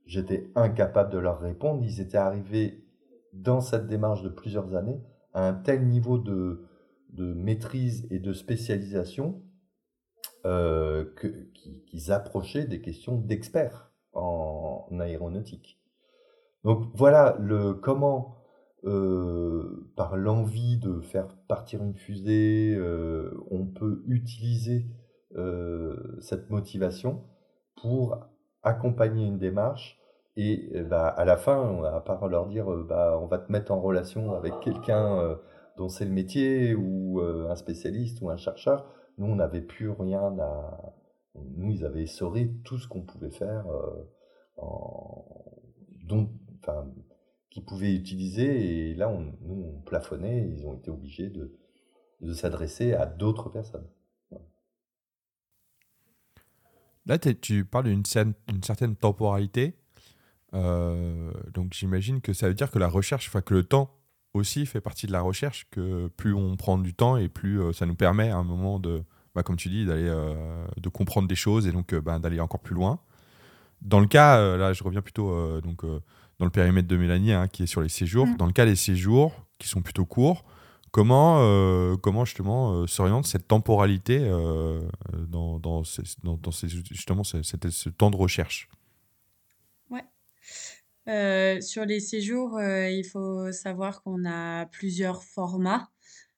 j'étais 0.06 0.50
incapable 0.54 1.12
de 1.12 1.18
leur 1.18 1.40
répondre. 1.40 1.82
Ils 1.82 2.00
étaient 2.00 2.18
arrivés 2.18 2.84
dans 3.32 3.60
cette 3.60 3.86
démarche 3.86 4.22
de 4.22 4.28
plusieurs 4.28 4.74
années 4.74 5.00
à 5.32 5.48
un 5.48 5.54
tel 5.54 5.86
niveau 5.86 6.18
de, 6.18 6.66
maîtrise 7.18 8.06
et 8.10 8.18
de 8.18 8.32
spécialisation 8.32 9.42
euh, 10.44 11.04
qu'ils 11.86 12.12
approchaient 12.12 12.64
des 12.64 12.80
questions 12.80 13.16
d'experts 13.16 13.92
en 14.12 14.88
aéronautique. 15.00 15.78
Donc 16.64 16.88
voilà 16.94 17.36
le 17.40 17.74
comment, 17.74 18.36
euh, 18.84 19.88
par 19.96 20.16
l'envie 20.16 20.76
de 20.76 21.00
faire 21.00 21.28
partir 21.48 21.82
une 21.82 21.94
fusée, 21.94 22.74
euh, 22.76 23.30
on 23.50 23.64
peut 23.64 24.02
utiliser 24.06 24.86
euh, 25.36 25.96
cette 26.20 26.50
motivation 26.50 27.22
pour 27.80 28.18
accompagner 28.62 29.26
une 29.26 29.38
démarche. 29.38 29.98
Et 30.36 30.72
bah, 30.88 31.08
à 31.08 31.24
la 31.26 31.36
fin, 31.36 31.84
à 31.84 32.00
part 32.00 32.26
leur 32.26 32.46
dire 32.46 32.66
bah, 32.88 33.18
on 33.20 33.26
va 33.26 33.38
te 33.38 33.52
mettre 33.52 33.70
en 33.70 33.80
relation 33.80 34.34
avec 34.34 34.60
quelqu'un 34.60 35.38
dont 35.76 35.90
c'est 35.90 36.06
le 36.06 36.10
métier, 36.10 36.74
ou 36.74 37.20
un 37.20 37.54
spécialiste, 37.54 38.22
ou 38.22 38.30
un 38.30 38.38
chercheur, 38.38 38.86
nous, 39.18 39.26
on 39.26 39.36
n'avait 39.36 39.62
plus 39.62 39.90
rien 39.90 40.38
à. 40.38 40.94
Nous, 41.34 41.70
ils 41.70 41.84
avaient 41.84 42.02
essoré 42.02 42.52
tout 42.64 42.78
ce 42.78 42.88
qu'on 42.88 43.02
pouvait 43.02 43.30
faire 43.30 43.66
en, 44.56 45.24
dont, 46.04 46.30
enfin, 46.60 46.86
qu'ils 47.50 47.64
pouvaient 47.64 47.94
utiliser. 47.94 48.90
Et 48.90 48.94
là, 48.94 49.08
on, 49.08 49.20
nous, 49.40 49.74
on 49.76 49.80
plafonnait. 49.82 50.48
ils 50.48 50.66
ont 50.66 50.74
été 50.74 50.90
obligés 50.90 51.30
de, 51.30 51.58
de 52.20 52.32
s'adresser 52.32 52.94
à 52.94 53.06
d'autres 53.06 53.48
personnes. 53.48 53.88
Là, 57.06 57.18
tu 57.18 57.64
parles 57.64 57.86
d'une 57.86 58.04
certaine 58.04 58.96
temporalité. 58.96 59.74
Euh, 60.54 61.32
donc, 61.52 61.72
j'imagine 61.72 62.20
que 62.20 62.32
ça 62.32 62.48
veut 62.48 62.54
dire 62.54 62.70
que 62.70 62.78
la 62.78 62.88
recherche, 62.88 63.28
enfin, 63.28 63.40
que 63.40 63.54
le 63.54 63.64
temps 63.64 63.90
aussi 64.34 64.66
fait 64.66 64.80
partie 64.80 65.06
de 65.06 65.12
la 65.12 65.20
recherche, 65.20 65.66
que 65.70 66.08
plus 66.16 66.34
on 66.34 66.56
prend 66.56 66.78
du 66.78 66.94
temps 66.94 67.16
et 67.16 67.28
plus 67.28 67.60
euh, 67.60 67.72
ça 67.72 67.86
nous 67.86 67.94
permet 67.94 68.30
à 68.30 68.36
un 68.36 68.44
moment 68.44 68.78
de, 68.78 69.02
bah, 69.34 69.42
comme 69.42 69.56
tu 69.56 69.68
dis, 69.68 69.84
d'aller, 69.84 70.08
euh, 70.08 70.64
de 70.80 70.88
comprendre 70.88 71.28
des 71.28 71.34
choses 71.34 71.66
et 71.66 71.72
donc 71.72 71.94
bah, 71.94 72.18
d'aller 72.18 72.40
encore 72.40 72.60
plus 72.60 72.74
loin. 72.74 72.98
Dans 73.80 74.00
le 74.00 74.06
cas, 74.06 74.56
là, 74.56 74.72
je 74.72 74.84
reviens 74.84 75.02
plutôt 75.02 75.60
donc 75.60 75.84
dans 75.84 76.44
le 76.44 76.50
périmètre 76.50 76.86
de 76.86 76.96
Mélanie, 76.96 77.32
hein, 77.32 77.48
qui 77.48 77.64
est 77.64 77.66
sur 77.66 77.80
les 77.80 77.88
séjours. 77.88 78.26
Mm. 78.26 78.36
Dans 78.36 78.46
le 78.46 78.52
cas 78.52 78.64
des 78.64 78.76
séjours, 78.76 79.32
qui 79.58 79.68
sont 79.68 79.82
plutôt 79.82 80.04
courts, 80.04 80.44
comment, 80.92 81.38
euh, 81.40 81.96
comment 81.96 82.24
justement 82.24 82.72
euh, 82.72 82.86
s'oriente 82.86 83.26
cette 83.26 83.48
temporalité 83.48 84.18
euh, 84.20 84.80
dans, 85.28 85.58
dans, 85.58 85.82
ces, 85.82 86.02
dans, 86.22 86.38
justement 86.90 87.24
ce 87.24 87.88
temps 87.88 88.10
de 88.10 88.16
recherche? 88.16 88.68
Sur 91.06 91.84
les 91.84 92.00
séjours, 92.00 92.60
il 92.60 93.04
faut 93.04 93.50
savoir 93.52 94.02
qu'on 94.02 94.24
a 94.24 94.66
plusieurs 94.66 95.22
formats. 95.22 95.90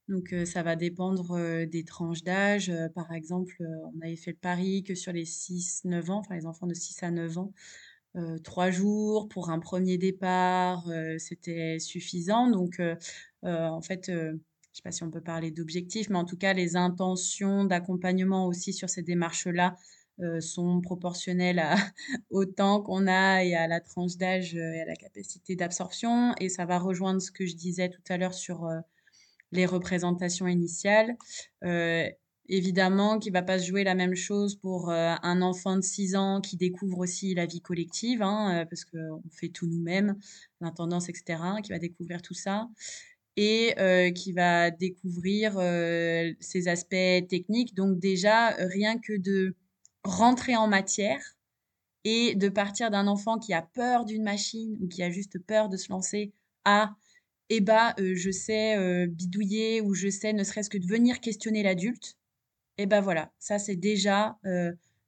Donc, 0.08 0.34
ça 0.44 0.62
va 0.62 0.76
dépendre 0.76 1.66
des 1.66 1.84
tranches 1.84 2.22
d'âge. 2.22 2.72
par 2.94 3.12
exemple, 3.12 3.56
on 3.60 4.00
avait 4.02 4.16
fait 4.16 4.32
le 4.32 4.36
pari 4.36 4.84
que 4.84 4.94
sur 4.94 5.12
les 5.12 5.24
6-9 5.24 6.10
ans, 6.10 6.18
enfin 6.18 6.34
les 6.34 6.46
enfants 6.46 6.66
de 6.66 6.74
6 6.74 7.02
à 7.02 7.10
9 7.10 7.38
ans, 7.38 7.52
trois 8.42 8.70
jours 8.70 9.28
pour 9.28 9.50
un 9.50 9.58
premier 9.58 9.98
départ, 9.98 10.86
c'était 11.18 11.78
suffisant. 11.78 12.50
Donc, 12.50 12.80
en 13.42 13.80
fait, 13.80 14.04
je 14.08 14.32
ne 14.32 14.38
sais 14.72 14.82
pas 14.82 14.92
si 14.92 15.02
on 15.04 15.10
peut 15.10 15.22
parler 15.22 15.50
d'objectifs, 15.50 16.10
mais 16.10 16.18
en 16.18 16.24
tout 16.24 16.36
cas, 16.36 16.52
les 16.52 16.76
intentions 16.76 17.64
d'accompagnement 17.64 18.46
aussi 18.46 18.72
sur 18.72 18.90
ces 18.90 19.02
démarches-là 19.02 19.76
sont 20.40 20.80
proportionnelles 20.80 21.62
au 22.30 22.44
temps 22.44 22.82
qu'on 22.82 23.06
a 23.06 23.44
et 23.44 23.54
à 23.54 23.66
la 23.66 23.80
tranche 23.80 24.16
d'âge 24.16 24.54
et 24.54 24.80
à 24.80 24.84
la 24.84 24.94
capacité 24.94 25.56
d'absorption. 25.56 26.34
Et 26.40 26.48
ça 26.48 26.64
va 26.64 26.78
rejoindre 26.78 27.20
ce 27.20 27.30
que 27.30 27.46
je 27.46 27.56
disais 27.56 27.88
tout 27.88 28.02
à 28.08 28.16
l'heure 28.16 28.34
sur 28.34 28.68
les 29.54 29.66
représentations 29.66 30.46
initiales. 30.46 31.16
Euh, 31.64 32.06
évidemment 32.48 33.18
qu'il 33.18 33.32
ne 33.32 33.38
va 33.38 33.42
pas 33.42 33.58
se 33.58 33.66
jouer 33.66 33.84
la 33.84 33.94
même 33.94 34.14
chose 34.14 34.56
pour 34.56 34.90
euh, 34.90 35.14
un 35.22 35.40
enfant 35.40 35.76
de 35.76 35.82
6 35.82 36.16
ans 36.16 36.40
qui 36.42 36.56
découvre 36.56 36.98
aussi 36.98 37.34
la 37.34 37.46
vie 37.46 37.62
collective, 37.62 38.20
hein, 38.20 38.60
euh, 38.60 38.64
parce 38.66 38.84
qu'on 38.84 39.22
fait 39.30 39.48
tout 39.48 39.66
nous-mêmes, 39.66 40.16
l'intendance, 40.60 41.08
etc., 41.08 41.38
qui 41.62 41.70
va 41.72 41.78
découvrir 41.78 42.20
tout 42.20 42.34
ça, 42.34 42.68
et 43.36 43.74
qui 44.14 44.32
va 44.32 44.70
découvrir 44.70 45.54
ces 46.38 46.68
aspects 46.68 47.26
techniques. 47.28 47.74
Donc 47.74 47.98
déjà, 47.98 48.50
rien 48.50 48.96
que 48.96 49.16
de 49.16 49.56
rentrer 50.04 50.56
en 50.56 50.68
matière 50.68 51.20
et 52.04 52.34
de 52.34 52.48
partir 52.48 52.90
d'un 52.90 53.06
enfant 53.06 53.38
qui 53.38 53.54
a 53.54 53.62
peur 53.62 54.04
d'une 54.04 54.22
machine 54.22 54.76
ou 54.80 54.88
qui 54.88 55.02
a 55.02 55.10
juste 55.10 55.38
peur 55.38 55.68
de 55.68 55.76
se 55.76 55.90
lancer 55.90 56.32
à 56.64 56.94
et 57.50 57.60
bah, 57.60 57.94
je 57.98 58.30
sais, 58.30 59.06
bidouiller 59.06 59.80
ou 59.82 59.94
je 59.94 60.08
sais 60.08 60.32
ne 60.32 60.44
serait-ce 60.44 60.70
que 60.70 60.78
de 60.78 60.86
venir 60.86 61.20
questionner 61.20 61.62
l'adulte 61.62 62.16
et 62.78 62.86
bah, 62.86 63.00
voilà, 63.00 63.32
ça 63.38 63.58
c'est 63.58 63.76
déjà, 63.76 64.38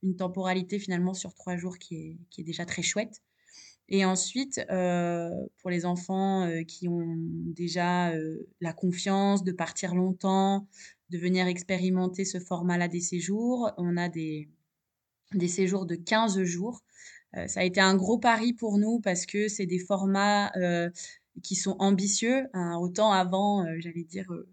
une 0.02 0.16
temporalité 0.16 0.78
finalement 0.78 1.14
sur 1.14 1.34
trois 1.34 1.56
jours 1.56 1.78
qui 1.78 1.96
est 1.96 2.18
qui 2.30 2.42
est 2.42 2.44
déjà 2.44 2.64
très 2.64 2.82
chouette. 2.82 3.22
Et 3.88 4.04
ensuite, 4.04 4.60
pour 5.58 5.70
les 5.70 5.86
enfants, 5.86 6.48
qui 6.66 6.88
ont 6.88 7.14
déjà, 7.18 8.12
la 8.60 8.72
confiance 8.72 9.44
de 9.44 9.52
partir 9.52 9.94
longtemps, 9.94 10.66
de 11.10 11.18
venir 11.18 11.46
expérimenter 11.46 12.24
ce 12.24 12.40
format-là 12.40 12.88
des 12.88 13.00
séjours, 13.00 13.72
on 13.78 13.96
a 13.96 14.08
des 14.08 14.48
des 15.36 15.48
séjours 15.48 15.86
de 15.86 15.94
15 15.94 16.42
jours. 16.42 16.82
ça 17.46 17.60
a 17.60 17.64
été 17.64 17.80
un 17.80 17.94
gros 17.96 18.18
pari 18.18 18.52
pour 18.52 18.78
nous 18.78 19.00
parce 19.00 19.26
que 19.26 19.48
c'est 19.48 19.66
des 19.66 19.78
formats, 19.78 20.50
qui 21.42 21.54
sont 21.54 21.76
ambitieux. 21.78 22.48
Hein. 22.52 22.76
autant 22.78 23.12
avant, 23.12 23.64
euh, 23.64 23.76
j'allais 23.78 24.04
dire, 24.04 24.30
euh, 24.32 24.48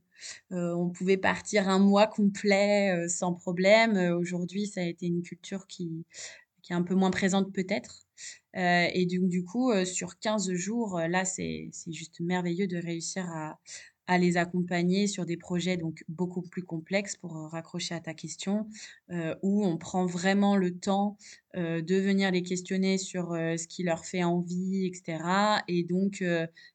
euh, 0.51 0.73
on 0.75 0.89
pouvait 0.89 1.17
partir 1.17 1.69
un 1.69 1.79
mois 1.79 2.07
complet 2.07 3.07
sans 3.09 3.33
problème. 3.33 3.97
Aujourd'hui, 4.15 4.67
ça 4.67 4.81
a 4.81 4.85
été 4.85 5.07
une 5.07 5.21
culture 5.21 5.67
qui, 5.67 6.05
qui 6.61 6.73
est 6.73 6.75
un 6.75 6.83
peu 6.83 6.95
moins 6.95 7.11
présente 7.11 7.51
peut-être. 7.51 8.05
et 8.53 9.05
du, 9.05 9.19
du 9.19 9.43
coup, 9.43 9.73
sur 9.85 10.17
15 10.19 10.53
jours, 10.53 10.99
là, 11.09 11.25
c'est 11.25 11.71
juste 11.87 12.21
merveilleux 12.21 12.67
de 12.67 12.77
réussir 12.77 13.29
à, 13.29 13.59
à 14.07 14.17
les 14.17 14.37
accompagner 14.37 15.07
sur 15.07 15.25
des 15.25 15.37
projets 15.37 15.77
donc 15.77 16.03
beaucoup 16.07 16.41
plus 16.41 16.63
complexes 16.63 17.15
pour 17.15 17.37
euh, 17.37 17.47
raccrocher 17.47 17.95
à 17.95 17.99
ta 17.99 18.13
question, 18.13 18.67
euh, 19.11 19.35
où 19.41 19.65
on 19.65 19.77
prend 19.77 20.05
vraiment 20.05 20.57
le 20.57 20.77
temps 20.77 21.17
euh, 21.55 21.81
de 21.81 21.95
venir 21.95 22.31
les 22.31 22.43
questionner 22.43 22.97
sur 22.97 23.31
ce 23.33 23.67
qui 23.67 23.83
leur 23.83 24.05
fait 24.05 24.23
envie, 24.23 24.85
etc. 24.85 25.63
Et 25.67 25.83
donc 25.83 26.23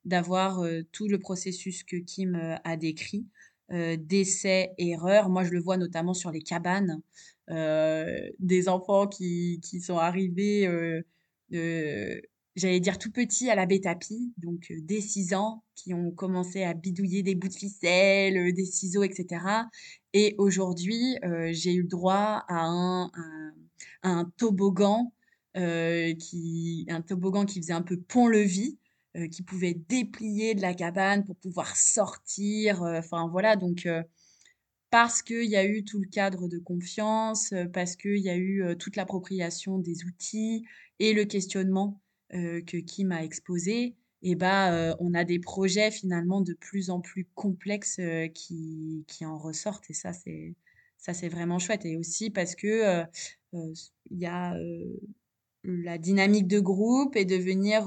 d'avoir 0.04 0.64
tout 0.92 1.08
le 1.08 1.18
processus 1.18 1.82
que 1.84 1.96
Kim 1.96 2.58
a 2.64 2.76
décrit, 2.76 3.26
d'essais, 3.70 4.72
erreurs. 4.78 5.28
Moi, 5.28 5.44
je 5.44 5.50
le 5.50 5.60
vois 5.60 5.76
notamment 5.76 6.14
sur 6.14 6.30
les 6.30 6.40
cabanes, 6.40 7.00
des 7.48 8.68
enfants 8.68 9.06
qui, 9.06 9.60
qui 9.62 9.80
sont 9.80 9.98
arrivés 9.98 10.66
j'allais 12.58 12.80
dire 12.80 12.98
tout 12.98 13.10
petit 13.10 13.50
à 13.50 13.54
la 13.54 13.66
bétapie, 13.66 14.32
donc 14.38 14.72
dès 14.82 15.00
6 15.00 15.34
ans, 15.34 15.62
qui 15.74 15.94
ont 15.94 16.10
commencé 16.10 16.64
à 16.64 16.74
bidouiller 16.74 17.22
des 17.22 17.34
bouts 17.34 17.48
de 17.48 17.54
ficelle, 17.54 18.52
des 18.52 18.64
ciseaux, 18.64 19.04
etc. 19.04 19.44
Et 20.12 20.34
aujourd'hui, 20.38 21.16
j'ai 21.50 21.74
eu 21.74 21.82
le 21.82 21.88
droit 21.88 22.44
à 22.48 22.66
un, 22.66 23.10
un, 24.02 24.24
toboggan, 24.36 25.12
qui, 25.54 26.86
un 26.88 27.02
toboggan 27.02 27.44
qui 27.44 27.60
faisait 27.60 27.72
un 27.72 27.82
peu 27.82 27.96
pont-levis, 27.96 28.78
qui 29.30 29.42
pouvait 29.42 29.74
déplier 29.74 30.54
de 30.54 30.62
la 30.62 30.74
cabane 30.74 31.24
pour 31.24 31.36
pouvoir 31.36 31.76
sortir. 31.76 32.82
Enfin 32.82 33.28
voilà, 33.28 33.56
donc 33.56 33.88
parce 34.90 35.22
qu'il 35.22 35.48
y 35.48 35.56
a 35.56 35.64
eu 35.64 35.84
tout 35.84 36.00
le 36.00 36.08
cadre 36.08 36.48
de 36.48 36.58
confiance, 36.58 37.54
parce 37.72 37.94
qu'il 37.94 38.18
y 38.18 38.30
a 38.30 38.36
eu 38.36 38.76
toute 38.78 38.96
l'appropriation 38.96 39.78
des 39.78 40.04
outils 40.04 40.64
et 40.98 41.12
le 41.12 41.24
questionnement 41.24 42.00
que 42.30 42.76
Kim 42.78 43.12
a 43.12 43.24
exposé, 43.24 43.96
et 44.22 44.34
bah, 44.34 44.96
on 44.98 45.14
a 45.14 45.24
des 45.24 45.38
projets 45.38 45.90
finalement 45.90 46.40
de 46.40 46.52
plus 46.52 46.90
en 46.90 47.00
plus 47.00 47.26
complexes 47.34 48.00
qui, 48.34 49.04
qui 49.06 49.24
en 49.24 49.38
ressortent. 49.38 49.88
Et 49.90 49.94
ça, 49.94 50.12
c'est 50.12 50.54
ça 50.98 51.14
c'est 51.14 51.28
vraiment 51.28 51.58
chouette. 51.58 51.84
Et 51.86 51.96
aussi 51.96 52.30
parce 52.30 52.54
que 52.54 53.04
il 53.52 54.18
y 54.18 54.26
a 54.26 54.56
la 55.64 55.98
dynamique 55.98 56.48
de 56.48 56.60
groupe 56.60 57.16
et 57.16 57.24
de 57.24 57.36
venir 57.36 57.86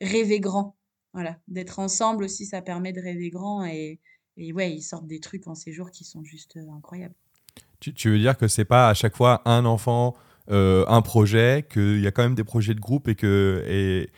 rêver 0.00 0.40
grand. 0.40 0.76
Voilà, 1.14 1.38
d'être 1.48 1.78
ensemble 1.78 2.24
aussi, 2.24 2.46
ça 2.46 2.62
permet 2.62 2.92
de 2.92 3.00
rêver 3.00 3.30
grand. 3.30 3.64
Et, 3.66 4.00
et 4.36 4.52
ouais, 4.52 4.72
ils 4.72 4.82
sortent 4.82 5.06
des 5.06 5.20
trucs 5.20 5.46
en 5.46 5.54
séjour 5.54 5.90
qui 5.90 6.04
sont 6.04 6.24
juste 6.24 6.58
incroyables. 6.74 7.14
Tu, 7.80 7.92
tu, 7.92 8.10
veux 8.10 8.18
dire 8.18 8.38
que 8.38 8.48
c'est 8.48 8.64
pas 8.64 8.88
à 8.88 8.94
chaque 8.94 9.16
fois 9.16 9.42
un 9.44 9.64
enfant 9.64 10.14
euh, 10.50 10.84
un 10.88 11.02
projet, 11.02 11.64
qu'il 11.70 12.00
y 12.00 12.06
a 12.06 12.10
quand 12.10 12.22
même 12.22 12.34
des 12.34 12.44
projets 12.44 12.74
de 12.74 12.80
groupe 12.80 13.08
et 13.08 13.14
que. 13.14 13.64
Et, 13.68 14.08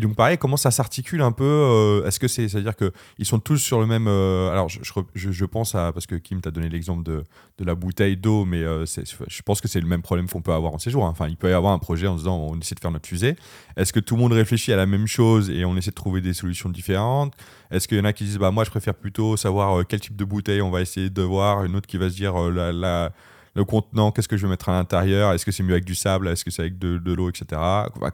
donc 0.00 0.16
pareil, 0.16 0.38
comment 0.38 0.56
ça 0.56 0.70
s'articule 0.70 1.20
un 1.20 1.32
peu 1.32 1.44
euh, 1.44 2.06
Est-ce 2.06 2.18
que 2.18 2.26
c'est, 2.26 2.56
à 2.56 2.60
dire 2.62 2.76
que 2.76 2.92
ils 3.18 3.26
sont 3.26 3.38
tous 3.38 3.58
sur 3.58 3.78
le 3.78 3.84
même 3.84 4.06
euh, 4.08 4.50
Alors 4.50 4.70
je, 4.70 4.80
je, 5.14 5.44
pense 5.44 5.74
à 5.74 5.92
parce 5.92 6.06
que 6.06 6.14
Kim 6.14 6.40
t'a 6.40 6.50
donné 6.50 6.70
l'exemple 6.70 7.02
de, 7.02 7.24
de, 7.58 7.64
la 7.64 7.74
bouteille 7.74 8.16
d'eau, 8.16 8.46
mais 8.46 8.62
je 8.62 9.42
pense 9.42 9.60
que 9.60 9.68
c'est 9.68 9.80
le 9.80 9.86
même 9.86 10.00
problème 10.00 10.30
qu'on 10.30 10.40
peut 10.40 10.54
avoir 10.54 10.72
en 10.72 10.78
séjour. 10.78 11.04
Hein. 11.04 11.10
Enfin, 11.10 11.28
il 11.28 11.36
peut 11.36 11.50
y 11.50 11.52
avoir 11.52 11.74
un 11.74 11.78
projet 11.78 12.06
en 12.06 12.14
se 12.14 12.20
disant 12.20 12.38
on 12.38 12.58
essaie 12.58 12.74
de 12.74 12.80
faire 12.80 12.90
notre 12.90 13.06
fusée. 13.06 13.36
Est-ce 13.76 13.92
que 13.92 14.00
tout 14.00 14.16
le 14.16 14.22
monde 14.22 14.32
réfléchit 14.32 14.72
à 14.72 14.76
la 14.76 14.86
même 14.86 15.06
chose 15.06 15.50
et 15.50 15.66
on 15.66 15.76
essaie 15.76 15.90
de 15.90 15.94
trouver 15.94 16.22
des 16.22 16.32
solutions 16.32 16.70
différentes? 16.70 17.34
Est-ce 17.70 17.86
qu'il 17.86 17.98
y 17.98 18.00
en 18.00 18.06
a 18.06 18.14
qui 18.14 18.24
disent 18.24 18.38
bah 18.38 18.50
moi 18.50 18.64
je 18.64 18.70
préfère 18.70 18.94
plutôt 18.94 19.36
savoir 19.36 19.86
quel 19.86 20.00
type 20.00 20.16
de 20.16 20.24
bouteille 20.24 20.62
on 20.62 20.70
va 20.70 20.80
essayer 20.80 21.10
de 21.10 21.22
voir, 21.22 21.64
une 21.64 21.76
autre 21.76 21.86
qui 21.86 21.98
va 21.98 22.08
se 22.08 22.14
dire 22.14 22.34
la, 22.50 22.72
la 22.72 23.12
le 23.54 23.64
contenant, 23.64 24.12
qu'est-ce 24.12 24.28
que 24.28 24.36
je 24.36 24.46
vais 24.46 24.50
mettre 24.50 24.68
à 24.68 24.72
l'intérieur, 24.72 25.32
est-ce 25.32 25.44
que 25.44 25.52
c'est 25.52 25.62
mieux 25.62 25.72
avec 25.72 25.84
du 25.84 25.94
sable, 25.94 26.28
est-ce 26.28 26.44
que 26.44 26.50
c'est 26.50 26.62
avec 26.62 26.78
de, 26.78 26.98
de 26.98 27.12
l'eau, 27.12 27.28
etc. 27.28 27.60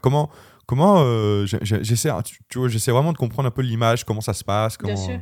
Comment, 0.01 0.29
comment 0.65 0.97
euh, 0.99 1.45
j'essaie, 1.45 2.09
tu 2.49 2.59
vois, 2.59 2.67
j'essaie 2.67 2.91
vraiment 2.91 3.13
de 3.13 3.17
comprendre 3.17 3.47
un 3.47 3.51
peu 3.51 3.61
l'image, 3.61 4.03
comment 4.03 4.21
ça 4.21 4.33
se 4.33 4.43
passe, 4.43 4.77
comment. 4.77 4.93
Bien 4.93 5.03
sûr. 5.03 5.21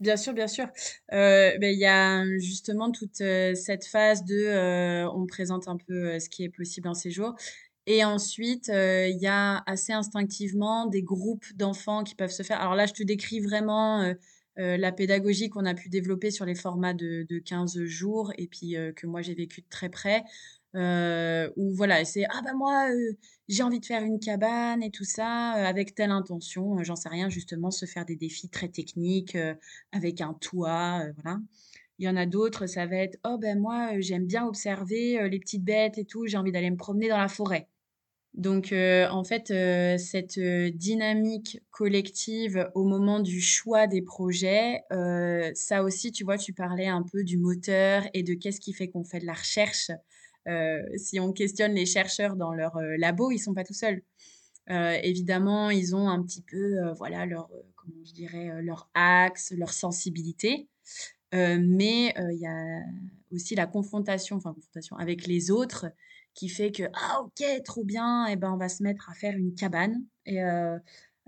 Bien 0.00 0.16
sûr, 0.16 0.32
bien 0.34 0.48
sûr. 0.48 0.66
Euh, 1.12 1.52
ben, 1.60 1.72
il 1.72 1.78
y 1.78 1.86
a 1.86 2.24
justement 2.38 2.90
toute 2.90 3.20
euh, 3.20 3.54
cette 3.54 3.86
phase 3.86 4.24
de 4.24 5.06
on 5.06 5.26
présente 5.26 5.68
un 5.68 5.76
peu 5.76 6.18
ce 6.18 6.28
qui 6.28 6.44
est 6.44 6.48
possible 6.48 6.88
en 6.88 6.94
séjour. 6.94 7.34
Et 7.86 8.02
ensuite, 8.02 8.68
il 8.68 9.18
y 9.20 9.26
a 9.26 9.62
assez 9.66 9.92
instinctivement 9.92 10.86
des 10.86 11.02
groupes 11.02 11.44
d'enfants 11.54 12.02
qui 12.02 12.14
peuvent 12.14 12.30
se 12.30 12.42
faire. 12.42 12.60
Alors 12.60 12.74
là, 12.74 12.86
je 12.86 12.94
te 12.94 13.02
décris 13.02 13.40
vraiment 13.40 14.00
euh, 14.00 14.14
la 14.56 14.92
pédagogie 14.92 15.48
qu'on 15.50 15.64
a 15.64 15.74
pu 15.74 15.88
développer 15.88 16.30
sur 16.30 16.44
les 16.44 16.54
formats 16.54 16.94
de, 16.94 17.26
de 17.28 17.38
15 17.38 17.84
jours 17.84 18.32
et 18.38 18.46
puis 18.46 18.76
euh, 18.76 18.92
que 18.92 19.06
moi 19.06 19.22
j'ai 19.22 19.34
vécu 19.34 19.60
de 19.60 19.68
très 19.68 19.88
près. 19.88 20.24
Euh, 20.76 21.50
où 21.56 21.72
voilà, 21.74 22.04
c'est 22.04 22.24
ah 22.30 22.40
bah 22.42 22.52
moi 22.54 22.88
j'ai 23.48 23.62
envie 23.62 23.78
de 23.78 23.86
faire 23.86 24.02
une 24.02 24.18
cabane 24.18 24.82
et 24.82 24.90
tout 24.90 25.04
ça 25.04 25.52
avec 25.52 25.94
telle 25.94 26.10
intention, 26.10 26.82
j'en 26.82 26.96
sais 26.96 27.08
rien, 27.08 27.28
justement 27.28 27.70
se 27.70 27.86
faire 27.86 28.04
des 28.04 28.16
défis 28.16 28.48
très 28.48 28.68
techniques 28.68 29.38
avec 29.92 30.20
un 30.20 30.34
toit, 30.34 31.04
voilà. 31.22 31.38
Il 31.98 32.06
y 32.06 32.08
en 32.08 32.16
a 32.16 32.26
d'autres, 32.26 32.66
ça 32.66 32.86
va 32.86 32.96
être 32.96 33.18
oh 33.24 33.38
ben 33.38 33.60
moi 33.60 34.00
j'aime 34.00 34.26
bien 34.26 34.46
observer 34.46 35.28
les 35.28 35.38
petites 35.38 35.62
bêtes 35.62 35.96
et 35.96 36.04
tout, 36.04 36.26
j'ai 36.26 36.36
envie 36.36 36.50
d'aller 36.50 36.72
me 36.72 36.76
promener 36.76 37.08
dans 37.08 37.18
la 37.18 37.28
forêt. 37.28 37.68
Donc, 38.34 38.72
euh, 38.72 39.08
en 39.10 39.22
fait, 39.22 39.52
euh, 39.52 39.96
cette 39.96 40.38
euh, 40.38 40.68
dynamique 40.70 41.62
collective 41.70 42.68
au 42.74 42.82
moment 42.82 43.20
du 43.20 43.40
choix 43.40 43.86
des 43.86 44.02
projets, 44.02 44.82
ça 45.54 45.84
aussi, 45.84 46.10
tu 46.10 46.24
vois, 46.24 46.36
tu 46.36 46.52
parlais 46.52 46.88
un 46.88 47.02
peu 47.02 47.22
du 47.22 47.38
moteur 47.38 48.02
et 48.12 48.22
de 48.24 48.34
qu'est-ce 48.34 48.60
qui 48.60 48.72
fait 48.72 48.88
qu'on 48.88 49.04
fait 49.04 49.20
de 49.20 49.26
la 49.26 49.34
recherche. 49.34 49.90
si 50.96 51.20
on 51.20 51.32
questionne 51.32 51.74
les 51.74 51.86
chercheurs 51.86 52.36
dans 52.36 52.52
leur 52.52 52.76
labo, 52.98 53.30
ils 53.30 53.38
sont 53.38 53.54
pas 53.54 53.64
tout 53.64 53.74
seuls. 53.74 54.02
évidemment, 54.68 55.70
ils 55.70 55.94
ont 55.96 56.08
un 56.08 56.22
petit 56.22 56.42
peu, 56.42 56.92
voilà, 56.98 57.26
leur, 57.26 57.48
comment 57.76 58.04
je 58.04 58.12
dirais, 58.12 58.62
leur 58.62 58.90
axe, 58.94 59.52
leur 59.56 59.72
sensibilité. 59.72 60.68
mais 61.32 62.14
il 62.16 62.38
y 62.40 62.46
a 62.46 62.80
aussi 63.32 63.54
la 63.54 63.66
confrontation, 63.66 64.36
enfin 64.36 64.52
confrontation 64.54 64.96
avec 64.96 65.26
les 65.26 65.50
autres 65.50 65.86
qui 66.34 66.48
fait 66.48 66.72
que 66.72 66.84
ah 66.94 67.22
ok 67.22 67.44
trop 67.64 67.84
bien 67.84 68.26
et 68.26 68.36
ben 68.36 68.52
on 68.52 68.56
va 68.56 68.68
se 68.68 68.82
mettre 68.82 69.08
à 69.10 69.14
faire 69.14 69.36
une 69.36 69.54
cabane 69.54 70.02
et 70.26 70.42
euh, 70.42 70.78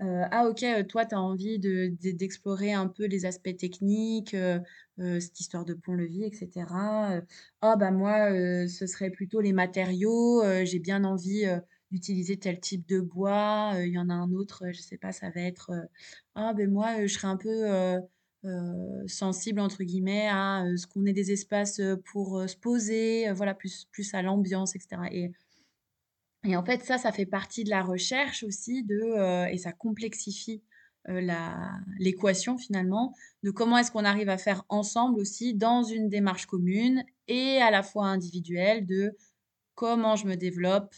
euh, 0.01 0.23
ah 0.31 0.47
ok 0.47 0.63
toi 0.87 1.05
tu 1.05 1.15
as 1.15 1.21
envie 1.21 1.59
de, 1.59 1.91
d'explorer 2.11 2.73
un 2.73 2.87
peu 2.87 3.05
les 3.05 3.25
aspects 3.25 3.55
techniques 3.57 4.35
cette 4.97 5.39
histoire 5.39 5.65
de 5.65 5.73
pont-levis 5.73 6.23
etc 6.23 6.65
ah 6.69 7.21
bah 7.61 7.91
moi 7.91 8.29
ce 8.67 8.85
serait 8.85 9.09
plutôt 9.09 9.41
les 9.41 9.53
matériaux 9.53 10.43
j'ai 10.65 10.79
bien 10.79 11.03
envie 11.03 11.45
d'utiliser 11.91 12.37
tel 12.37 12.59
type 12.59 12.87
de 12.87 12.99
bois 12.99 13.73
il 13.79 13.93
y 13.93 13.97
en 13.99 14.09
a 14.09 14.13
un 14.13 14.31
autre 14.33 14.65
je 14.71 14.81
sais 14.81 14.97
pas 14.97 15.11
ça 15.11 15.31
va 15.31 15.41
être 15.41 15.71
ah 16.35 16.53
ben 16.53 16.69
moi 16.69 17.05
je 17.05 17.13
serais 17.13 17.27
un 17.27 17.37
peu 17.37 17.99
sensible 19.07 19.59
entre 19.59 19.83
guillemets 19.83 20.27
à 20.29 20.63
ce 20.77 20.87
qu'on 20.87 21.05
ait 21.05 21.13
des 21.13 21.31
espaces 21.31 21.81
pour 22.05 22.43
se 22.47 22.55
poser, 22.55 23.31
voilà, 23.33 23.53
plus, 23.53 23.85
plus 23.91 24.13
à 24.13 24.21
l'ambiance, 24.21 24.75
etc. 24.75 25.01
Et, 25.11 25.31
et 26.45 26.55
en 26.55 26.63
fait, 26.63 26.83
ça, 26.83 26.97
ça 26.97 27.11
fait 27.11 27.25
partie 27.25 27.63
de 27.63 27.69
la 27.69 27.83
recherche 27.83 28.43
aussi 28.43 28.83
de, 28.83 29.51
et 29.51 29.57
ça 29.57 29.73
complexifie 29.73 30.61
l'équation 31.99 32.57
finalement 32.57 33.13
de 33.43 33.51
comment 33.51 33.77
est-ce 33.77 33.91
qu'on 33.91 34.05
arrive 34.05 34.29
à 34.29 34.37
faire 34.37 34.63
ensemble 34.69 35.19
aussi 35.19 35.53
dans 35.53 35.83
une 35.83 36.09
démarche 36.09 36.45
commune 36.45 37.03
et 37.27 37.57
à 37.61 37.71
la 37.71 37.83
fois 37.83 38.07
individuelle 38.07 38.85
de 38.85 39.15
comment 39.75 40.15
je 40.15 40.27
me 40.27 40.35
développe 40.35 40.93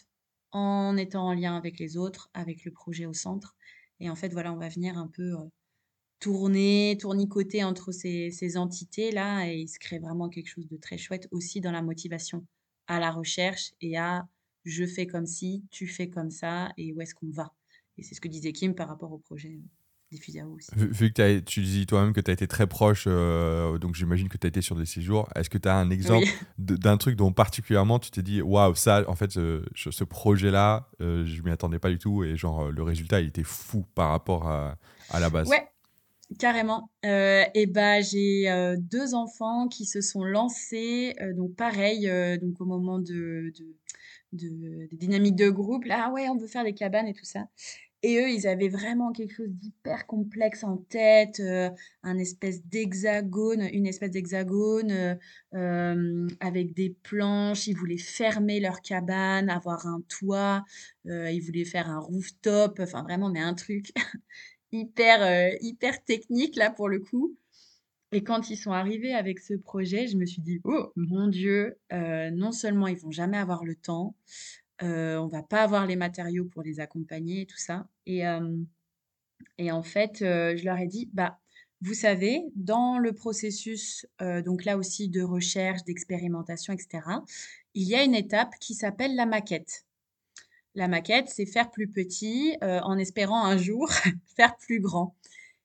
en 0.52 0.98
étant 0.98 1.28
en 1.28 1.34
lien 1.34 1.56
avec 1.56 1.78
les 1.80 1.98
autres, 1.98 2.30
avec 2.34 2.66
le 2.66 2.72
projet 2.72 3.06
au 3.06 3.14
centre. 3.14 3.56
Et 4.00 4.10
en 4.10 4.16
fait, 4.16 4.30
voilà, 4.30 4.52
on 4.54 4.58
va 4.58 4.70
venir 4.70 4.98
un 4.98 5.08
peu 5.08 5.36
tourner, 6.20 6.98
tournicoter 7.00 7.64
entre 7.64 7.92
ces, 7.92 8.32
ces 8.32 8.58
entités-là 8.58 9.48
et 9.48 9.60
il 9.60 9.68
se 9.68 9.80
crée 9.80 10.00
vraiment 10.00 10.30
quelque 10.30 10.50
chose 10.50 10.68
de 10.68 10.78
très 10.78 10.98
chouette 10.98 11.28
aussi 11.32 11.62
dans 11.62 11.72
la 11.72 11.82
motivation 11.82 12.46
à 12.88 13.00
la 13.00 13.12
recherche 13.12 13.72
et 13.82 13.98
à 13.98 14.28
je 14.66 14.86
fais 14.86 15.08
comme 15.08 15.26
si, 15.26 15.64
tu 15.72 15.88
fais 15.88 16.10
comme 16.10 16.32
ça 16.32 16.70
et 16.78 16.94
où 16.94 17.02
est-ce 17.02 17.16
qu'on 17.16 17.32
va. 17.32 17.54
Et 17.98 18.04
c'est 18.04 18.16
ce 18.16 18.22
que 18.22 18.28
disait 18.28 18.52
Kim 18.52 18.76
par 18.76 18.88
rapport 18.88 19.12
au 19.12 19.18
projet 19.18 19.50
euh, 19.50 19.68
des 20.12 20.18
Fusao 20.18 20.54
aussi. 20.54 20.70
Vu, 20.76 21.14
que 21.14 21.40
tu 21.40 21.62
dis 21.62 21.86
toi-même 21.86 22.14
que 22.14 22.20
tu 22.22 22.30
as 22.32 22.34
été 22.34 22.48
très 22.48 22.68
proche, 22.68 23.06
euh, 23.08 23.78
donc 23.78 23.96
j'imagine 23.96 24.28
que 24.28 24.38
tu 24.38 24.48
as 24.48 24.50
été 24.50 24.62
sur 24.62 24.76
des 24.76 24.86
séjours, 24.86 25.30
est-ce 25.36 25.50
que 25.50 25.58
tu 25.58 25.68
as 25.68 25.76
un 25.76 25.90
exemple 25.90 26.28
d'un 26.58 26.98
truc 26.98 27.16
dont 27.16 27.32
particulièrement 27.32 28.00
tu 28.00 28.12
t'es 28.12 28.22
dit 28.22 28.42
waouh, 28.42 28.76
ça, 28.76 29.04
en 29.08 29.16
fait, 29.16 29.32
ce, 29.32 29.64
ce 29.76 30.04
projet-là, 30.04 30.90
euh, 31.02 31.26
je 31.26 31.42
m'y 31.42 31.52
attendais 31.52 31.80
pas 31.80 31.90
du 31.90 32.00
tout 32.00 32.24
et 32.24 32.36
genre 32.36 32.72
le 32.72 32.84
résultat, 32.84 33.22
il 33.22 33.28
était 33.28 33.44
fou 33.44 33.86
par 33.96 34.10
rapport 34.10 34.48
à, 34.48 34.78
à 35.10 35.20
la 35.20 35.30
base? 35.30 35.48
Ouais, 35.48 35.68
Carrément. 36.38 36.92
Euh, 37.06 37.44
et 37.56 37.66
bah, 37.66 38.02
j'ai 38.02 38.50
euh, 38.52 38.76
deux 38.78 39.16
enfants 39.16 39.68
qui 39.68 39.86
se 39.86 40.00
sont 40.00 40.24
lancés, 40.24 41.16
euh, 41.22 41.34
donc 41.34 41.56
pareil, 41.56 42.08
donc 42.40 42.62
au 42.62 42.66
moment 42.66 43.00
de, 43.00 43.52
des 44.32 44.90
dynamiques 44.92 45.36
de 45.36 45.50
groupe, 45.50 45.86
là, 45.86 46.06
ah 46.08 46.12
ouais, 46.12 46.30
on 46.30 46.38
veut 46.38 46.48
faire 46.48 46.64
des 46.64 46.76
cabanes 46.76 47.08
et 47.08 47.14
tout 47.14 47.26
ça. 47.26 47.46
Et 48.04 48.18
eux, 48.20 48.30
ils 48.30 48.48
avaient 48.48 48.70
vraiment 48.70 49.12
quelque 49.12 49.34
chose 49.34 49.50
d'hyper 49.50 50.06
complexe 50.06 50.64
en 50.64 50.78
tête, 50.78 51.42
un 52.04 52.18
espèce 52.18 52.64
d'hexagone, 52.66 53.62
une 53.74 53.88
espèce 53.88 54.12
d'hexagone 54.12 55.20
avec 56.40 56.74
des 56.74 56.96
planches. 57.04 57.68
Ils 57.68 57.76
voulaient 57.76 57.98
fermer 57.98 58.62
leur 58.62 58.82
cabane, 58.82 59.50
avoir 59.50 59.86
un 59.86 60.02
toit. 60.08 60.64
ils 61.06 61.42
voulaient 61.46 61.66
faire 61.66 61.90
un 61.90 62.00
rooftop, 62.00 62.80
enfin 62.80 63.04
vraiment, 63.04 63.30
mais 63.30 63.42
un 63.42 63.54
truc 63.54 63.92
hyper, 64.72 65.22
euh, 65.22 65.56
hyper 65.62 66.04
technique 66.04 66.56
là 66.56 66.70
pour 66.70 66.90
le 66.90 67.00
coup. 67.00 67.36
Et 68.12 68.24
quand 68.24 68.50
ils 68.50 68.58
sont 68.58 68.72
arrivés 68.72 69.14
avec 69.14 69.40
ce 69.40 69.54
projet, 69.54 70.08
je 70.08 70.18
me 70.18 70.26
suis 70.26 70.42
dit, 70.42 70.60
oh 70.64 70.92
mon 70.96 71.28
Dieu, 71.28 71.78
euh, 71.94 72.32
non 72.32 72.52
seulement 72.52 72.88
ils 72.88 72.98
vont 72.98 73.12
jamais 73.12 73.38
avoir 73.38 73.64
le 73.64 73.76
temps, 73.76 74.16
euh, 74.82 75.18
on 75.18 75.28
va 75.28 75.44
pas 75.44 75.62
avoir 75.62 75.86
les 75.86 75.96
matériaux 75.96 76.46
pour 76.46 76.64
les 76.64 76.80
accompagner 76.80 77.42
et 77.42 77.46
tout 77.46 77.58
ça. 77.58 77.88
Et, 78.08 78.24
et 79.60 79.72
en 79.72 79.84
fait, 79.84 80.18
je 80.22 80.66
leur 80.66 80.78
ai 80.80 80.88
dit, 80.88 81.08
bah, 81.14 81.38
vous 81.82 81.94
savez, 81.94 82.42
dans 82.56 82.98
le 82.98 83.14
processus, 83.14 84.08
donc 84.44 84.66
là 84.66 84.76
aussi 84.78 85.08
de 85.08 85.22
recherche, 85.22 85.84
d'expérimentation, 85.84 86.74
etc., 86.74 87.02
il 87.76 87.88
y 87.88 87.94
a 87.94 88.04
une 88.04 88.16
étape 88.16 88.56
qui 88.60 88.74
s'appelle 88.74 89.16
la 89.16 89.28
maquette. 89.28 89.86
La 90.76 90.88
maquette, 90.88 91.30
c'est 91.30 91.46
faire 91.46 91.72
plus 91.72 91.88
petit 91.88 92.56
euh, 92.64 92.80
en 92.82 92.98
espérant 92.98 93.44
un 93.44 93.58
jour 93.58 93.90
faire 94.36 94.56
plus 94.58 94.80
grand. 94.80 95.16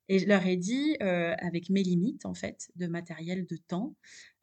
Et 0.09 0.19
je 0.19 0.27
leur 0.27 0.47
ai 0.47 0.57
dit, 0.57 0.97
euh, 1.03 1.35
avec 1.39 1.71
mes 1.71 1.83
limites 1.83 2.27
en 2.27 2.35
fait 2.35 2.69
de 2.77 2.87
matériel, 2.87 3.47
de 3.47 3.57
temps, 3.57 3.95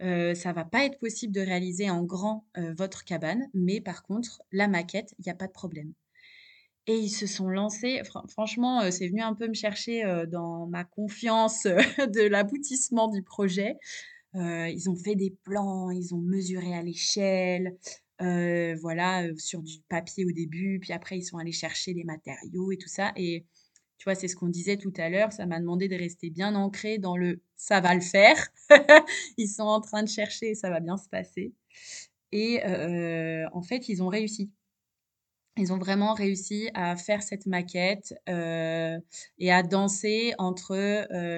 euh, 0.02 0.34
ça 0.34 0.54
va 0.54 0.66
pas 0.66 0.86
être 0.86 0.98
possible 0.98 1.34
de 1.34 1.42
réaliser 1.42 1.90
en 1.90 2.04
grand 2.04 2.46
votre 2.56 3.04
cabane, 3.06 3.48
mais 3.54 3.80
par 3.80 4.02
contre 4.04 4.42
la 4.52 4.68
maquette, 4.68 5.14
il 5.20 5.24
n'y 5.26 5.32
a 5.32 5.36
pas 5.36 5.48
de 5.48 5.52
problème. 5.52 5.94
Et 6.88 6.96
ils 6.96 7.12
se 7.12 7.28
sont 7.28 7.48
lancés. 7.48 8.02
franchement, 8.28 8.90
c'est 8.90 9.08
venu 9.08 9.22
un 9.22 9.36
peu 9.36 9.48
me 9.48 9.54
chercher 9.54 10.04
dans 10.28 10.66
ma 10.66 10.84
confiance 10.84 11.64
de 11.66 12.28
l'aboutissement 12.28 13.08
du 13.08 13.22
projet. 13.22 13.78
ils 14.34 14.90
ont 14.90 14.96
fait 14.96 15.16
des 15.16 15.30
plans, 15.44 15.92
ils 15.92 16.16
ont 16.16 16.22
mesuré 16.22 16.74
à 16.74 16.82
l'échelle, 16.82 17.78
euh, 18.22 18.76
voilà, 18.82 19.24
euh, 19.24 19.36
sur 19.38 19.62
du 19.62 19.80
papier 19.90 20.26
au 20.26 20.32
début, 20.32 20.80
puis 20.80 20.94
après 20.94 21.18
ils 21.18 21.24
sont 21.24 21.38
allés 21.38 21.52
chercher 21.52 21.94
les 21.94 22.04
matériaux 22.04 22.72
et 22.72 22.78
tout 22.78 22.90
ça. 22.90 23.12
Et 23.16 23.46
tu 23.98 24.06
vois, 24.06 24.16
c'est 24.16 24.28
ce 24.28 24.36
qu'on 24.36 24.50
disait 24.50 24.78
tout 24.78 24.94
à 24.98 25.10
l'heure, 25.10 25.32
ça 25.34 25.46
m'a 25.46 25.60
demandé 25.60 25.88
de 25.88 25.96
rester 25.96 26.30
bien 26.30 26.56
ancré 26.56 26.98
dans 26.98 27.18
le 27.18 27.42
ça 27.56 27.82
va 27.82 27.96
le 27.96 28.02
faire. 28.02 28.36
ils 29.38 29.48
sont 29.50 29.64
en 29.64 29.82
train 29.82 30.04
de 30.04 30.10
chercher, 30.10 30.56
ça 30.56 30.70
va 30.70 30.80
bien 30.80 30.98
se 30.98 31.10
passer. 31.10 31.54
Et 32.32 32.64
euh, 32.66 33.48
en 33.54 33.62
fait, 33.62 33.90
ils 33.90 34.04
ont 34.04 34.08
réussi. 34.08 34.52
Ils 35.58 35.74
ont 35.74 35.78
vraiment 35.78 36.14
réussi 36.14 36.70
à 36.74 36.96
faire 36.96 37.22
cette 37.24 37.46
maquette 37.46 38.14
et 38.28 39.52
à 39.52 39.64
danser 39.64 40.34
entre 40.38 40.76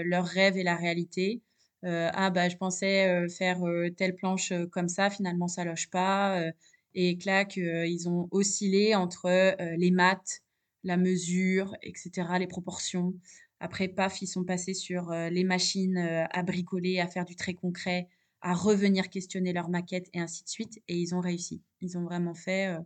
leur 0.03 0.25
rêve 0.25 0.55
et 0.57 0.63
la 0.63 0.75
réalité. 0.75 1.41
ah 1.83 2.29
bah 2.29 2.47
je 2.47 2.55
pensais 2.57 3.27
faire 3.29 3.59
telle 3.97 4.15
planche 4.15 4.53
comme 4.71 4.87
ça, 4.87 5.09
finalement 5.09 5.47
ça 5.47 5.65
loge 5.65 5.89
pas 5.89 6.53
et 6.95 7.17
clac, 7.17 7.57
euh, 7.57 7.85
ils 7.85 8.07
ont 8.07 8.27
oscillé 8.31 8.95
entre 8.95 9.25
euh, 9.25 9.75
les 9.77 9.91
maths, 9.91 10.41
la 10.83 10.97
mesure, 10.97 11.75
etc., 11.81 12.11
les 12.39 12.47
proportions. 12.47 13.13
Après, 13.59 13.87
paf, 13.87 14.21
ils 14.21 14.27
sont 14.27 14.43
passés 14.43 14.73
sur 14.73 15.11
euh, 15.11 15.29
les 15.29 15.43
machines 15.43 15.97
à 15.97 16.43
bricoler, 16.43 16.99
à 16.99 17.07
faire 17.07 17.25
du 17.25 17.35
très 17.35 17.53
concret, 17.53 18.07
à 18.41 18.53
revenir 18.53 19.09
questionner 19.09 19.53
leur 19.53 19.69
maquette 19.69 20.09
et 20.13 20.19
ainsi 20.19 20.43
de 20.43 20.49
suite. 20.49 20.81
Et 20.87 20.97
ils 20.97 21.15
ont 21.15 21.21
réussi. 21.21 21.61
Ils 21.81 21.97
ont 21.97 22.03
vraiment 22.03 22.33
fait 22.33 22.77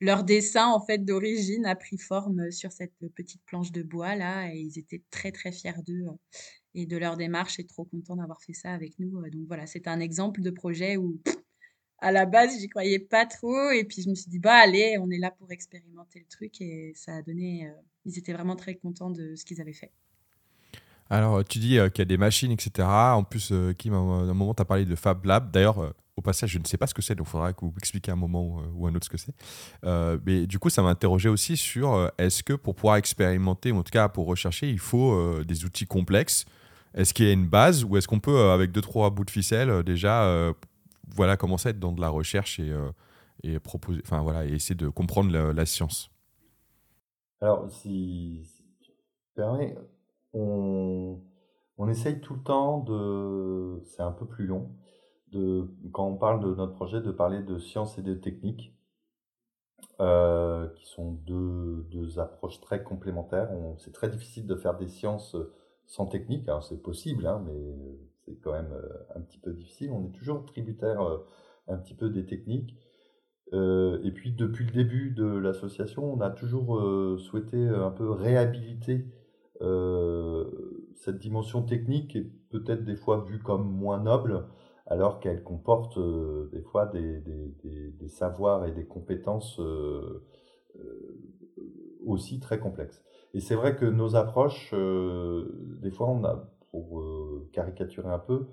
leur 0.00 0.22
dessin 0.24 0.68
en 0.68 0.80
fait 0.80 1.04
d'origine 1.04 1.66
a 1.66 1.74
pris 1.74 1.98
forme 1.98 2.52
sur 2.52 2.70
cette 2.70 2.94
petite 3.16 3.42
planche 3.46 3.72
de 3.72 3.82
bois 3.82 4.14
là 4.14 4.48
et 4.54 4.58
ils 4.58 4.78
étaient 4.78 5.02
très 5.10 5.32
très 5.32 5.50
fiers 5.50 5.82
d'eux 5.84 6.04
et 6.74 6.86
de 6.86 6.96
leur 6.96 7.16
démarche 7.16 7.58
et 7.58 7.66
trop 7.66 7.84
contents 7.84 8.14
d'avoir 8.14 8.40
fait 8.40 8.52
ça 8.52 8.72
avec 8.72 8.98
nous. 9.00 9.10
Donc 9.10 9.46
voilà, 9.48 9.66
c'est 9.66 9.88
un 9.88 9.98
exemple 9.98 10.40
de 10.40 10.50
projet 10.50 10.96
où 10.96 11.20
à 12.00 12.12
la 12.12 12.26
base, 12.26 12.58
j'y 12.58 12.68
croyais 12.68 12.98
pas 12.98 13.26
trop. 13.26 13.70
Et 13.70 13.84
puis, 13.84 14.02
je 14.02 14.08
me 14.08 14.14
suis 14.14 14.30
dit, 14.30 14.38
bah, 14.38 14.54
allez, 14.54 14.96
on 15.00 15.10
est 15.10 15.18
là 15.18 15.30
pour 15.30 15.50
expérimenter 15.50 16.20
le 16.20 16.26
truc. 16.26 16.60
Et 16.60 16.92
ça 16.94 17.16
a 17.16 17.22
donné. 17.22 17.66
Euh, 17.66 17.72
ils 18.04 18.18
étaient 18.18 18.32
vraiment 18.32 18.56
très 18.56 18.76
contents 18.76 19.10
de 19.10 19.34
ce 19.34 19.44
qu'ils 19.44 19.60
avaient 19.60 19.72
fait. 19.72 19.90
Alors, 21.10 21.44
tu 21.44 21.58
dis 21.58 21.78
euh, 21.78 21.88
qu'il 21.88 22.00
y 22.00 22.02
a 22.02 22.06
des 22.06 22.16
machines, 22.16 22.52
etc. 22.52 22.86
En 22.88 23.24
plus, 23.24 23.50
euh, 23.50 23.72
Kim, 23.72 23.94
à 23.94 23.96
un 23.96 24.32
moment, 24.34 24.54
tu 24.54 24.62
as 24.62 24.64
parlé 24.64 24.84
de 24.84 24.94
Fab 24.94 25.24
Lab. 25.24 25.50
D'ailleurs, 25.50 25.94
au 26.16 26.22
passage, 26.22 26.50
je 26.50 26.58
ne 26.58 26.64
sais 26.64 26.76
pas 26.76 26.86
ce 26.86 26.94
que 26.94 27.02
c'est, 27.02 27.14
donc 27.14 27.26
il 27.26 27.30
faudra 27.30 27.52
que 27.52 27.60
vous 27.60 27.72
m'expliquiez 27.72 28.12
un 28.12 28.16
moment 28.16 28.60
ou 28.74 28.86
un 28.88 28.94
autre 28.94 29.04
ce 29.04 29.10
que 29.10 29.16
c'est. 29.16 29.34
mais 30.26 30.48
du 30.48 30.58
coup, 30.58 30.68
ça 30.68 30.82
m'a 30.82 30.88
interrogé 30.88 31.28
aussi 31.28 31.56
sur 31.56 32.10
est-ce 32.18 32.42
que 32.42 32.54
pour 32.54 32.74
pouvoir 32.74 32.96
expérimenter, 32.96 33.70
ou 33.70 33.76
en 33.76 33.82
tout 33.84 33.92
cas 33.92 34.08
pour 34.08 34.26
rechercher, 34.26 34.68
il 34.68 34.80
faut 34.80 35.44
des 35.44 35.64
outils 35.64 35.86
complexes? 35.86 36.44
Est-ce 36.92 37.14
qu'il 37.14 37.26
y 37.26 37.30
a 37.30 37.32
une 37.32 37.46
base 37.46 37.84
ou 37.84 37.96
est-ce 37.96 38.08
qu'on 38.08 38.18
peut, 38.18 38.50
avec 38.50 38.72
deux, 38.72 38.80
trois 38.80 39.10
bouts 39.10 39.24
de 39.24 39.30
ficelle, 39.30 39.84
déjà 39.84 40.52
voilà, 41.14 41.36
commencer 41.36 41.68
à 41.68 41.70
être 41.70 41.80
dans 41.80 41.92
de 41.92 42.00
la 42.00 42.08
recherche 42.08 42.58
et, 42.60 42.70
euh, 42.70 42.90
et 43.42 43.58
proposer, 43.58 44.00
enfin 44.04 44.22
voilà, 44.22 44.44
et 44.44 44.52
essayer 44.52 44.74
de 44.74 44.88
comprendre 44.88 45.32
la, 45.32 45.66
science. 45.66 46.10
Alors, 47.40 47.70
si, 47.70 48.42
tu 48.80 48.92
permets, 49.34 49.76
on, 50.32 51.20
on 51.76 51.88
essaye 51.88 52.20
tout 52.20 52.34
le 52.34 52.42
temps 52.42 52.80
de, 52.80 53.80
c'est 53.84 54.02
un 54.02 54.12
peu 54.12 54.26
plus 54.26 54.46
long, 54.46 54.70
de, 55.32 55.68
quand 55.92 56.06
on 56.06 56.16
parle 56.16 56.40
de 56.40 56.54
notre 56.54 56.74
projet, 56.74 57.00
de 57.00 57.12
parler 57.12 57.42
de 57.42 57.58
science 57.58 57.98
et 57.98 58.02
de 58.02 58.14
technique, 58.14 58.74
euh, 60.00 60.68
qui 60.76 60.86
sont 60.86 61.12
deux, 61.12 61.86
deux, 61.90 62.18
approches 62.18 62.60
très 62.60 62.82
complémentaires. 62.82 63.50
C'est 63.78 63.92
très 63.92 64.08
difficile 64.08 64.46
de 64.46 64.54
faire 64.54 64.76
des 64.76 64.88
sciences 64.88 65.36
sans 65.86 66.06
technique, 66.06 66.48
alors 66.48 66.62
c'est 66.62 66.80
possible, 66.82 67.26
hein, 67.26 67.42
mais 67.44 67.98
c'est 68.28 68.40
quand 68.40 68.52
même 68.52 68.72
euh, 68.72 68.88
un 69.16 69.20
petit 69.20 69.38
peu 69.38 69.52
difficile. 69.52 69.90
On 69.92 70.06
est 70.06 70.12
toujours 70.12 70.44
tributaire 70.44 71.00
euh, 71.00 71.18
un 71.66 71.76
petit 71.76 71.94
peu 71.94 72.10
des 72.10 72.26
techniques. 72.26 72.76
Euh, 73.54 74.00
et 74.04 74.10
puis 74.10 74.32
depuis 74.32 74.66
le 74.66 74.72
début 74.72 75.10
de 75.10 75.24
l'association, 75.24 76.12
on 76.12 76.20
a 76.20 76.30
toujours 76.30 76.80
souhaité 77.18 77.66
un 77.66 77.90
peu 77.90 78.10
réhabiliter 78.10 79.06
cette 80.94 81.18
dimension 81.18 81.62
technique 81.62 82.14
est 82.14 82.30
peut-être 82.50 82.84
des 82.84 82.94
fois 82.94 83.24
vue 83.26 83.40
comme 83.40 83.68
moins 83.68 84.00
noble, 84.00 84.46
alors 84.86 85.18
qu'elle 85.18 85.42
comporte 85.42 85.98
des 86.52 86.62
fois 86.62 86.86
des 86.86 88.08
savoirs 88.08 88.66
et 88.66 88.72
des 88.72 88.86
compétences 88.86 89.60
aussi 92.06 92.38
très 92.38 92.60
complexes. 92.60 93.02
Et 93.34 93.40
c'est 93.40 93.56
vrai 93.56 93.74
que 93.74 93.84
nos 93.84 94.14
approches, 94.14 94.72
des 94.72 95.90
fois, 95.90 96.08
on 96.08 96.22
a, 96.24 96.48
pour 96.70 97.02
caricaturer 97.52 98.08
un 98.08 98.18
peu, 98.18 98.46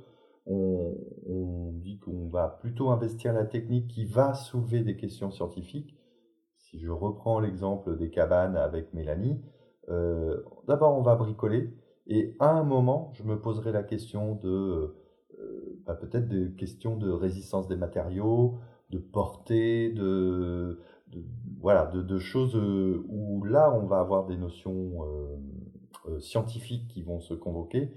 on, 0.45 0.95
on 1.28 1.72
dit 1.74 1.99
qu'on 1.99 2.28
va 2.28 2.47
plutôt 2.47 2.89
investir 2.89 3.34
la 3.34 3.45
technique 3.45 3.88
qui 3.88 4.05
va 4.05 4.34
soulever 4.34 4.82
des 4.82 4.95
questions 4.95 5.32
scientifiques. 5.32 5.95
Si 6.57 6.80
je 6.80 6.89
reprends 6.89 7.39
l'exemple 7.39 7.97
des 7.97 8.09
cabanes 8.09 8.55
avec 8.55 8.93
Mélanie, 8.93 9.41
euh, 9.89 10.41
d'abord 10.68 10.97
on 10.97 11.01
va 11.01 11.16
bricoler 11.16 11.72
et 12.07 12.36
à 12.39 12.49
un 12.49 12.63
moment 12.63 13.11
je 13.13 13.24
me 13.24 13.39
poserai 13.39 13.72
la 13.72 13.84
question 13.84 14.36
de 14.36 14.95
euh, 15.39 15.82
bah, 15.86 15.93
peut-être 15.95 16.28
des 16.28 16.55
questions 16.55 16.95
de 16.95 17.11
résistance 17.11 17.68
des 17.68 17.76
matériaux, 17.76 18.57
de 18.89 18.97
portée, 18.97 19.91
de, 19.91 20.80
voilà, 21.59 21.86
de, 21.88 22.01
de, 22.01 22.18
choses 22.18 22.55
euh, 22.55 23.03
où 23.09 23.43
là 23.43 23.72
on 23.76 23.86
va 23.86 23.99
avoir 23.99 24.26
des 24.26 24.38
notions 24.38 25.05
euh, 26.07 26.20
scientifiques 26.20 26.88
qui 26.88 27.03
vont 27.03 27.20
se 27.20 27.34
convoquer, 27.34 27.91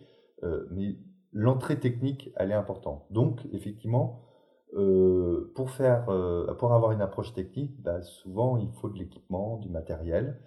mais 0.70 0.96
l'entrée 1.32 1.78
technique, 1.78 2.30
elle 2.36 2.50
est 2.50 2.54
importante. 2.54 3.06
Donc, 3.10 3.46
effectivement, 3.52 4.22
euh, 4.74 5.50
pour, 5.54 5.70
faire, 5.70 6.08
euh, 6.10 6.52
pour 6.54 6.74
avoir 6.74 6.92
une 6.92 7.00
approche 7.00 7.32
technique, 7.32 7.80
bah, 7.82 8.02
souvent, 8.02 8.58
il 8.58 8.70
faut 8.72 8.88
de 8.90 8.98
l'équipement, 8.98 9.56
du 9.56 9.68
matériel. 9.70 10.40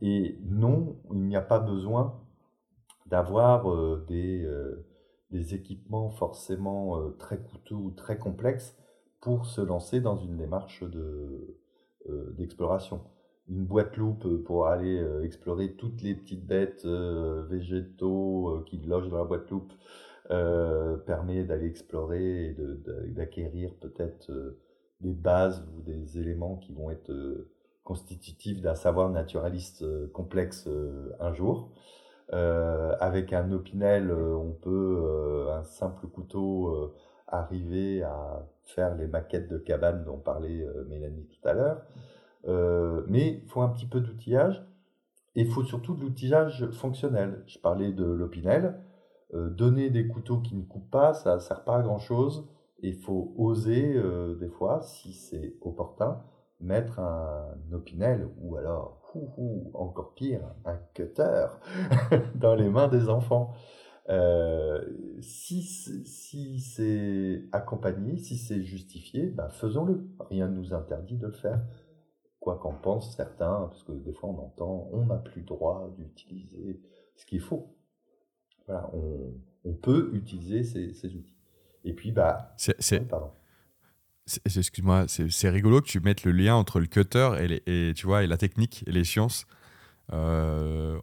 Et 0.00 0.38
non, 0.42 0.96
il 1.12 1.20
n'y 1.20 1.36
a 1.36 1.40
pas 1.40 1.60
besoin 1.60 2.20
d'avoir 3.06 3.70
euh, 3.70 4.04
des, 4.08 5.54
équipements 5.54 6.10
forcément 6.10 7.10
très 7.18 7.38
coûteux 7.38 7.74
ou 7.74 7.90
très 7.90 8.18
complexes 8.18 8.76
pour 9.20 9.46
se 9.46 9.60
lancer 9.60 10.00
dans 10.00 10.16
une 10.16 10.36
démarche 10.36 10.84
d'exploration. 12.36 13.00
Une 13.48 13.64
boîte 13.64 13.96
loupe 13.96 14.42
pour 14.44 14.66
aller 14.66 15.04
explorer 15.22 15.72
toutes 15.72 16.02
les 16.02 16.14
petites 16.14 16.46
bêtes 16.46 16.86
végétaux 16.86 18.64
qui 18.66 18.78
logent 18.78 19.10
dans 19.10 19.18
la 19.18 19.24
boîte 19.24 19.50
loupe 19.50 19.72
euh, 20.30 20.96
permet 20.96 21.44
d'aller 21.44 21.66
explorer 21.66 22.46
et 22.46 22.56
d'acquérir 23.08 23.74
peut-être 23.74 24.30
euh, 24.30 24.58
des 25.02 25.12
bases 25.12 25.62
ou 25.76 25.82
des 25.82 26.18
éléments 26.18 26.56
qui 26.56 26.72
vont 26.72 26.90
être 26.90 27.10
euh, 27.10 27.50
constitutifs 27.82 28.62
d'un 28.62 28.74
savoir 28.74 29.10
naturaliste 29.10 29.84
complexe 30.12 30.66
un 31.20 31.34
jour. 31.34 31.70
avec 32.30 33.34
un 33.34 33.52
opinel, 33.52 34.10
on 34.10 34.52
peut, 34.52 35.48
un 35.52 35.64
simple 35.64 36.06
couteau, 36.06 36.94
arriver 37.28 38.02
à 38.02 38.48
faire 38.62 38.94
les 38.94 39.06
maquettes 39.06 39.50
de 39.50 39.58
cabanes 39.58 40.04
dont 40.04 40.16
parlait 40.16 40.66
Mélanie 40.88 41.26
tout 41.26 41.46
à 41.46 41.52
l'heure. 41.52 41.82
Mais 42.46 43.40
il 43.42 43.48
faut 43.48 43.62
un 43.62 43.68
petit 43.68 43.86
peu 43.86 44.00
d'outillage 44.00 44.64
et 45.36 45.42
il 45.42 45.50
faut 45.50 45.64
surtout 45.64 45.94
de 45.94 46.00
l'outillage 46.00 46.70
fonctionnel. 46.70 47.42
Je 47.46 47.58
parlais 47.58 47.92
de 47.92 48.04
l'opinel. 48.04 48.80
Euh, 49.34 49.48
donner 49.48 49.90
des 49.90 50.06
couteaux 50.06 50.38
qui 50.38 50.54
ne 50.54 50.62
coupent 50.62 50.90
pas, 50.90 51.12
ça 51.12 51.34
ne 51.34 51.40
sert 51.40 51.64
pas 51.64 51.78
à 51.78 51.82
grand-chose. 51.82 52.48
Il 52.80 52.94
faut 52.94 53.34
oser, 53.36 53.94
euh, 53.96 54.36
des 54.36 54.48
fois, 54.48 54.82
si 54.82 55.12
c'est 55.12 55.56
opportun, 55.60 56.22
mettre 56.60 57.00
un 57.00 57.56
opinel 57.72 58.28
ou 58.40 58.56
alors, 58.56 59.00
encore 59.74 60.14
pire, 60.14 60.42
un 60.64 60.76
cutter 60.92 61.46
dans 62.36 62.54
les 62.54 62.68
mains 62.68 62.88
des 62.88 63.08
enfants. 63.08 63.52
Euh, 64.10 64.84
si 65.20 65.62
si 65.62 66.60
c'est 66.60 67.44
accompagné, 67.52 68.18
si 68.18 68.36
c'est 68.36 68.62
justifié, 68.62 69.26
ben 69.26 69.48
faisons-le. 69.48 70.06
Rien 70.30 70.48
ne 70.48 70.56
nous 70.56 70.74
interdit 70.74 71.16
de 71.16 71.26
le 71.26 71.32
faire. 71.32 71.60
Quoi 72.44 72.58
qu'en 72.58 72.74
pensent 72.74 73.16
certains, 73.16 73.68
parce 73.70 73.82
que 73.84 73.92
des 73.92 74.12
fois 74.12 74.28
on 74.28 74.38
entend 74.38 74.90
on 74.92 75.06
n'a 75.06 75.16
plus 75.16 75.40
droit 75.40 75.90
d'utiliser 75.96 76.78
ce 77.16 77.24
qu'il 77.24 77.40
faut. 77.40 77.74
Voilà, 78.66 78.90
on, 78.92 79.72
peut 79.72 80.10
utiliser 80.12 80.62
ces, 80.62 81.16
outils. 81.16 81.38
Et 81.84 81.94
puis, 81.94 82.12
bah. 82.12 82.54
C'est, 82.58 82.76
Excuse-moi, 84.44 85.06
c'est 85.08 85.48
rigolo 85.48 85.80
que 85.80 85.86
tu 85.86 86.00
mettes 86.00 86.24
le 86.24 86.32
lien 86.32 86.54
entre 86.54 86.80
le 86.80 86.86
cutter 86.86 87.30
et, 87.66 87.88
et, 87.88 87.94
tu 87.94 88.06
vois, 88.06 88.24
et 88.24 88.26
la 88.26 88.36
technique 88.36 88.84
et 88.86 88.92
les 88.92 89.04
sciences. 89.04 89.46
Euh, 90.12 91.00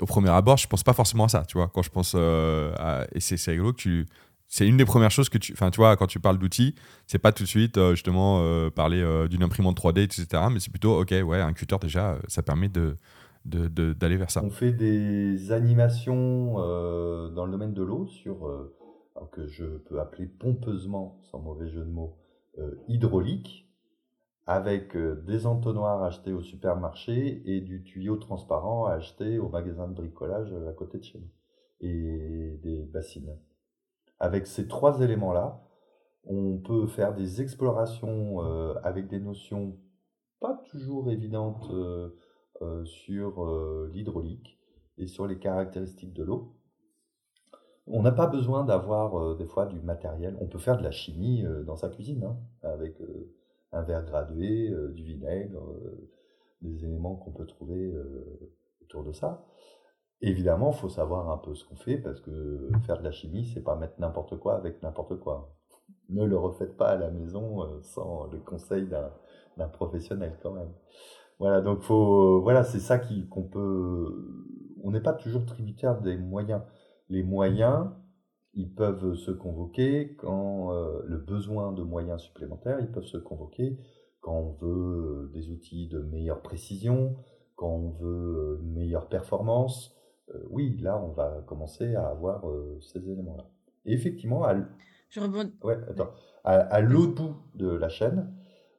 au 0.00 0.06
premier 0.06 0.30
abord, 0.30 0.56
je 0.56 0.66
pense 0.66 0.82
pas 0.82 0.94
forcément 0.94 1.24
à 1.24 1.28
ça, 1.28 1.44
tu 1.44 1.58
vois. 1.58 1.68
Quand 1.68 1.82
je 1.82 1.90
pense 1.90 2.14
euh, 2.16 2.72
à, 2.78 3.06
et 3.12 3.20
c'est 3.20 3.50
rigolo 3.50 3.74
que 3.74 3.82
tu, 3.82 4.06
c'est 4.50 4.68
une 4.68 4.76
des 4.76 4.84
premières 4.84 5.10
choses 5.10 5.30
que 5.30 5.38
tu, 5.38 5.54
enfin, 5.54 5.70
tu 5.70 5.78
vois, 5.78 5.96
quand 5.96 6.06
tu 6.06 6.20
parles 6.20 6.36
d'outils, 6.36 6.74
c'est 7.06 7.18
pas 7.18 7.32
tout 7.32 7.44
de 7.44 7.48
suite 7.48 7.78
euh, 7.78 7.92
justement 7.92 8.70
parler 8.70 9.02
d'une 9.30 9.42
imprimante 9.42 9.80
3D, 9.80 10.02
etc. 10.02 10.26
Mais 10.52 10.60
c'est 10.60 10.70
plutôt, 10.70 11.00
ok, 11.00 11.14
ouais, 11.24 11.40
un 11.40 11.54
cutter 11.54 11.76
déjà, 11.80 12.18
ça 12.28 12.42
permet 12.42 12.68
de, 12.68 12.96
d'aller 13.44 14.16
vers 14.16 14.30
ça. 14.30 14.42
On 14.44 14.50
fait 14.50 14.72
des 14.72 15.52
animations 15.52 16.56
euh, 16.58 17.30
dans 17.30 17.46
le 17.46 17.52
domaine 17.52 17.72
de 17.72 17.82
l'eau 17.82 18.06
sur, 18.06 18.46
euh, 18.46 18.76
que 19.32 19.46
je 19.46 19.64
peux 19.64 20.00
appeler 20.00 20.26
pompeusement, 20.26 21.20
sans 21.30 21.40
mauvais 21.40 21.68
jeu 21.68 21.84
de 21.84 21.90
mots, 21.90 22.16
euh, 22.58 22.74
hydraulique, 22.88 23.66
avec 24.46 24.96
des 24.96 25.46
entonnoirs 25.46 26.02
achetés 26.02 26.32
au 26.32 26.42
supermarché 26.42 27.42
et 27.44 27.60
du 27.60 27.84
tuyau 27.84 28.16
transparent 28.16 28.86
acheté 28.86 29.38
au 29.38 29.48
magasin 29.48 29.86
de 29.86 29.94
bricolage 29.94 30.52
à 30.68 30.72
côté 30.72 30.98
de 30.98 31.04
chez 31.04 31.18
nous, 31.20 31.30
et 31.80 32.58
des 32.62 32.82
bassines. 32.82 33.36
Avec 34.20 34.46
ces 34.46 34.68
trois 34.68 35.00
éléments-là, 35.00 35.60
on 36.24 36.58
peut 36.58 36.86
faire 36.86 37.14
des 37.14 37.40
explorations 37.40 38.40
avec 38.82 39.08
des 39.08 39.18
notions 39.18 39.78
pas 40.40 40.62
toujours 40.70 41.10
évidentes 41.10 41.70
euh, 42.62 42.84
sur 42.84 43.42
euh, 43.42 43.90
l'hydraulique 43.90 44.58
et 44.98 45.06
sur 45.06 45.26
les 45.26 45.38
caractéristiques 45.38 46.12
de 46.12 46.22
l'eau. 46.22 46.52
On 47.86 48.02
n'a 48.02 48.12
pas 48.12 48.26
besoin 48.26 48.64
d'avoir 48.64 49.18
euh, 49.18 49.34
des 49.34 49.46
fois 49.46 49.64
du 49.64 49.80
matériel. 49.80 50.36
On 50.42 50.46
peut 50.46 50.58
faire 50.58 50.76
de 50.76 50.82
la 50.82 50.90
chimie 50.90 51.42
dans 51.64 51.76
sa 51.76 51.88
cuisine, 51.88 52.22
hein, 52.22 52.36
avec 52.62 53.00
un 53.72 53.80
verre 53.80 54.04
gradué, 54.04 54.74
du 54.92 55.02
vinaigre, 55.02 55.62
des 56.60 56.84
éléments 56.84 57.16
qu'on 57.16 57.32
peut 57.32 57.46
trouver 57.46 57.94
autour 58.82 59.04
de 59.04 59.12
ça. 59.12 59.46
Évidemment, 60.22 60.72
faut 60.72 60.88
savoir 60.88 61.30
un 61.30 61.38
peu 61.38 61.54
ce 61.54 61.64
qu'on 61.64 61.76
fait, 61.76 61.96
parce 61.96 62.20
que 62.20 62.68
faire 62.86 62.98
de 62.98 63.04
la 63.04 63.10
chimie, 63.10 63.46
c'est 63.46 63.62
pas 63.62 63.76
mettre 63.76 63.98
n'importe 63.98 64.38
quoi 64.38 64.56
avec 64.56 64.82
n'importe 64.82 65.18
quoi. 65.18 65.54
Ne 66.10 66.24
le 66.24 66.36
refaites 66.36 66.76
pas 66.76 66.88
à 66.88 66.96
la 66.96 67.10
maison 67.10 67.80
sans 67.82 68.26
le 68.26 68.38
conseil 68.38 68.86
d'un 69.56 69.68
professionnel 69.68 70.38
quand 70.42 70.52
même. 70.52 70.72
Voilà, 71.38 71.62
donc 71.62 71.80
faut, 71.80 72.42
voilà, 72.42 72.64
c'est 72.64 72.80
ça 72.80 72.98
qu'on 72.98 73.44
peut. 73.44 74.44
On 74.84 74.90
n'est 74.90 75.00
pas 75.00 75.14
toujours 75.14 75.46
tributaire 75.46 76.00
des 76.02 76.18
moyens. 76.18 76.62
Les 77.08 77.22
moyens, 77.22 77.88
ils 78.52 78.74
peuvent 78.74 79.14
se 79.14 79.30
convoquer 79.30 80.16
quand 80.16 80.72
euh, 80.72 81.00
le 81.06 81.16
besoin 81.16 81.72
de 81.72 81.82
moyens 81.82 82.20
supplémentaires, 82.20 82.78
ils 82.80 82.90
peuvent 82.90 83.06
se 83.06 83.16
convoquer 83.16 83.78
quand 84.20 84.34
on 84.34 84.52
veut 84.60 85.30
des 85.32 85.50
outils 85.50 85.88
de 85.88 86.00
meilleure 86.00 86.42
précision, 86.42 87.16
quand 87.56 87.70
on 87.70 87.90
veut 87.90 88.58
une 88.62 88.72
meilleure 88.72 89.08
performance. 89.08 89.96
Euh, 90.34 90.38
oui, 90.50 90.76
là, 90.80 90.98
on 90.98 91.12
va 91.12 91.42
commencer 91.46 91.94
à 91.94 92.08
avoir 92.08 92.48
euh, 92.48 92.78
ces 92.80 93.08
éléments-là. 93.10 93.46
Et 93.84 93.92
effectivement, 93.92 94.44
à, 94.44 94.54
Je 95.08 95.20
rebond... 95.20 95.50
ouais, 95.62 95.78
attends, 95.88 96.10
à, 96.44 96.54
à 96.54 96.80
l'autre 96.80 97.22
bout 97.22 97.36
de 97.54 97.68
la 97.68 97.88
chaîne, 97.88 98.32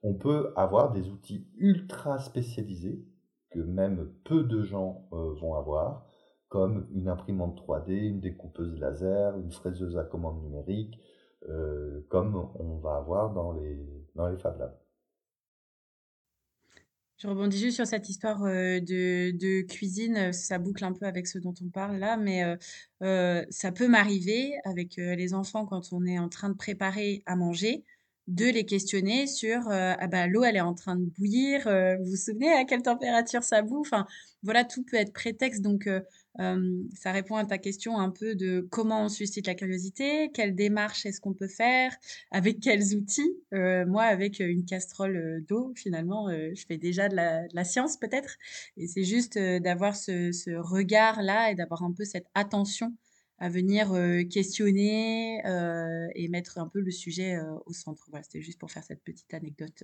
on 0.04 0.14
peut 0.14 0.54
avoir 0.56 0.92
des 0.92 1.10
outils 1.10 1.48
ultra 1.58 2.20
spécialisés 2.20 3.06
que 3.52 3.60
même 3.60 4.12
peu 4.24 4.44
de 4.44 4.64
gens 4.64 5.08
euh, 5.14 5.34
vont 5.34 5.56
avoir, 5.56 6.06
comme 6.48 6.88
une 6.92 7.08
imprimante 7.08 7.60
3D, 7.62 7.92
une 7.92 8.20
découpeuse 8.20 8.80
laser, 8.80 9.38
une 9.38 9.52
fraiseuse 9.52 9.98
à 9.98 10.04
commande 10.04 10.42
numérique, 10.42 10.98
euh, 11.50 12.06
comme 12.10 12.50
on 12.56 12.78
va 12.78 12.96
avoir 12.96 13.34
dans 13.34 13.52
les, 13.52 13.80
dans 14.16 14.28
les 14.28 14.38
Fab 14.38 14.60
Labs. 14.60 14.78
Je 17.22 17.28
rebondis 17.28 17.60
juste 17.60 17.76
sur 17.76 17.86
cette 17.86 18.10
histoire 18.10 18.44
euh, 18.46 18.80
de, 18.80 19.62
cuisine, 19.62 20.34
ça 20.34 20.58
boucle 20.58 20.84
un 20.84 20.94
peu 20.94 21.06
avec 21.06 21.28
ce 21.28 21.38
dont 21.38 21.54
on 21.64 21.70
parle 21.70 21.98
là, 21.98 22.18
mais 22.18 22.44
ça 23.50 23.72
peut 23.72 23.88
m'arriver 23.88 24.54
avec 24.66 24.96
les 24.96 25.34
enfants 25.34 25.66
quand 25.66 25.94
on 25.94 26.06
est 26.06 26.18
en 26.18 26.30
train 26.30 26.50
de 26.50 26.56
préparer 26.56 27.22
à 27.26 27.36
manger 27.36 27.86
de 28.28 28.46
les 28.46 28.66
questionner 28.66 29.28
sur 29.28 29.68
euh, 29.70 29.94
ah 29.98 30.08
bah, 30.08 30.28
l'eau 30.28 30.44
elle 30.44 30.56
est 30.56 30.62
en 30.62 30.74
train 30.74 30.96
de 30.96 31.06
bouillir 31.06 31.68
euh, 31.68 31.98
vous 31.98 32.12
vous 32.12 32.16
souvenez 32.16 32.52
à 32.52 32.66
quelle 32.66 32.82
température 32.82 33.44
ça 33.44 33.62
boue? 33.62 33.82
Enfin 33.82 34.06
voilà 34.44 34.64
tout 34.64 34.84
peut 34.84 34.98
être 34.98 35.14
prétexte. 35.14 35.62
Donc 35.62 35.88
euh, 35.88 36.02
ça 36.96 37.12
répond 37.12 37.36
à 37.36 37.46
ta 37.46 37.58
question 37.58 38.00
un 38.00 38.10
peu 38.10 38.36
de 38.36 38.66
comment 38.72 39.06
on 39.06 39.10
suscite 39.10 39.48
la 39.48 39.56
curiosité 39.56 40.32
quelle 40.34 40.56
démarche 40.56 41.06
est-ce 41.06 41.20
qu'on 41.20 41.34
peut 41.34 41.48
faire 41.48 41.96
avec 42.32 42.60
quels 42.60 42.96
outils. 42.96 43.36
Moi 43.52 44.04
avec 44.04 44.40
une 44.40 44.66
casserole 44.66 45.44
d'eau 45.48 45.74
finalement 45.76 46.30
je 46.30 46.66
fais 46.68 46.78
déjà 46.78 47.10
de 47.10 47.16
la, 47.16 47.64
science 47.64 47.98
peut-être. 47.98 48.38
Et 48.78 48.88
c'est 48.88 49.04
juste 49.04 49.38
d'avoir 49.38 49.96
ce, 49.96 50.32
ce 50.32 50.52
regard 50.52 51.22
là 51.22 51.52
et 51.52 51.56
d'avoir 51.56 51.84
un 51.84 51.92
peu 51.92 52.06
cette 52.06 52.28
attention 52.34 52.94
à 53.42 53.50
venir 53.50 53.90
questionner 54.30 55.42
et 56.16 56.28
mettre 56.30 56.60
un 56.60 56.68
peu 56.68 56.80
le 56.80 56.92
sujet 56.92 57.38
au 57.66 57.74
centre. 57.74 58.06
Voilà, 58.10 58.24
c'était 58.24 58.42
juste 58.42 58.60
pour 58.60 58.72
faire 58.72 58.84
cette 58.84 59.04
petite 59.04 59.34
anecdote 59.34 59.84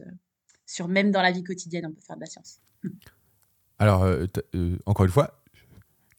sur 0.66 0.88
même 0.88 1.12
dans 1.12 1.22
la 1.22 1.32
vie 1.32 1.44
quotidienne, 1.44 1.86
on 1.88 1.92
peut 1.92 2.02
faire 2.06 2.18
de 2.18 2.22
la 2.22 2.28
science. 2.28 2.60
Alors, 3.80 4.06
encore 4.86 5.06
une 5.06 5.12
fois, 5.12 5.44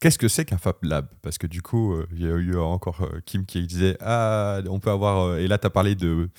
qu'est-ce 0.01 0.19
que 0.19 0.29
c'est 0.29 0.45
qu'un 0.45 0.59
Fab 0.59 0.77
Lab? 0.83 1.09
Parce 1.23 1.39
que 1.39 1.47
du 1.47 1.63
coup, 1.63 1.95
il 2.13 2.23
y 2.23 2.27
a 2.27 2.35
eu 2.35 2.57
encore 2.57 3.09
Kim 3.25 3.47
qui 3.47 3.65
disait 3.67 3.97
Ah, 4.01 4.61
on 4.69 4.81
peut 4.81 4.91
avoir. 4.91 5.37
et 5.39 5.47
là, 5.49 5.59
tu 5.59 5.67
as 5.67 5.71
parlé 5.71 5.95
de 5.95 6.31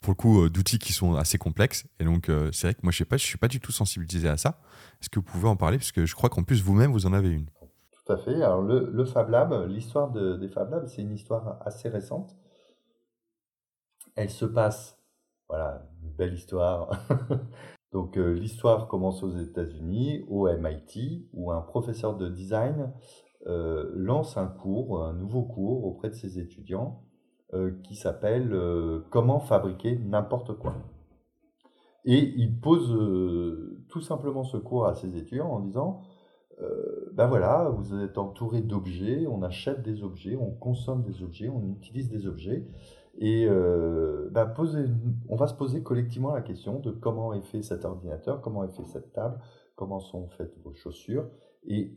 pour 0.00 0.10
le 0.10 0.16
coup, 0.16 0.50
d'outils 0.50 0.78
qui 0.78 0.92
sont 0.92 1.14
assez 1.14 1.38
complexes. 1.38 1.86
Et 1.98 2.04
donc, 2.04 2.30
c'est 2.52 2.66
vrai 2.66 2.74
que 2.74 2.80
moi, 2.82 2.92
je 2.92 3.04
je 3.10 3.16
suis 3.16 3.38
pas 3.38 3.48
du 3.48 3.60
tout 3.60 3.72
sensibilisé 3.72 4.28
à 4.28 4.36
ça. 4.36 4.60
Est-ce 5.00 5.08
que 5.08 5.18
vous 5.18 5.24
pouvez 5.24 5.48
en 5.48 5.56
parler? 5.56 5.78
Parce 5.78 5.92
que 5.92 6.04
je 6.04 6.14
crois 6.14 6.28
qu'en 6.28 6.42
plus, 6.42 6.62
vous-même, 6.62 6.92
vous 6.92 7.06
en 7.06 7.14
avez 7.14 7.30
une. 7.30 7.46
Tout 8.04 8.12
à 8.12 8.16
fait. 8.18 8.42
Alors, 8.42 8.62
le, 8.62 9.04
Fab 9.04 9.30
Lab, 9.30 9.66
l'histoire 9.66 10.10
des 10.10 10.48
Fab 10.48 10.70
Labs, 10.70 10.86
c'est 10.86 11.02
une 11.02 11.12
histoire 11.12 11.58
assez 11.64 11.88
récente. 11.88 12.36
Elle 14.14 14.30
se 14.30 14.44
passe, 14.44 15.02
voilà, 15.48 15.88
une 16.02 16.10
belle 16.10 16.34
histoire. 16.34 16.90
Donc, 17.92 18.18
euh, 18.18 18.32
l'histoire 18.32 18.88
commence 18.88 19.22
aux 19.22 19.30
États-Unis, 19.30 20.24
au 20.28 20.48
MIT, 20.48 21.28
où 21.32 21.50
un 21.50 21.62
professeur 21.62 22.16
de 22.16 22.28
design 22.28 22.92
euh, 23.46 23.90
lance 23.94 24.36
un 24.36 24.48
cours, 24.48 25.02
un 25.02 25.14
nouveau 25.14 25.42
cours 25.42 25.84
auprès 25.84 26.10
de 26.10 26.14
ses 26.14 26.38
étudiants 26.38 27.04
euh, 27.54 27.80
qui 27.84 27.94
s'appelle 27.94 28.52
Comment 29.10 29.40
fabriquer 29.40 29.98
n'importe 29.98 30.58
quoi. 30.58 30.74
Et 32.04 32.34
il 32.36 32.60
pose 32.60 32.90
tout 33.88 34.02
simplement 34.02 34.44
ce 34.44 34.58
cours 34.58 34.86
à 34.86 34.94
ses 34.94 35.16
étudiants 35.16 35.48
en 35.48 35.60
disant 35.60 36.02
euh, 36.60 37.10
ben 37.12 37.26
voilà, 37.26 37.68
vous 37.70 37.94
êtes 37.96 38.18
entouré 38.18 38.60
d'objets, 38.60 39.26
on 39.26 39.42
achète 39.42 39.82
des 39.82 40.02
objets, 40.02 40.36
on 40.36 40.50
consomme 40.50 41.02
des 41.02 41.22
objets, 41.22 41.48
on 41.48 41.64
utilise 41.68 42.08
des 42.08 42.26
objets. 42.26 42.66
Et 43.18 43.46
euh, 43.48 44.28
ben 44.32 44.52
on 45.28 45.36
va 45.36 45.46
se 45.46 45.54
poser 45.54 45.82
collectivement 45.82 46.32
la 46.32 46.42
question 46.42 46.80
de 46.80 46.90
comment 46.90 47.32
est 47.32 47.42
fait 47.42 47.62
cet 47.62 47.84
ordinateur, 47.84 48.40
comment 48.40 48.64
est 48.64 48.72
fait 48.72 48.84
cette 48.84 49.12
table, 49.12 49.38
comment 49.76 50.00
sont 50.00 50.28
faites 50.28 50.56
vos 50.64 50.74
chaussures, 50.74 51.28
et, 51.64 51.96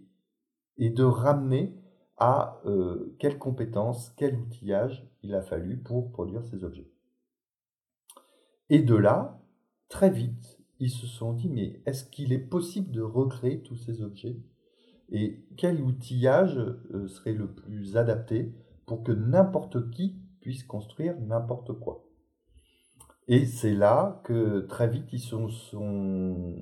et 0.78 0.90
de 0.90 1.04
ramener 1.04 1.76
à 2.18 2.62
euh, 2.66 3.16
quelles 3.20 3.38
compétences, 3.38 4.12
quel 4.18 4.36
outillage 4.36 5.08
il 5.22 5.36
a 5.36 5.42
fallu 5.42 5.78
pour 5.78 6.12
produire 6.12 6.44
ces 6.46 6.64
objets. 6.64 6.90
Et 8.70 8.82
de 8.82 8.96
là, 8.96 9.40
très 9.90 10.10
vite, 10.10 10.57
ils 10.80 10.90
se 10.90 11.08
sont 11.08 11.34
dit, 11.34 11.50
mais 11.50 11.82
est-ce 11.86 12.06
qu'il 12.06 12.34
est 12.34 12.38
possible 12.38 12.92
de 12.92 13.02
recréer 13.02 13.62
tous 13.62 13.76
ces 13.76 14.02
objets? 14.02 14.38
Et 15.10 15.46
quel 15.56 15.82
outillage 15.82 16.58
euh, 16.58 17.08
serait 17.08 17.34
le 17.34 17.48
plus 17.48 17.98
adapté 17.98 18.54
pour 18.86 19.04
que 19.04 19.12
n'importe 19.12 19.90
qui 19.92 20.20
puisse 20.42 20.64
construire 20.64 21.20
n'importe 21.20 21.74
quoi? 21.80 22.04
Et 23.28 23.46
c'est 23.46 23.74
là 23.74 24.22
que 24.24 24.62
très 24.62 24.88
vite 24.88 25.12
ils 25.12 25.20
se 25.20 25.48
sont, 25.48 26.56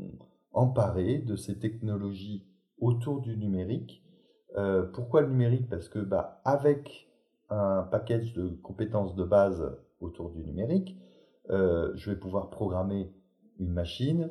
emparés 0.55 1.19
de 1.19 1.35
ces 1.35 1.59
technologies 1.59 2.47
autour 2.79 3.21
du 3.21 3.37
numérique. 3.37 4.01
Euh, 4.57 4.83
pourquoi 4.83 5.21
le 5.21 5.27
numérique? 5.27 5.69
Parce 5.69 5.89
que 5.89 5.99
bah, 5.99 6.41
avec 6.45 7.09
un 7.49 7.83
package 7.83 8.33
de 8.33 8.49
compétences 8.63 9.15
de 9.15 9.23
base 9.23 9.77
autour 9.99 10.31
du 10.31 10.43
numérique, 10.43 10.97
euh, 11.49 11.91
je 11.95 12.09
vais 12.09 12.17
pouvoir 12.17 12.49
programmer 12.49 13.13
une 13.59 13.71
machine 13.71 14.29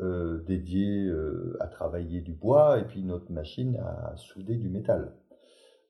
euh, 0.00 0.42
dédiée 0.44 1.06
euh, 1.06 1.56
à 1.60 1.66
travailler 1.66 2.20
du 2.20 2.32
bois 2.32 2.78
et 2.78 2.84
puis 2.84 3.00
une 3.00 3.10
autre 3.10 3.32
machine 3.32 3.76
à 3.76 4.16
souder 4.16 4.56
du 4.56 4.68
métal. 4.68 5.12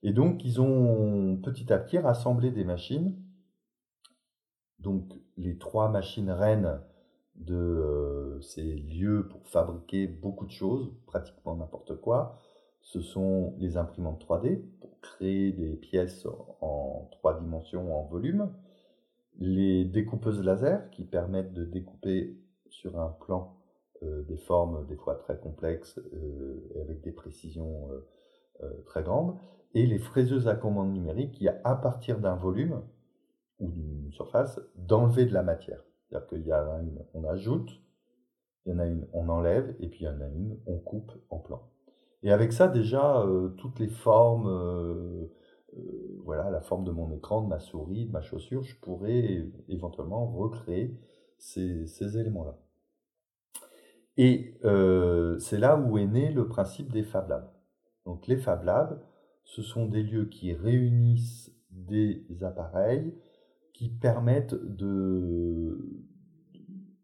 Et 0.03 0.12
donc, 0.12 0.45
ils 0.45 0.61
ont 0.61 1.37
petit 1.43 1.72
à 1.72 1.79
petit 1.79 1.99
rassemblé 1.99 2.51
des 2.51 2.64
machines. 2.64 3.14
Donc, 4.79 5.12
les 5.37 5.59
trois 5.59 5.91
machines 5.91 6.31
reines 6.31 6.81
de 7.35 7.55
euh, 7.55 8.41
ces 8.41 8.62
lieux 8.62 9.29
pour 9.29 9.47
fabriquer 9.47 10.07
beaucoup 10.07 10.47
de 10.47 10.53
choses, 10.53 10.93
pratiquement 11.07 11.57
n'importe 11.57 12.01
quoi, 12.01 12.39
ce 12.81 13.01
sont 13.01 13.55
les 13.59 13.76
imprimantes 13.76 14.24
3D 14.24 14.62
pour 14.81 14.99
créer 15.01 15.53
des 15.53 15.74
pièces 15.76 16.26
en 16.61 17.09
trois 17.12 17.39
dimensions 17.39 17.95
en 17.95 18.05
volume, 18.05 18.51
les 19.39 19.85
découpeuses 19.85 20.43
laser 20.43 20.89
qui 20.91 21.05
permettent 21.05 21.53
de 21.53 21.64
découper 21.64 22.39
sur 22.70 22.98
un 23.00 23.10
plan 23.20 23.58
euh, 24.04 24.22
des 24.22 24.36
formes 24.36 24.86
des 24.86 24.94
fois 24.94 25.16
très 25.16 25.36
complexes 25.36 25.98
euh, 26.12 26.70
et 26.74 26.80
avec 26.80 27.00
des 27.00 27.10
précisions 27.10 27.88
euh, 28.62 28.68
très 28.86 29.02
grandes, 29.02 29.36
et 29.74 29.86
les 29.86 29.98
fraiseuses 29.98 30.46
à 30.46 30.54
commande 30.54 30.92
numérique 30.92 31.32
qui, 31.32 31.48
à 31.48 31.74
partir 31.74 32.20
d'un 32.20 32.36
volume 32.36 32.80
ou 33.58 33.70
d'une 33.70 34.12
surface, 34.12 34.60
d'enlever 34.76 35.26
de 35.26 35.34
la 35.34 35.42
matière. 35.42 35.82
C'est-à-dire 36.08 36.28
qu'il 36.28 36.46
y 36.46 36.52
a 36.52 36.62
une, 36.80 37.04
on 37.12 37.24
ajoute, 37.24 37.70
il 38.66 38.72
y 38.72 38.74
en 38.74 38.78
a 38.78 38.86
une, 38.86 39.08
on 39.12 39.28
enlève, 39.28 39.74
et 39.80 39.88
puis 39.88 40.00
il 40.02 40.04
y 40.04 40.08
en 40.08 40.20
a 40.20 40.28
une, 40.28 40.58
on 40.66 40.78
coupe 40.78 41.12
en 41.30 41.38
plan. 41.38 41.62
Et 42.22 42.30
avec 42.30 42.52
ça, 42.52 42.68
déjà, 42.68 43.24
toutes 43.58 43.78
les 43.78 43.88
formes, 43.88 45.28
voilà, 46.24 46.50
la 46.50 46.60
forme 46.60 46.84
de 46.84 46.90
mon 46.90 47.10
écran, 47.12 47.42
de 47.42 47.48
ma 47.48 47.58
souris, 47.58 48.06
de 48.06 48.12
ma 48.12 48.22
chaussure, 48.22 48.62
je 48.62 48.76
pourrais 48.80 49.46
éventuellement 49.68 50.26
recréer 50.26 50.96
ces, 51.39 52.18
éléments-là. 52.18 52.59
Et 54.16 54.59
euh, 54.64 55.39
c'est 55.39 55.59
là 55.59 55.76
où 55.76 55.97
est 55.99 56.07
né 56.07 56.32
le 56.32 56.49
principe 56.49 56.93
des 56.93 57.05
Fab 57.05 57.28
Labs. 57.28 57.51
Donc 58.05 58.26
les 58.26 58.36
Fab 58.36 58.64
Labs, 58.64 59.01
ce 59.45 59.62
sont 59.62 59.86
des 59.86 60.03
lieux 60.03 60.26
qui 60.26 60.53
réunissent 60.53 61.55
des 61.70 62.26
appareils 62.43 63.14
qui 63.72 63.89
permettent 63.89 64.55
de, 64.55 65.78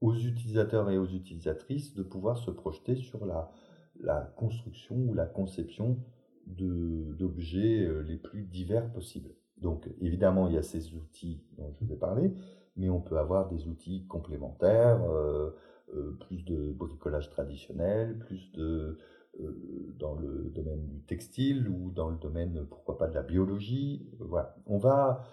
aux 0.00 0.14
utilisateurs 0.14 0.90
et 0.90 0.98
aux 0.98 1.06
utilisatrices 1.06 1.94
de 1.94 2.02
pouvoir 2.02 2.36
se 2.36 2.50
projeter 2.50 2.96
sur 2.96 3.24
la, 3.26 3.52
la 4.00 4.32
construction 4.36 4.96
ou 4.96 5.14
la 5.14 5.26
conception 5.26 5.98
d'objets 6.46 7.84
euh, 7.86 8.02
les 8.02 8.16
plus 8.16 8.44
divers 8.44 8.92
possibles. 8.92 9.30
Donc 9.58 9.88
évidemment, 10.00 10.48
il 10.48 10.54
y 10.54 10.58
a 10.58 10.62
ces 10.62 10.94
outils 10.94 11.42
dont 11.56 11.72
je 11.72 11.84
vous 11.84 11.92
ai 11.92 11.96
parlé, 11.96 12.32
mais 12.76 12.90
on 12.90 13.00
peut 13.00 13.18
avoir 13.18 13.48
des 13.48 13.66
outils 13.66 14.06
complémentaires, 14.06 15.02
euh, 15.10 15.50
euh, 15.94 16.16
plus 16.26 16.44
de 16.44 16.72
bricolage 16.72 17.30
traditionnel, 17.30 18.18
plus 18.18 18.50
de 18.52 18.98
euh, 19.40 19.94
dans 19.98 20.14
le 20.14 20.50
domaine 20.54 20.86
du 20.86 21.02
textile 21.02 21.68
ou 21.68 21.90
dans 21.90 22.08
le 22.08 22.16
domaine, 22.16 22.66
pourquoi 22.68 22.98
pas, 22.98 23.08
de 23.08 23.14
la 23.14 23.22
biologie. 23.22 24.08
Voilà. 24.20 24.56
On 24.66 24.78
va 24.78 25.24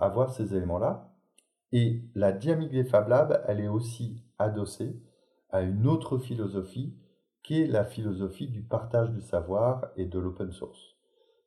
avoir 0.00 0.32
ces 0.32 0.54
éléments-là. 0.56 1.14
Et 1.70 2.02
la 2.14 2.32
dynamique 2.32 2.70
des 2.70 2.82
Fab 2.82 3.08
Labs, 3.08 3.44
elle 3.46 3.60
est 3.60 3.68
aussi 3.68 4.24
adossée 4.38 5.00
à 5.50 5.60
une 5.62 5.86
autre 5.86 6.18
philosophie 6.18 6.96
qui 7.42 7.60
est 7.60 7.66
la 7.66 7.84
philosophie 7.84 8.48
du 8.48 8.62
partage 8.62 9.10
du 9.10 9.20
savoir 9.20 9.90
et 9.96 10.06
de 10.06 10.18
l'open 10.18 10.50
source. 10.50 10.96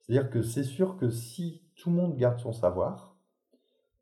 C'est-à-dire 0.02 0.30
que 0.30 0.42
c'est 0.42 0.64
sûr 0.64 0.98
que 0.98 1.10
si 1.10 1.64
tout 1.76 1.90
le 1.90 1.96
monde 1.96 2.16
garde 2.16 2.40
son 2.40 2.54
savoir, 2.54 3.12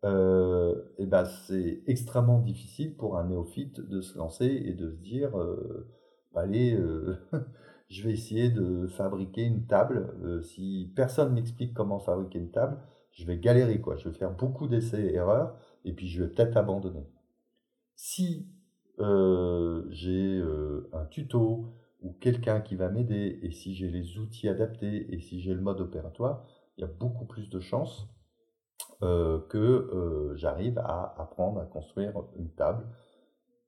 et 0.04 1.06
ben 1.06 1.26
c'est 1.26 1.84
extrêmement 1.88 2.40
difficile 2.40 2.96
pour 2.96 3.18
un 3.18 3.28
néophyte 3.28 3.82
de 3.82 4.02
se 4.02 4.18
lancer 4.18 4.46
et 4.46 4.74
de 4.74 4.90
se 4.90 4.98
dire 4.98 5.38
euh, 5.40 5.88
bah, 6.34 6.42
allez, 6.42 6.74
euh, 6.74 7.18
je 7.90 8.04
vais 8.04 8.14
essayer 8.14 8.50
de 8.50 8.88
fabriquer 8.88 9.44
une 9.44 9.68
table. 9.68 10.42
si 10.44 10.92
personne 10.96 11.34
m'explique 11.34 11.74
comment 11.74 12.00
fabriquer 12.00 12.40
une 12.40 12.52
table, 12.52 12.80
je 13.12 13.26
vais 13.26 13.38
galérer 13.38 13.80
quoi. 13.82 13.98
Je 13.98 14.10
vais 14.10 14.16
faire 14.16 14.32
beaucoup 14.32 14.68
d'essais 14.68 15.06
et 15.06 15.16
erreurs 15.16 15.56
et 15.86 15.94
puis 15.94 16.08
je 16.08 16.24
vais 16.24 16.30
peut-être 16.30 16.58
abandonner. 16.58 17.06
Si 17.96 18.48
j'ai 18.98 20.42
un 20.94 21.06
tuto 21.10 21.74
ou 22.02 22.14
quelqu'un 22.14 22.62
qui 22.62 22.76
va 22.76 22.90
m'aider 22.90 23.40
et 23.44 23.52
si 23.52 23.76
j'ai 23.76 23.90
les 23.90 24.18
outils 24.18 24.48
adaptés 24.48 25.14
et 25.14 25.20
si 25.20 25.42
j'ai 25.42 25.54
le 25.54 25.62
mode 25.62 25.82
opératoire, 25.82 26.46
il 26.78 26.82
y 26.82 26.84
a 26.84 26.88
beaucoup 26.88 27.26
plus 27.26 27.50
de 27.50 27.60
chances 27.60 28.08
euh, 28.08 28.21
que 29.02 29.58
euh, 29.58 30.36
j'arrive 30.36 30.78
à 30.78 31.16
apprendre 31.18 31.60
à 31.60 31.66
construire 31.66 32.14
une 32.38 32.52
table. 32.52 32.86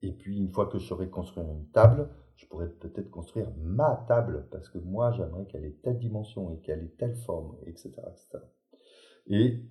Et 0.01 0.11
puis 0.11 0.37
une 0.37 0.49
fois 0.49 0.67
que 0.67 0.77
je 0.77 0.85
saurai 0.85 1.09
construire 1.09 1.49
une 1.49 1.67
table, 1.69 2.09
je 2.35 2.45
pourrais 2.45 2.69
peut-être 2.69 3.09
construire 3.09 3.47
ma 3.57 4.03
table, 4.07 4.47
parce 4.51 4.69
que 4.69 4.77
moi 4.77 5.11
j'aimerais 5.11 5.45
qu'elle 5.45 5.65
ait 5.65 5.77
telle 5.81 5.97
dimension 5.97 6.51
et 6.51 6.59
qu'elle 6.59 6.83
ait 6.83 6.95
telle 6.97 7.15
forme, 7.15 7.55
etc. 7.65 7.93
etc. 8.09 8.39
Et 9.27 9.61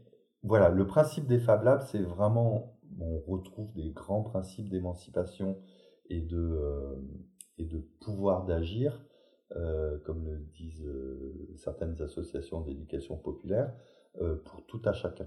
voilà, 0.43 0.71
le 0.71 0.87
principe 0.87 1.27
des 1.27 1.39
Fab 1.39 1.63
Labs, 1.63 1.83
c'est 1.83 2.03
vraiment, 2.03 2.79
on 2.99 3.19
retrouve 3.19 3.73
des 3.75 3.91
grands 3.91 4.23
principes 4.23 4.69
d'émancipation 4.69 5.59
et 6.09 6.21
de, 6.21 6.39
euh, 6.39 6.97
et 7.59 7.65
de 7.65 7.79
pouvoir 8.01 8.45
d'agir, 8.45 9.05
comme 10.07 10.25
le 10.25 10.39
disent 10.39 10.89
certaines 11.57 12.01
associations 12.01 12.63
d'éducation 12.63 13.19
populaire, 13.19 13.71
pour 14.15 14.65
tout 14.67 14.81
à 14.87 14.95
chacun. 14.95 15.27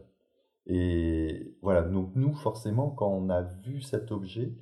Et 0.68 1.56
voilà, 1.62 1.84
donc 1.84 2.12
nous, 2.16 2.34
forcément, 2.34 2.90
quand 2.90 3.10
on 3.10 3.30
a 3.30 3.42
vu 3.42 3.82
cet 3.82 4.12
objet, 4.12 4.56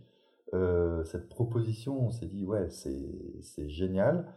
euh, 0.54 1.04
cette 1.06 1.30
proposition, 1.30 2.00
on 2.00 2.12
s'est 2.12 2.28
dit, 2.28 2.46
ouais, 2.46 2.70
c'est 2.70 3.70
génial, 3.70 4.28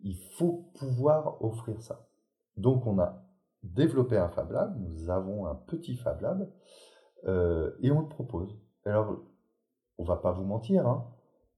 il 0.00 0.16
faut 0.16 0.70
pouvoir 0.78 1.42
offrir 1.44 1.82
ça. 1.82 2.08
Donc 2.56 2.86
on 2.86 2.98
a 2.98 3.24
développer 3.62 4.16
un 4.16 4.28
Fab 4.28 4.50
Lab. 4.52 4.80
Nous 4.80 5.10
avons 5.10 5.46
un 5.46 5.54
petit 5.54 5.96
Fab 5.96 6.20
Lab 6.20 6.50
euh, 7.26 7.72
et 7.80 7.90
on 7.90 8.00
le 8.00 8.08
propose. 8.08 8.56
Alors, 8.84 9.18
on 9.98 10.04
va 10.04 10.16
pas 10.16 10.32
vous 10.32 10.44
mentir, 10.44 10.86
hein, 10.86 11.06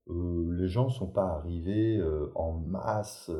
euh, 0.09 0.53
les 0.55 0.67
gens 0.67 0.87
ne 0.87 0.91
sont 0.91 1.11
pas 1.11 1.29
arrivés 1.29 2.03
en 2.35 2.53
masse 2.53 3.31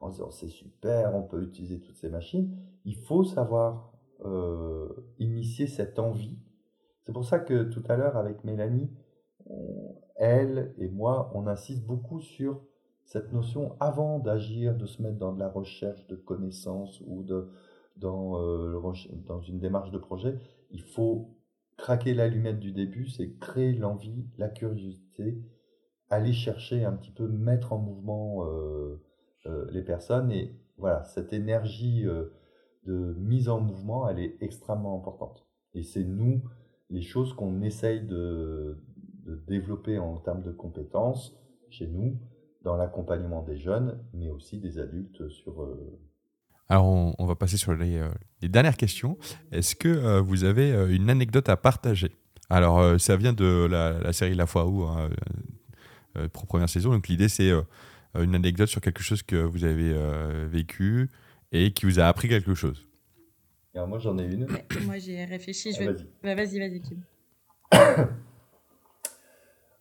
en 0.00 0.10
disant 0.10 0.30
c'est 0.30 0.48
super, 0.48 1.14
on 1.14 1.22
peut 1.22 1.42
utiliser 1.42 1.80
toutes 1.80 1.96
ces 1.96 2.10
machines. 2.10 2.56
Il 2.84 2.96
faut 2.96 3.24
savoir 3.24 3.92
cette 5.66 5.98
envie. 5.98 6.38
C'est 7.04 7.12
pour 7.12 7.24
ça 7.24 7.38
que 7.38 7.64
tout 7.64 7.82
à 7.88 7.96
l'heure, 7.96 8.16
avec 8.16 8.44
Mélanie, 8.44 8.90
elle 10.16 10.74
et 10.78 10.88
moi, 10.88 11.30
on 11.34 11.46
insiste 11.46 11.84
beaucoup 11.84 12.20
sur 12.20 12.62
cette 13.04 13.32
notion 13.32 13.76
avant 13.80 14.18
d'agir, 14.18 14.74
de 14.74 14.86
se 14.86 15.02
mettre 15.02 15.18
dans 15.18 15.32
de 15.32 15.38
la 15.38 15.50
recherche 15.50 16.06
de 16.06 16.16
connaissances 16.16 17.02
ou 17.06 17.22
de, 17.22 17.50
dans, 17.96 18.40
dans 19.26 19.40
une 19.42 19.58
démarche 19.58 19.90
de 19.90 19.98
projet, 19.98 20.38
il 20.70 20.82
faut 20.82 21.34
craquer 21.76 22.14
l'allumette 22.14 22.60
du 22.60 22.72
début, 22.72 23.08
c'est 23.08 23.38
créer 23.38 23.72
l'envie, 23.72 24.24
la 24.38 24.48
curiosité, 24.48 25.38
aller 26.10 26.32
chercher 26.32 26.84
un 26.84 26.92
petit 26.92 27.10
peu, 27.10 27.26
mettre 27.26 27.72
en 27.72 27.78
mouvement 27.78 28.46
euh, 28.46 29.00
euh, 29.46 29.66
les 29.70 29.82
personnes. 29.82 30.30
Et 30.30 30.56
voilà, 30.76 31.04
cette 31.04 31.32
énergie 31.32 32.06
euh, 32.06 32.26
de 32.86 33.14
mise 33.18 33.48
en 33.48 33.60
mouvement, 33.60 34.08
elle 34.08 34.18
est 34.18 34.36
extrêmement 34.40 34.98
importante. 34.98 35.46
Et 35.74 35.82
c'est 35.82 36.04
nous, 36.04 36.42
les 36.90 37.02
choses 37.02 37.32
qu'on 37.32 37.62
essaye 37.62 38.02
de, 38.02 38.78
développer 39.46 39.98
en 39.98 40.18
termes 40.18 40.42
de 40.42 40.52
compétences 40.52 41.36
chez 41.70 41.86
nous, 41.86 42.18
dans 42.62 42.76
l'accompagnement 42.76 43.42
des 43.42 43.56
jeunes, 43.56 43.98
mais 44.12 44.30
aussi 44.30 44.58
des 44.58 44.78
adultes 44.78 45.28
sur 45.28 45.66
alors, 46.68 46.86
on, 46.86 47.26
va 47.26 47.34
passer 47.34 47.56
sur 47.56 47.74
les, 47.74 47.98
euh, 47.98 48.08
dernières 48.42 48.76
questions. 48.76 49.18
Est-ce 49.52 49.76
que 49.76 49.88
euh, 49.88 50.20
vous 50.20 50.44
avez 50.44 50.72
euh, 50.72 50.88
une 50.88 51.10
anecdote 51.10 51.48
à 51.48 51.56
partager? 51.56 52.10
Alors, 52.48 53.00
ça 53.00 53.16
vient 53.16 53.32
de 53.32 53.66
la, 53.66 54.12
série 54.12 54.34
La 54.34 54.46
fois 54.46 54.66
où, 54.66 54.82
hein, 54.82 55.08
première 56.32 56.68
saison. 56.68 56.90
Donc, 56.90 57.08
l'idée, 57.08 57.28
c'est 57.28 57.50
une 58.14 58.34
anecdote 58.34 58.68
sur 58.68 58.80
quelque 58.80 59.02
chose 59.02 59.22
que 59.22 59.36
vous 59.36 59.64
avez 59.64 59.94
vécu 60.46 61.08
et 61.54 61.70
qui 61.70 61.86
vous 61.86 62.00
a 62.00 62.06
appris 62.06 62.28
quelque 62.28 62.54
chose. 62.54 62.84
Alors, 63.74 63.88
moi, 63.88 63.98
j'en 63.98 64.18
ai 64.18 64.24
une. 64.24 64.46
moi, 64.84 64.98
j'ai 64.98 65.24
réfléchi. 65.24 65.72
Je 65.72 65.82
ah, 65.82 66.34
Vas-y, 66.34 66.58
vas-y, 66.58 66.80
Kim. 66.80 67.02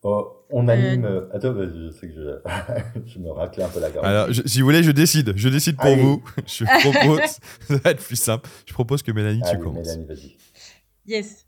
Oh, 0.05 0.45
on 0.49 0.67
anime. 0.67 1.05
Euh, 1.05 1.29
attends, 1.33 1.55
je 1.55 1.89
sais 1.91 2.09
que 2.09 2.13
je, 2.13 3.05
je 3.05 3.19
me 3.19 3.31
racle 3.31 3.61
un 3.61 3.69
peu 3.69 3.79
la 3.79 3.89
gorge. 3.89 4.05
Alors, 4.05 4.27
si 4.45 4.59
vous 4.59 4.65
voulez, 4.65 4.83
je 4.83 4.91
décide. 4.91 5.31
Je 5.37 5.47
décide 5.47 5.77
pour 5.77 5.95
vous. 5.95 6.21
Je 6.45 6.65
propose. 6.65 7.39
ça 7.61 7.77
va 7.77 7.91
être 7.91 8.03
plus 8.03 8.17
simple. 8.17 8.49
Je 8.65 8.73
propose 8.73 9.01
que 9.01 9.13
Mélanie, 9.13 9.41
tu 9.49 9.57
commences. 9.59 9.87
Mélanie, 9.87 10.05
vas-y. 10.05 10.35
Yes. 11.07 11.45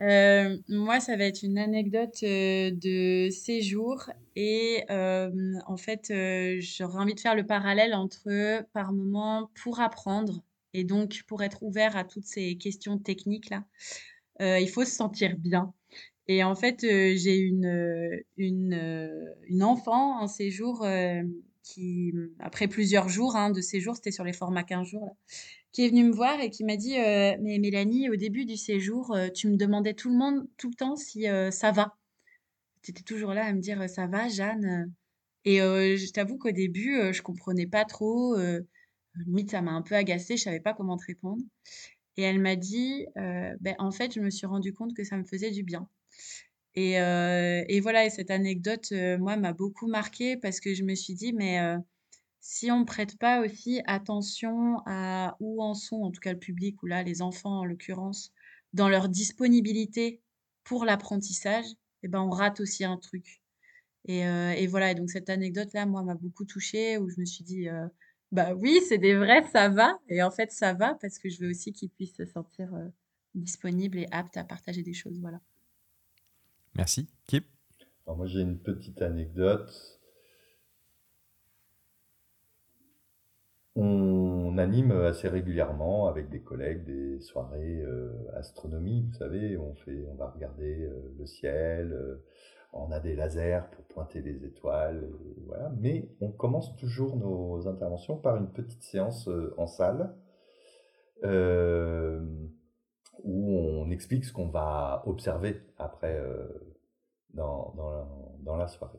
Euh, 0.00 0.56
moi, 0.68 1.00
ça 1.00 1.16
va 1.16 1.24
être 1.24 1.42
une 1.42 1.58
anecdote 1.58 2.18
euh, 2.22 2.70
de 2.70 3.30
séjour. 3.30 4.10
Et 4.36 4.84
en 4.88 5.76
fait, 5.76 6.12
j'aurais 6.60 6.98
envie 7.00 7.14
de 7.14 7.20
faire 7.20 7.34
le 7.34 7.46
parallèle 7.46 7.94
entre, 7.94 8.64
par 8.72 8.92
moment, 8.92 9.50
pour 9.62 9.80
apprendre 9.80 10.42
et 10.74 10.84
donc 10.84 11.22
pour 11.26 11.42
être 11.42 11.62
ouvert 11.62 11.96
à 11.96 12.04
toutes 12.04 12.26
ces 12.26 12.56
questions 12.56 12.98
techniques-là, 12.98 13.64
il 14.40 14.68
faut 14.68 14.84
se 14.84 14.92
sentir 14.92 15.36
bien. 15.38 15.74
Et 16.28 16.44
en 16.44 16.54
fait, 16.54 16.84
euh, 16.84 17.14
j'ai 17.16 17.38
une, 17.38 17.64
euh, 17.64 18.20
une, 18.36 18.74
euh, 18.74 19.34
une 19.48 19.62
enfant 19.64 20.20
en 20.20 20.28
séjour 20.28 20.86
qui, 21.62 22.12
après 22.38 22.68
plusieurs 22.68 23.08
jours 23.08 23.34
hein, 23.36 23.50
de 23.50 23.60
séjour, 23.60 23.96
c'était 23.96 24.10
sur 24.10 24.24
les 24.24 24.32
formats 24.32 24.62
15 24.62 24.86
jours, 24.86 25.16
qui 25.72 25.84
est 25.84 25.88
venue 25.88 26.04
me 26.04 26.12
voir 26.12 26.40
et 26.40 26.50
qui 26.50 26.64
m'a 26.64 26.76
dit 26.76 26.94
Mais 26.96 27.58
Mélanie, 27.58 28.08
au 28.10 28.16
début 28.16 28.44
du 28.44 28.56
séjour, 28.56 29.16
tu 29.34 29.48
me 29.48 29.56
demandais 29.56 29.94
tout 29.94 30.10
le 30.10 30.16
monde, 30.16 30.46
tout 30.56 30.68
le 30.68 30.74
temps 30.74 30.96
si 30.96 31.26
ça 31.50 31.72
va. 31.72 31.96
Tu 32.82 32.90
étais 32.90 33.02
toujours 33.02 33.34
là 33.34 33.44
à 33.44 33.52
me 33.52 33.60
dire 33.60 33.88
Ça 33.88 34.06
va, 34.06 34.28
Jeanne 34.28 34.92
Et 35.44 35.58
je 35.58 36.12
t'avoue 36.12 36.38
qu'au 36.38 36.52
début, 36.52 37.12
je 37.12 37.22
comprenais 37.22 37.66
pas 37.66 37.84
trop. 37.84 38.36
limite, 39.26 39.50
ça 39.50 39.62
m'a 39.62 39.72
un 39.72 39.82
peu 39.82 39.94
agacée, 39.94 40.36
je 40.36 40.44
savais 40.44 40.60
pas 40.60 40.74
comment 40.74 40.96
te 40.96 41.06
répondre. 41.06 41.42
Et 42.16 42.22
elle 42.22 42.40
m'a 42.40 42.56
dit 42.56 43.06
ben, 43.16 43.74
En 43.78 43.90
fait, 43.90 44.14
je 44.14 44.20
me 44.20 44.30
suis 44.30 44.46
rendu 44.46 44.72
compte 44.72 44.94
que 44.94 45.04
ça 45.04 45.16
me 45.16 45.24
faisait 45.24 45.50
du 45.50 45.62
bien. 45.62 45.88
Et, 46.78 47.00
euh, 47.00 47.64
et 47.68 47.80
voilà, 47.80 48.04
et 48.04 48.10
cette 48.10 48.30
anecdote, 48.30 48.90
euh, 48.92 49.18
moi, 49.18 49.36
m'a 49.36 49.52
beaucoup 49.52 49.88
marquée 49.88 50.36
parce 50.36 50.60
que 50.60 50.74
je 50.74 50.84
me 50.84 50.94
suis 50.94 51.14
dit, 51.14 51.32
mais 51.32 51.58
euh, 51.60 51.76
si 52.40 52.70
on 52.70 52.80
ne 52.80 52.84
prête 52.84 53.18
pas 53.18 53.40
aussi 53.40 53.80
attention 53.86 54.80
à 54.86 55.36
où 55.40 55.62
en 55.62 55.74
sont, 55.74 56.02
en 56.02 56.10
tout 56.10 56.20
cas 56.20 56.32
le 56.32 56.38
public, 56.38 56.82
ou 56.82 56.86
là, 56.86 57.02
les 57.02 57.22
enfants 57.22 57.60
en 57.60 57.64
l'occurrence, 57.64 58.32
dans 58.72 58.88
leur 58.88 59.08
disponibilité 59.08 60.20
pour 60.64 60.84
l'apprentissage, 60.84 61.66
eh 62.02 62.08
ben, 62.08 62.20
on 62.20 62.30
rate 62.30 62.60
aussi 62.60 62.84
un 62.84 62.96
truc. 62.96 63.42
Et, 64.06 64.20
et 64.20 64.66
voilà, 64.66 64.92
et 64.92 64.94
donc 64.94 65.10
cette 65.10 65.28
anecdote-là, 65.28 65.84
moi, 65.84 66.02
m'a 66.02 66.14
beaucoup 66.14 66.44
touchée, 66.44 66.96
où 66.96 67.10
je 67.10 67.20
me 67.20 67.26
suis 67.26 67.44
dit, 67.44 67.66
bah 68.32 68.54
oui, 68.54 68.80
c'est 68.88 68.98
des 68.98 69.14
vrais, 69.14 69.44
ça 69.52 69.68
va. 69.68 69.98
Et 70.08 70.22
en 70.22 70.30
fait, 70.30 70.52
ça 70.52 70.74
va 70.74 70.94
parce 70.94 71.18
que 71.18 71.28
je 71.28 71.40
veux 71.40 71.50
aussi 71.50 71.72
qu'ils 71.72 71.90
puissent 71.90 72.16
se 72.16 72.24
sentir 72.24 72.70
disponibles 73.34 73.98
et 73.98 74.06
aptes 74.10 74.36
à 74.36 74.44
partager 74.44 74.82
des 74.82 74.94
choses. 74.94 75.18
Voilà. 75.20 75.40
Merci. 76.76 77.08
Kip 77.26 77.44
Moi, 78.06 78.26
j'ai 78.26 78.40
une 78.40 78.58
petite 78.58 79.02
anecdote. 79.02 79.97
On 83.80 84.58
anime 84.58 84.90
assez 84.90 85.28
régulièrement 85.28 86.08
avec 86.08 86.30
des 86.30 86.40
collègues 86.40 86.82
des 86.84 87.20
soirées 87.20 87.80
euh, 87.80 88.10
astronomie, 88.34 89.06
vous 89.06 89.12
savez, 89.12 89.56
on, 89.56 89.72
fait, 89.76 90.04
on 90.10 90.16
va 90.16 90.30
regarder 90.30 90.82
euh, 90.82 91.14
le 91.16 91.24
ciel, 91.26 91.92
euh, 91.92 92.24
on 92.72 92.90
a 92.90 92.98
des 92.98 93.14
lasers 93.14 93.70
pour 93.70 93.84
pointer 93.84 94.20
les 94.20 94.44
étoiles, 94.44 95.08
voilà. 95.46 95.70
mais 95.78 96.10
on 96.20 96.32
commence 96.32 96.74
toujours 96.74 97.16
nos 97.18 97.68
interventions 97.68 98.16
par 98.16 98.36
une 98.36 98.50
petite 98.50 98.82
séance 98.82 99.30
en 99.56 99.68
salle 99.68 100.12
où 103.24 103.50
on 103.52 103.90
explique 103.92 104.24
ce 104.24 104.32
qu'on 104.32 104.48
va 104.48 105.04
observer 105.06 105.62
après 105.78 106.20
dans, 107.32 107.74
dans, 108.42 108.56
la, 108.56 108.66
soirée. 108.66 108.98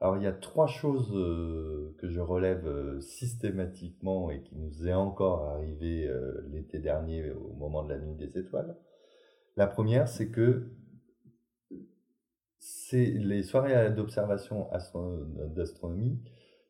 Alors 0.00 0.16
il 0.16 0.22
y 0.22 0.26
a 0.26 0.32
trois 0.32 0.66
choses 0.66 1.12
euh, 1.14 1.94
que 1.98 2.08
je 2.08 2.20
relève 2.20 2.66
euh, 2.66 3.00
systématiquement 3.00 4.30
et 4.30 4.42
qui 4.42 4.56
nous 4.56 4.86
est 4.86 4.92
encore 4.92 5.44
arrivé 5.44 6.06
euh, 6.06 6.46
l'été 6.50 6.78
dernier 6.78 7.30
au 7.30 7.52
moment 7.54 7.84
de 7.84 7.90
la 7.90 7.98
nuit 7.98 8.14
des 8.14 8.38
étoiles. 8.38 8.76
La 9.56 9.66
première, 9.66 10.08
c'est 10.08 10.28
que 10.28 10.68
les 12.92 13.42
soirées 13.42 13.90
d'observation 13.90 14.68
d'astronomie 15.54 16.20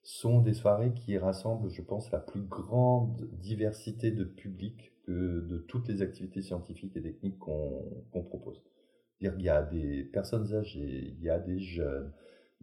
sont 0.02 0.40
des 0.40 0.54
soirées 0.54 0.92
qui 0.92 1.16
rassemblent, 1.18 1.70
je 1.70 1.82
pense, 1.82 2.10
la 2.10 2.18
plus 2.18 2.42
grande 2.42 3.28
diversité 3.32 4.10
de 4.10 4.24
public 4.24 4.92
de 5.08 5.64
toutes 5.68 5.88
les 5.88 6.02
activités 6.02 6.42
scientifiques 6.42 6.96
et 6.96 7.02
techniques 7.02 7.38
qu'on 7.38 8.22
propose. 8.28 8.62
Il 9.20 9.40
y 9.40 9.48
a 9.48 9.62
des 9.62 10.04
personnes 10.04 10.54
âgées, 10.54 11.14
il 11.16 11.22
y 11.22 11.30
a 11.30 11.38
des 11.38 11.58
jeunes, 11.58 12.12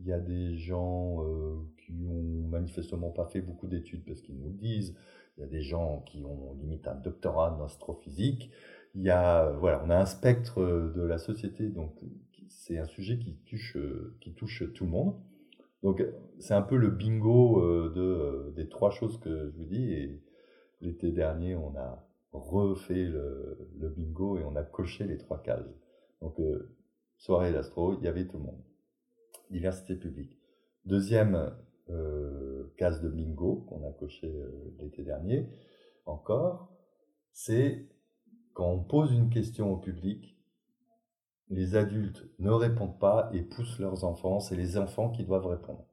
il 0.02 0.08
y 0.08 0.14
a 0.14 0.20
des 0.20 0.58
gens 0.58 1.24
euh, 1.24 1.58
qui 1.78 1.94
ont 2.10 2.48
manifestement 2.50 3.12
pas 3.12 3.26
fait 3.28 3.42
beaucoup 3.42 3.68
d'études 3.68 4.04
parce 4.04 4.22
qu'ils 4.22 4.38
nous 4.38 4.50
le 4.50 4.58
disent. 4.58 4.98
Il 5.38 5.42
y 5.42 5.44
a 5.44 5.48
des 5.48 5.62
gens 5.62 6.02
qui 6.08 6.24
ont 6.26 6.56
limite 6.56 6.88
un 6.88 6.96
doctorat 6.96 7.56
en 7.56 7.64
astrophysique. 7.64 8.52
Il 8.96 9.04
y 9.04 9.10
a, 9.10 9.46
euh, 9.46 9.58
voilà, 9.58 9.82
on 9.86 9.90
a 9.90 9.98
un 9.98 10.06
spectre 10.06 10.62
de 10.96 11.02
la 11.04 11.20
société, 11.20 11.70
donc 11.70 11.94
c'est 12.50 12.78
un 12.80 12.86
sujet 12.86 13.20
qui 13.20 13.36
touche, 13.46 13.78
qui 14.20 14.34
touche 14.34 14.64
tout 14.74 14.86
le 14.86 14.92
monde. 14.92 15.16
Donc 15.84 16.04
c'est 16.40 16.54
un 16.54 16.62
peu 16.62 16.78
le 16.78 16.90
bingo 16.90 17.60
euh, 17.60 17.94
de, 17.96 18.54
des 18.56 18.70
trois 18.70 18.92
choses 18.92 19.20
que 19.20 19.52
je 19.52 19.58
vous 19.58 19.66
dis. 19.66 19.94
Et 19.94 20.22
l'été 20.82 21.12
dernier, 21.12 21.56
on 21.56 21.76
a 21.76 22.08
refait 22.32 23.06
le, 23.06 23.70
le 23.80 23.90
bingo 23.90 24.38
et 24.38 24.44
on 24.44 24.56
a 24.56 24.64
coché 24.64 25.06
les 25.06 25.18
trois 25.18 25.42
cases. 25.44 25.70
Donc, 26.22 26.40
soirée 27.18 27.52
d'astro, 27.52 27.96
il 27.98 28.04
y 28.04 28.08
avait 28.08 28.26
tout 28.26 28.38
le 28.38 28.44
monde. 28.44 28.62
Diversité 29.52 29.96
publique. 29.96 30.40
Deuxième 30.86 31.54
euh, 31.90 32.74
case 32.78 33.02
de 33.02 33.10
bingo 33.10 33.66
qu'on 33.68 33.84
a 33.84 33.92
coché 33.92 34.28
euh, 34.28 34.76
l'été 34.80 35.04
dernier, 35.04 35.50
encore, 36.06 36.72
c'est 37.34 37.90
quand 38.54 38.72
on 38.72 38.84
pose 38.84 39.12
une 39.12 39.30
question 39.30 39.72
au 39.72 39.78
public, 39.78 40.38
les 41.50 41.76
adultes 41.76 42.24
ne 42.40 42.50
répondent 42.50 42.98
pas 42.98 43.30
et 43.34 43.42
poussent 43.42 43.80
leurs 43.80 44.06
enfants, 44.06 44.40
c'est 44.40 44.56
les 44.56 44.78
enfants 44.78 45.12
qui 45.12 45.26
doivent 45.26 45.48
répondre. 45.48 45.86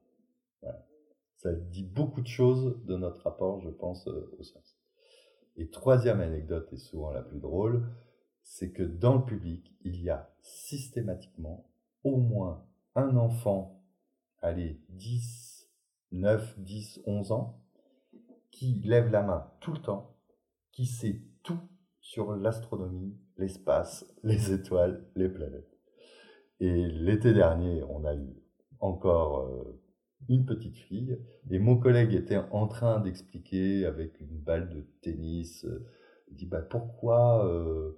Ça 1.35 1.53
dit 1.53 1.83
beaucoup 1.83 2.21
de 2.21 2.27
choses 2.27 2.83
de 2.83 2.97
notre 2.97 3.23
rapport, 3.23 3.61
je 3.61 3.69
pense, 3.69 4.07
aux 4.07 4.43
sciences. 4.43 4.77
Et 5.55 5.69
troisième 5.69 6.19
anecdote, 6.19 6.67
et 6.73 6.77
souvent 6.77 7.11
la 7.11 7.21
plus 7.21 7.39
drôle, 7.39 7.89
c'est 8.43 8.71
que 8.71 8.83
dans 8.83 9.15
le 9.15 9.25
public, 9.25 9.73
il 9.81 10.01
y 10.01 10.09
a 10.09 10.33
systématiquement 10.41 11.69
au 12.03 12.17
moins 12.17 12.68
un 12.95 13.15
enfant, 13.17 13.83
allez, 14.41 14.81
10, 14.89 15.69
9, 16.11 16.59
10, 16.59 17.01
11 17.05 17.31
ans, 17.31 17.61
qui 18.51 18.81
lève 18.83 19.09
la 19.11 19.21
main 19.21 19.51
tout 19.61 19.71
le 19.71 19.81
temps 19.81 20.15
qui 20.79 20.85
sait 20.85 21.21
tout 21.43 21.59
sur 21.99 22.37
l'astronomie, 22.37 23.13
l'espace, 23.37 24.05
les 24.23 24.53
étoiles, 24.53 25.05
les 25.17 25.27
planètes. 25.27 25.77
Et 26.61 26.87
l'été 26.87 27.33
dernier, 27.33 27.83
on 27.83 28.05
a 28.05 28.15
eu 28.15 28.41
encore 28.79 29.39
euh, 29.39 29.81
une 30.29 30.45
petite 30.45 30.77
fille, 30.77 31.19
et 31.49 31.59
mon 31.59 31.77
collègue 31.77 32.13
était 32.13 32.39
en 32.51 32.67
train 32.67 33.01
d'expliquer 33.01 33.85
avec 33.85 34.21
une 34.21 34.39
balle 34.39 34.69
de 34.69 34.85
tennis, 35.01 35.65
euh, 35.65 35.85
il 36.29 36.37
dit 36.37 36.45
bah, 36.45 36.61
pourquoi 36.61 37.45
euh, 37.45 37.97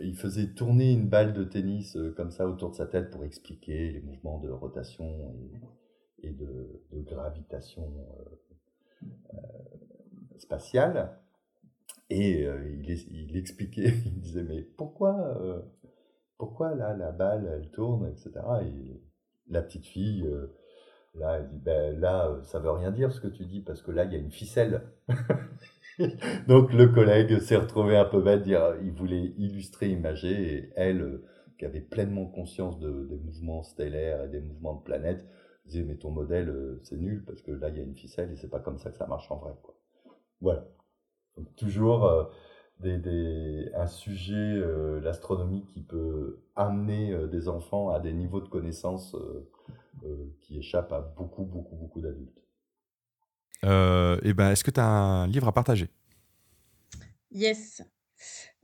il 0.00 0.16
faisait 0.16 0.48
tourner 0.48 0.92
une 0.92 1.08
balle 1.08 1.32
de 1.32 1.44
tennis 1.44 1.96
comme 2.16 2.30
ça 2.30 2.46
autour 2.46 2.70
de 2.70 2.76
sa 2.76 2.86
tête 2.86 3.10
pour 3.10 3.24
expliquer 3.24 3.92
les 3.92 4.00
mouvements 4.00 4.38
de 4.38 4.50
rotation 4.50 5.34
et, 6.22 6.30
de, 6.30 6.80
gravitation 6.92 7.92
spatiale. 10.38 11.18
Et 12.08 12.42
il, 12.42 13.36
expliquait, 13.36 13.92
il 14.06 14.20
disait 14.20 14.44
mais 14.44 14.62
pourquoi 14.62 15.64
pourquoi 16.40 16.74
là 16.74 16.96
la 16.96 17.12
balle 17.12 17.46
elle 17.54 17.70
tourne, 17.70 18.08
etc. 18.08 18.32
Et 18.64 19.00
la 19.50 19.60
petite 19.60 19.86
fille, 19.86 20.26
euh, 20.26 20.46
là, 21.14 21.36
elle 21.36 21.48
dit, 21.48 21.58
ben 21.58 22.00
là, 22.00 22.28
euh, 22.28 22.42
ça 22.44 22.58
veut 22.58 22.70
rien 22.70 22.90
dire 22.90 23.12
ce 23.12 23.20
que 23.20 23.28
tu 23.28 23.44
dis, 23.44 23.60
parce 23.60 23.82
que 23.82 23.90
là, 23.90 24.04
il 24.04 24.12
y 24.12 24.16
a 24.16 24.18
une 24.18 24.30
ficelle. 24.30 24.82
Donc 26.48 26.72
le 26.72 26.88
collègue 26.88 27.38
s'est 27.40 27.56
retrouvé 27.56 27.96
un 27.96 28.04
peu 28.04 28.20
bête, 28.20 28.42
dire, 28.42 28.74
il 28.82 28.92
voulait 28.92 29.32
illustrer, 29.36 29.88
imager, 29.88 30.54
et 30.54 30.72
elle, 30.76 31.02
euh, 31.02 31.24
qui 31.58 31.64
avait 31.64 31.80
pleinement 31.80 32.26
conscience 32.26 32.78
de, 32.78 33.06
des 33.08 33.16
mouvements 33.16 33.62
stellaires 33.62 34.24
et 34.24 34.28
des 34.28 34.40
mouvements 34.40 34.74
de 34.74 34.82
planètes, 34.82 35.26
disait, 35.66 35.84
mais 35.84 35.96
ton 35.96 36.10
modèle, 36.10 36.78
c'est 36.82 36.96
nul, 36.96 37.24
parce 37.26 37.42
que 37.42 37.52
là, 37.52 37.68
il 37.68 37.76
y 37.76 37.80
a 37.80 37.84
une 37.84 37.96
ficelle, 37.96 38.32
et 38.32 38.36
c'est 38.36 38.50
pas 38.50 38.60
comme 38.60 38.78
ça 38.78 38.90
que 38.90 38.98
ça 38.98 39.06
marche 39.06 39.30
en 39.30 39.36
vrai. 39.36 39.52
Quoi. 39.62 39.74
Voilà. 40.40 40.66
Donc, 41.36 41.54
toujours 41.56 42.30
un 43.74 43.86
sujet, 43.86 44.34
euh, 44.34 45.00
l'astronomie, 45.00 45.64
qui 45.66 45.82
peut 45.82 46.40
amener 46.56 47.12
euh, 47.12 47.26
des 47.26 47.48
enfants 47.48 47.90
à 47.90 48.00
des 48.00 48.12
niveaux 48.12 48.40
de 48.40 48.48
connaissances 48.48 49.14
euh, 49.14 50.32
qui 50.40 50.58
échappent 50.58 50.92
à 50.92 51.00
beaucoup, 51.00 51.44
beaucoup, 51.44 51.76
beaucoup 51.76 52.00
d'adultes. 52.00 52.39
Et 53.64 54.32
ben, 54.34 54.50
Est-ce 54.50 54.64
que 54.64 54.70
tu 54.70 54.80
as 54.80 54.86
un 54.86 55.26
livre 55.26 55.48
à 55.48 55.52
partager? 55.52 55.88
Yes. 57.30 57.80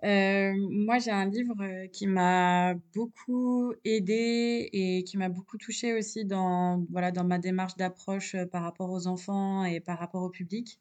moi, 0.03 0.99
j'ai 0.99 1.11
un 1.11 1.27
livre 1.29 1.87
qui 1.93 2.07
m'a 2.07 2.75
beaucoup 2.95 3.75
aidé 3.85 4.69
et 4.73 5.05
qui 5.05 5.17
m'a 5.19 5.29
beaucoup 5.29 5.59
touché 5.59 5.95
aussi 5.99 6.25
dans, 6.25 6.85
voilà, 6.91 7.11
dans 7.13 7.25
ma 7.25 7.39
démarche 7.39 7.77
d'approche 7.77 8.37
par 8.53 8.63
rapport 8.63 8.91
aux 8.91 9.07
enfants 9.07 9.65
et 9.65 9.81
par 9.81 9.99
rapport 9.99 10.23
au 10.23 10.31
public. 10.31 10.81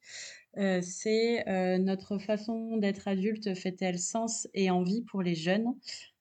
Euh, 0.57 0.81
c'est 0.81 1.47
euh, 1.49 1.77
Notre 1.79 2.17
façon 2.17 2.77
d'être 2.77 3.07
adulte 3.07 3.55
fait-elle 3.55 3.99
sens 3.99 4.47
et 4.53 4.71
envie 4.71 5.01
pour 5.03 5.21
les 5.21 5.35
jeunes? 5.35 5.75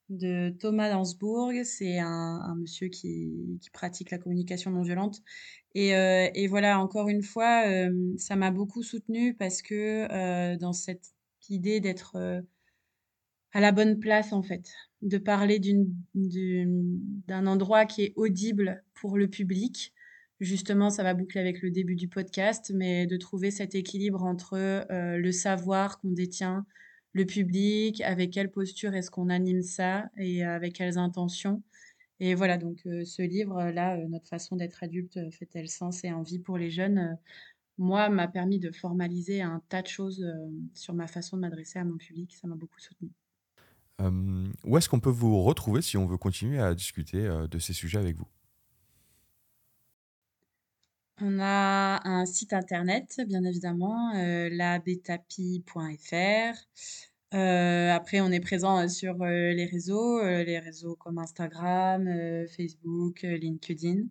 De 0.09 0.51
Thomas 0.51 0.91
Dansbourg. 0.91 1.53
C'est 1.65 1.99
un, 1.99 2.55
monsieur 2.57 2.89
qui, 2.89 3.61
pratique 3.73 4.11
la 4.11 4.19
communication 4.19 4.71
non 4.71 4.83
violente. 4.83 5.23
Et, 5.75 5.97
euh, 5.97 6.29
et 6.35 6.47
voilà, 6.47 6.81
encore 6.81 7.09
une 7.09 7.23
fois, 7.23 7.65
ça 8.19 8.37
m'a 8.37 8.51
beaucoup 8.51 8.83
soutenue 8.83 9.35
parce 9.35 9.63
que 9.63 10.57
dans 10.57 10.73
cette 10.73 11.15
idée 11.49 11.81
d'être 11.81 12.43
à 13.55 13.61
la 13.61 13.73
bonne 13.73 14.01
place, 14.01 14.33
en 14.33 14.43
fait, 14.43 14.73
de 15.03 15.17
parler 15.17 15.61
d'un 16.15 17.47
endroit 17.47 17.87
qui 17.87 18.03
est 18.03 18.13
audible 18.17 18.83
pour 18.95 19.17
le 19.17 19.29
public, 19.29 19.95
justement, 20.41 20.91
ça 20.91 21.05
va 21.05 21.15
boucler 21.15 21.41
avec 21.41 21.63
le 21.63 21.71
début 21.71 21.95
du 21.95 22.09
podcast, 22.09 22.73
mais 22.75 23.07
de 23.07 23.17
trouver 23.17 23.53
cet 23.53 23.77
équilibre 23.77 24.25
entre 24.25 24.55
euh, 24.55 25.19
le 25.19 25.33
savoir 25.33 26.01
qu'on 26.01 26.11
détient, 26.11 26.67
le 27.15 27.25
public, 27.27 28.03
avec 28.03 28.33
quelle 28.33 28.51
posture 28.53 28.95
est-ce 28.95 29.11
qu'on 29.11 29.31
anime 29.31 29.63
ça 29.63 30.11
et 30.19 30.45
avec 30.45 30.75
quelles 30.75 30.99
intentions. 30.99 31.63
Et 32.21 32.35
voilà, 32.35 32.59
donc 32.59 32.87
euh, 32.87 33.05
ce 33.05 33.23
livre-là, 33.23 33.97
euh, 33.99 34.09
Notre 34.09 34.29
façon 34.29 34.57
d'être 34.57 34.83
adulte 34.85 35.19
fait-elle 35.33 35.69
sens 35.69 36.05
et 36.05 36.13
envie 36.13 36.39
pour 36.41 36.59
les 36.59 36.71
jeunes 36.71 37.19
Moi, 37.79 38.09
m'a 38.11 38.29
permis 38.29 38.61
de 38.61 38.73
formaliser 38.73 39.43
un 39.43 39.63
tas 39.69 39.83
de 39.83 39.89
choses 39.89 40.27
sur 40.75 40.95
ma 40.95 41.09
façon 41.09 41.37
de 41.37 41.43
m'adresser 41.43 41.79
à 41.81 41.85
mon 41.85 41.99
public. 41.99 42.35
Ça 42.35 42.49
m'a 42.49 42.57
beaucoup 42.57 42.81
soutenu. 42.81 43.11
où 44.65 44.77
est-ce 44.77 44.89
qu'on 44.89 45.01
peut 45.01 45.11
vous 45.11 45.43
retrouver 45.43 45.83
si 45.83 45.97
on 45.97 46.07
veut 46.07 46.19
continuer 46.19 46.59
à 46.61 46.75
discuter 46.75 47.23
de 47.51 47.59
ces 47.59 47.73
sujets 47.73 47.99
avec 47.99 48.17
vous? 48.17 48.29
On 51.21 51.39
a 51.41 52.01
un 52.09 52.27
site 52.27 52.53
internet, 52.53 53.21
bien 53.27 53.45
évidemment, 53.45 54.15
euh, 54.17 54.49
labetapi.fr. 54.51 56.15
Euh, 57.35 57.91
après, 57.91 58.21
on 58.21 58.31
est 58.31 58.41
présent 58.41 58.89
sur 58.89 59.21
euh, 59.23 59.53
les 59.53 59.67
réseaux, 59.67 60.23
les 60.23 60.59
réseaux 60.59 60.95
comme 60.97 61.19
Instagram, 61.19 62.09
Facebook, 62.57 63.23
LinkedIn. 63.23 64.05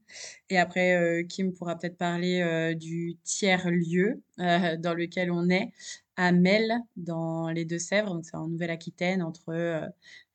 Et 0.50 0.58
après, 0.58 1.26
Kim 1.30 1.54
pourra 1.54 1.78
peut-être 1.78 1.98
parler 1.98 2.76
du 2.76 3.18
tiers-lieu 3.24 4.22
dans 4.38 4.94
lequel 4.94 5.32
on 5.32 5.50
est 5.50 5.72
à 6.16 6.32
Mel, 6.32 6.74
dans 6.96 7.50
les 7.50 7.66
Deux-Sèvres. 7.66 8.14
Donc, 8.14 8.26
c'est 8.26 8.38
en 8.38 8.48
Nouvelle-Aquitaine, 8.48 9.22
entre 9.22 9.82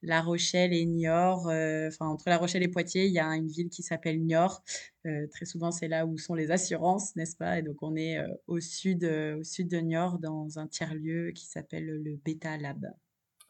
La 0.03 0.21
Rochelle 0.23 0.73
et 0.73 0.85
Niort. 0.87 1.47
enfin, 1.47 2.07
entre 2.07 2.29
La 2.29 2.39
Rochelle 2.39 2.63
et 2.63 2.69
Poitiers, 2.69 3.07
il 3.07 3.13
y 3.13 3.19
a 3.19 3.29
une 3.37 3.49
ville 3.49 3.69
qui 3.69 3.83
s'appelle 3.83 4.21
Niort. 4.25 4.63
très 5.05 5.45
souvent, 5.45 5.71
c'est 5.71 5.89
là 5.89 6.07
où 6.07 6.19
sont 6.19 6.35
les 6.35 6.51
assurances, 6.51 7.15
n'est-ce 7.17 7.37
pas? 7.37 7.59
Et 7.59 7.63
donc, 7.63 7.77
on 7.83 7.97
est 7.97 8.19
au, 8.47 8.61
sud, 8.61 9.05
au 9.05 9.45
sud 9.45 9.69
de 9.69 9.79
Niort, 9.79 10.19
dans 10.19 10.59
un 10.59 10.67
tiers-lieu 10.67 11.31
qui 11.33 11.47
s'appelle 11.47 11.87
le 11.87 12.17
Beta 12.25 12.57
Lab. 12.57 12.87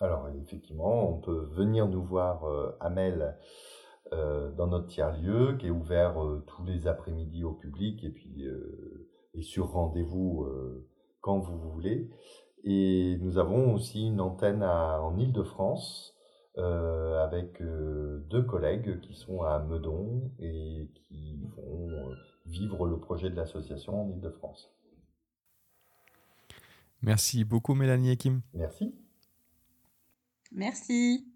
Alors, 0.00 0.28
effectivement, 0.42 1.10
on 1.10 1.20
peut 1.20 1.48
venir 1.52 1.88
nous 1.88 2.04
voir 2.04 2.44
à 2.80 2.90
Mel. 2.90 3.36
dans 4.10 4.66
notre 4.66 4.86
tiers-lieu 4.86 5.56
qui 5.58 5.66
est 5.66 5.70
ouvert 5.70 6.16
tous 6.46 6.64
les 6.64 6.86
après-midi 6.86 7.44
au 7.44 7.52
public 7.52 8.04
et 8.04 8.10
puis 8.10 8.46
et 9.34 9.42
sur 9.42 9.72
rendez-vous 9.72 10.46
quand 11.20 11.38
vous 11.38 11.58
voulez. 11.58 12.08
Et 12.64 13.18
nous 13.20 13.38
avons 13.38 13.74
aussi 13.74 14.06
une 14.06 14.20
antenne 14.20 14.62
en 14.62 15.16
Ile-de-France 15.16 16.14
euh, 16.58 17.24
avec 17.24 17.60
euh, 17.60 18.24
deux 18.30 18.42
collègues 18.42 19.00
qui 19.00 19.14
sont 19.14 19.42
à 19.42 19.60
Meudon 19.60 20.32
et 20.40 20.88
qui 20.92 21.38
vont 21.56 21.88
euh, 21.88 22.14
vivre 22.46 22.86
le 22.86 22.98
projet 22.98 23.30
de 23.30 23.36
l'association 23.36 24.02
en 24.02 24.10
Ile-de-France. 24.10 24.68
Merci 27.00 27.44
beaucoup 27.44 27.74
Mélanie 27.74 28.10
et 28.10 28.16
Kim. 28.16 28.40
Merci. 28.54 28.92
Merci. 30.50 31.28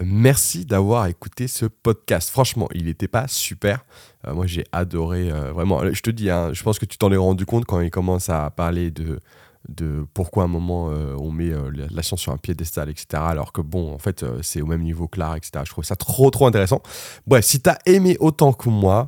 Merci 0.00 0.66
d'avoir 0.66 1.06
écouté 1.06 1.48
ce 1.48 1.66
podcast. 1.66 2.30
Franchement, 2.30 2.68
il 2.74 2.84
n'était 2.84 3.08
pas 3.08 3.28
super. 3.28 3.84
moi, 4.26 4.46
j'ai 4.46 4.64
adoré. 4.72 5.30
vraiment, 5.30 5.80
je 5.90 6.00
te 6.02 6.10
dis, 6.10 6.30
hein, 6.30 6.52
je 6.52 6.62
pense 6.62 6.78
que 6.78 6.84
tu 6.84 6.98
t'en 6.98 7.10
es 7.12 7.16
rendu 7.16 7.46
compte 7.46 7.64
quand 7.64 7.80
il 7.80 7.90
commence 7.90 8.28
à 8.28 8.50
parler 8.50 8.90
de 8.90 9.20
de 9.68 10.06
pourquoi 10.14 10.44
à 10.44 10.46
un 10.46 10.48
moment 10.48 10.90
euh, 10.90 11.14
on 11.18 11.30
met 11.30 11.50
euh, 11.50 11.70
la 11.90 12.02
science 12.02 12.20
sur 12.20 12.32
un 12.32 12.36
piédestal, 12.36 12.88
etc. 12.88 13.06
Alors 13.14 13.52
que 13.52 13.60
bon, 13.60 13.92
en 13.92 13.98
fait, 13.98 14.22
euh, 14.22 14.38
c'est 14.42 14.62
au 14.62 14.66
même 14.66 14.82
niveau 14.82 15.08
que 15.08 15.18
l'art, 15.18 15.36
etc. 15.36 15.64
Je 15.64 15.70
trouve 15.70 15.84
ça 15.84 15.96
trop, 15.96 16.30
trop 16.30 16.46
intéressant. 16.46 16.82
Bref, 17.26 17.44
si 17.44 17.60
tu 17.60 17.70
as 17.70 17.78
aimé 17.86 18.16
autant 18.20 18.52
que 18.52 18.68
moi, 18.68 19.06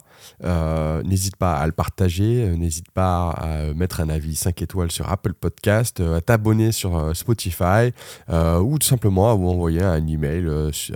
n'hésite 1.05 1.37
pas 1.37 1.55
à 1.55 1.67
le 1.67 1.73
partager, 1.73 2.57
n'hésite 2.57 2.91
pas 2.91 3.31
à 3.31 3.73
mettre 3.75 4.01
un 4.01 4.09
avis 4.09 4.35
5 4.35 4.61
étoiles 4.63 4.91
sur 4.91 5.11
Apple 5.11 5.35
Podcast, 5.35 6.01
à 6.01 6.21
t'abonner 6.21 6.73
sur 6.73 7.17
Spotify 7.17 7.93
ou 8.29 8.79
tout 8.79 8.87
simplement 8.87 9.31
à 9.31 9.35
vous 9.35 9.49
envoyer 9.49 9.83
un 9.83 10.07
email 10.07 10.47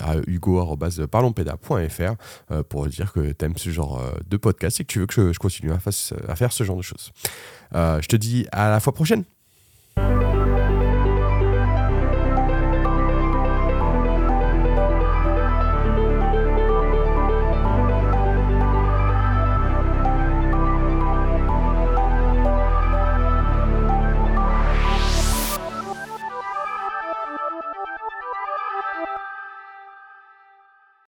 à 0.00 0.16
hugo.parlonspeda.fr 0.26 2.62
pour 2.68 2.86
dire 2.88 3.12
que 3.12 3.32
tu 3.32 3.44
aimes 3.44 3.56
ce 3.56 3.70
genre 3.70 4.02
de 4.28 4.36
podcast 4.36 4.80
et 4.80 4.84
que 4.84 4.92
tu 4.92 4.98
veux 5.00 5.06
que 5.06 5.32
je, 5.32 5.38
continue 5.38 5.72
à 5.72 6.36
faire 6.36 6.52
ce 6.52 6.64
genre 6.64 6.76
de 6.76 6.82
choses. 6.82 7.12
je 7.72 8.06
te 8.06 8.16
dis 8.16 8.46
à 8.52 8.70
la 8.70 8.80
fois 8.80 8.92
prochaine. 8.92 9.24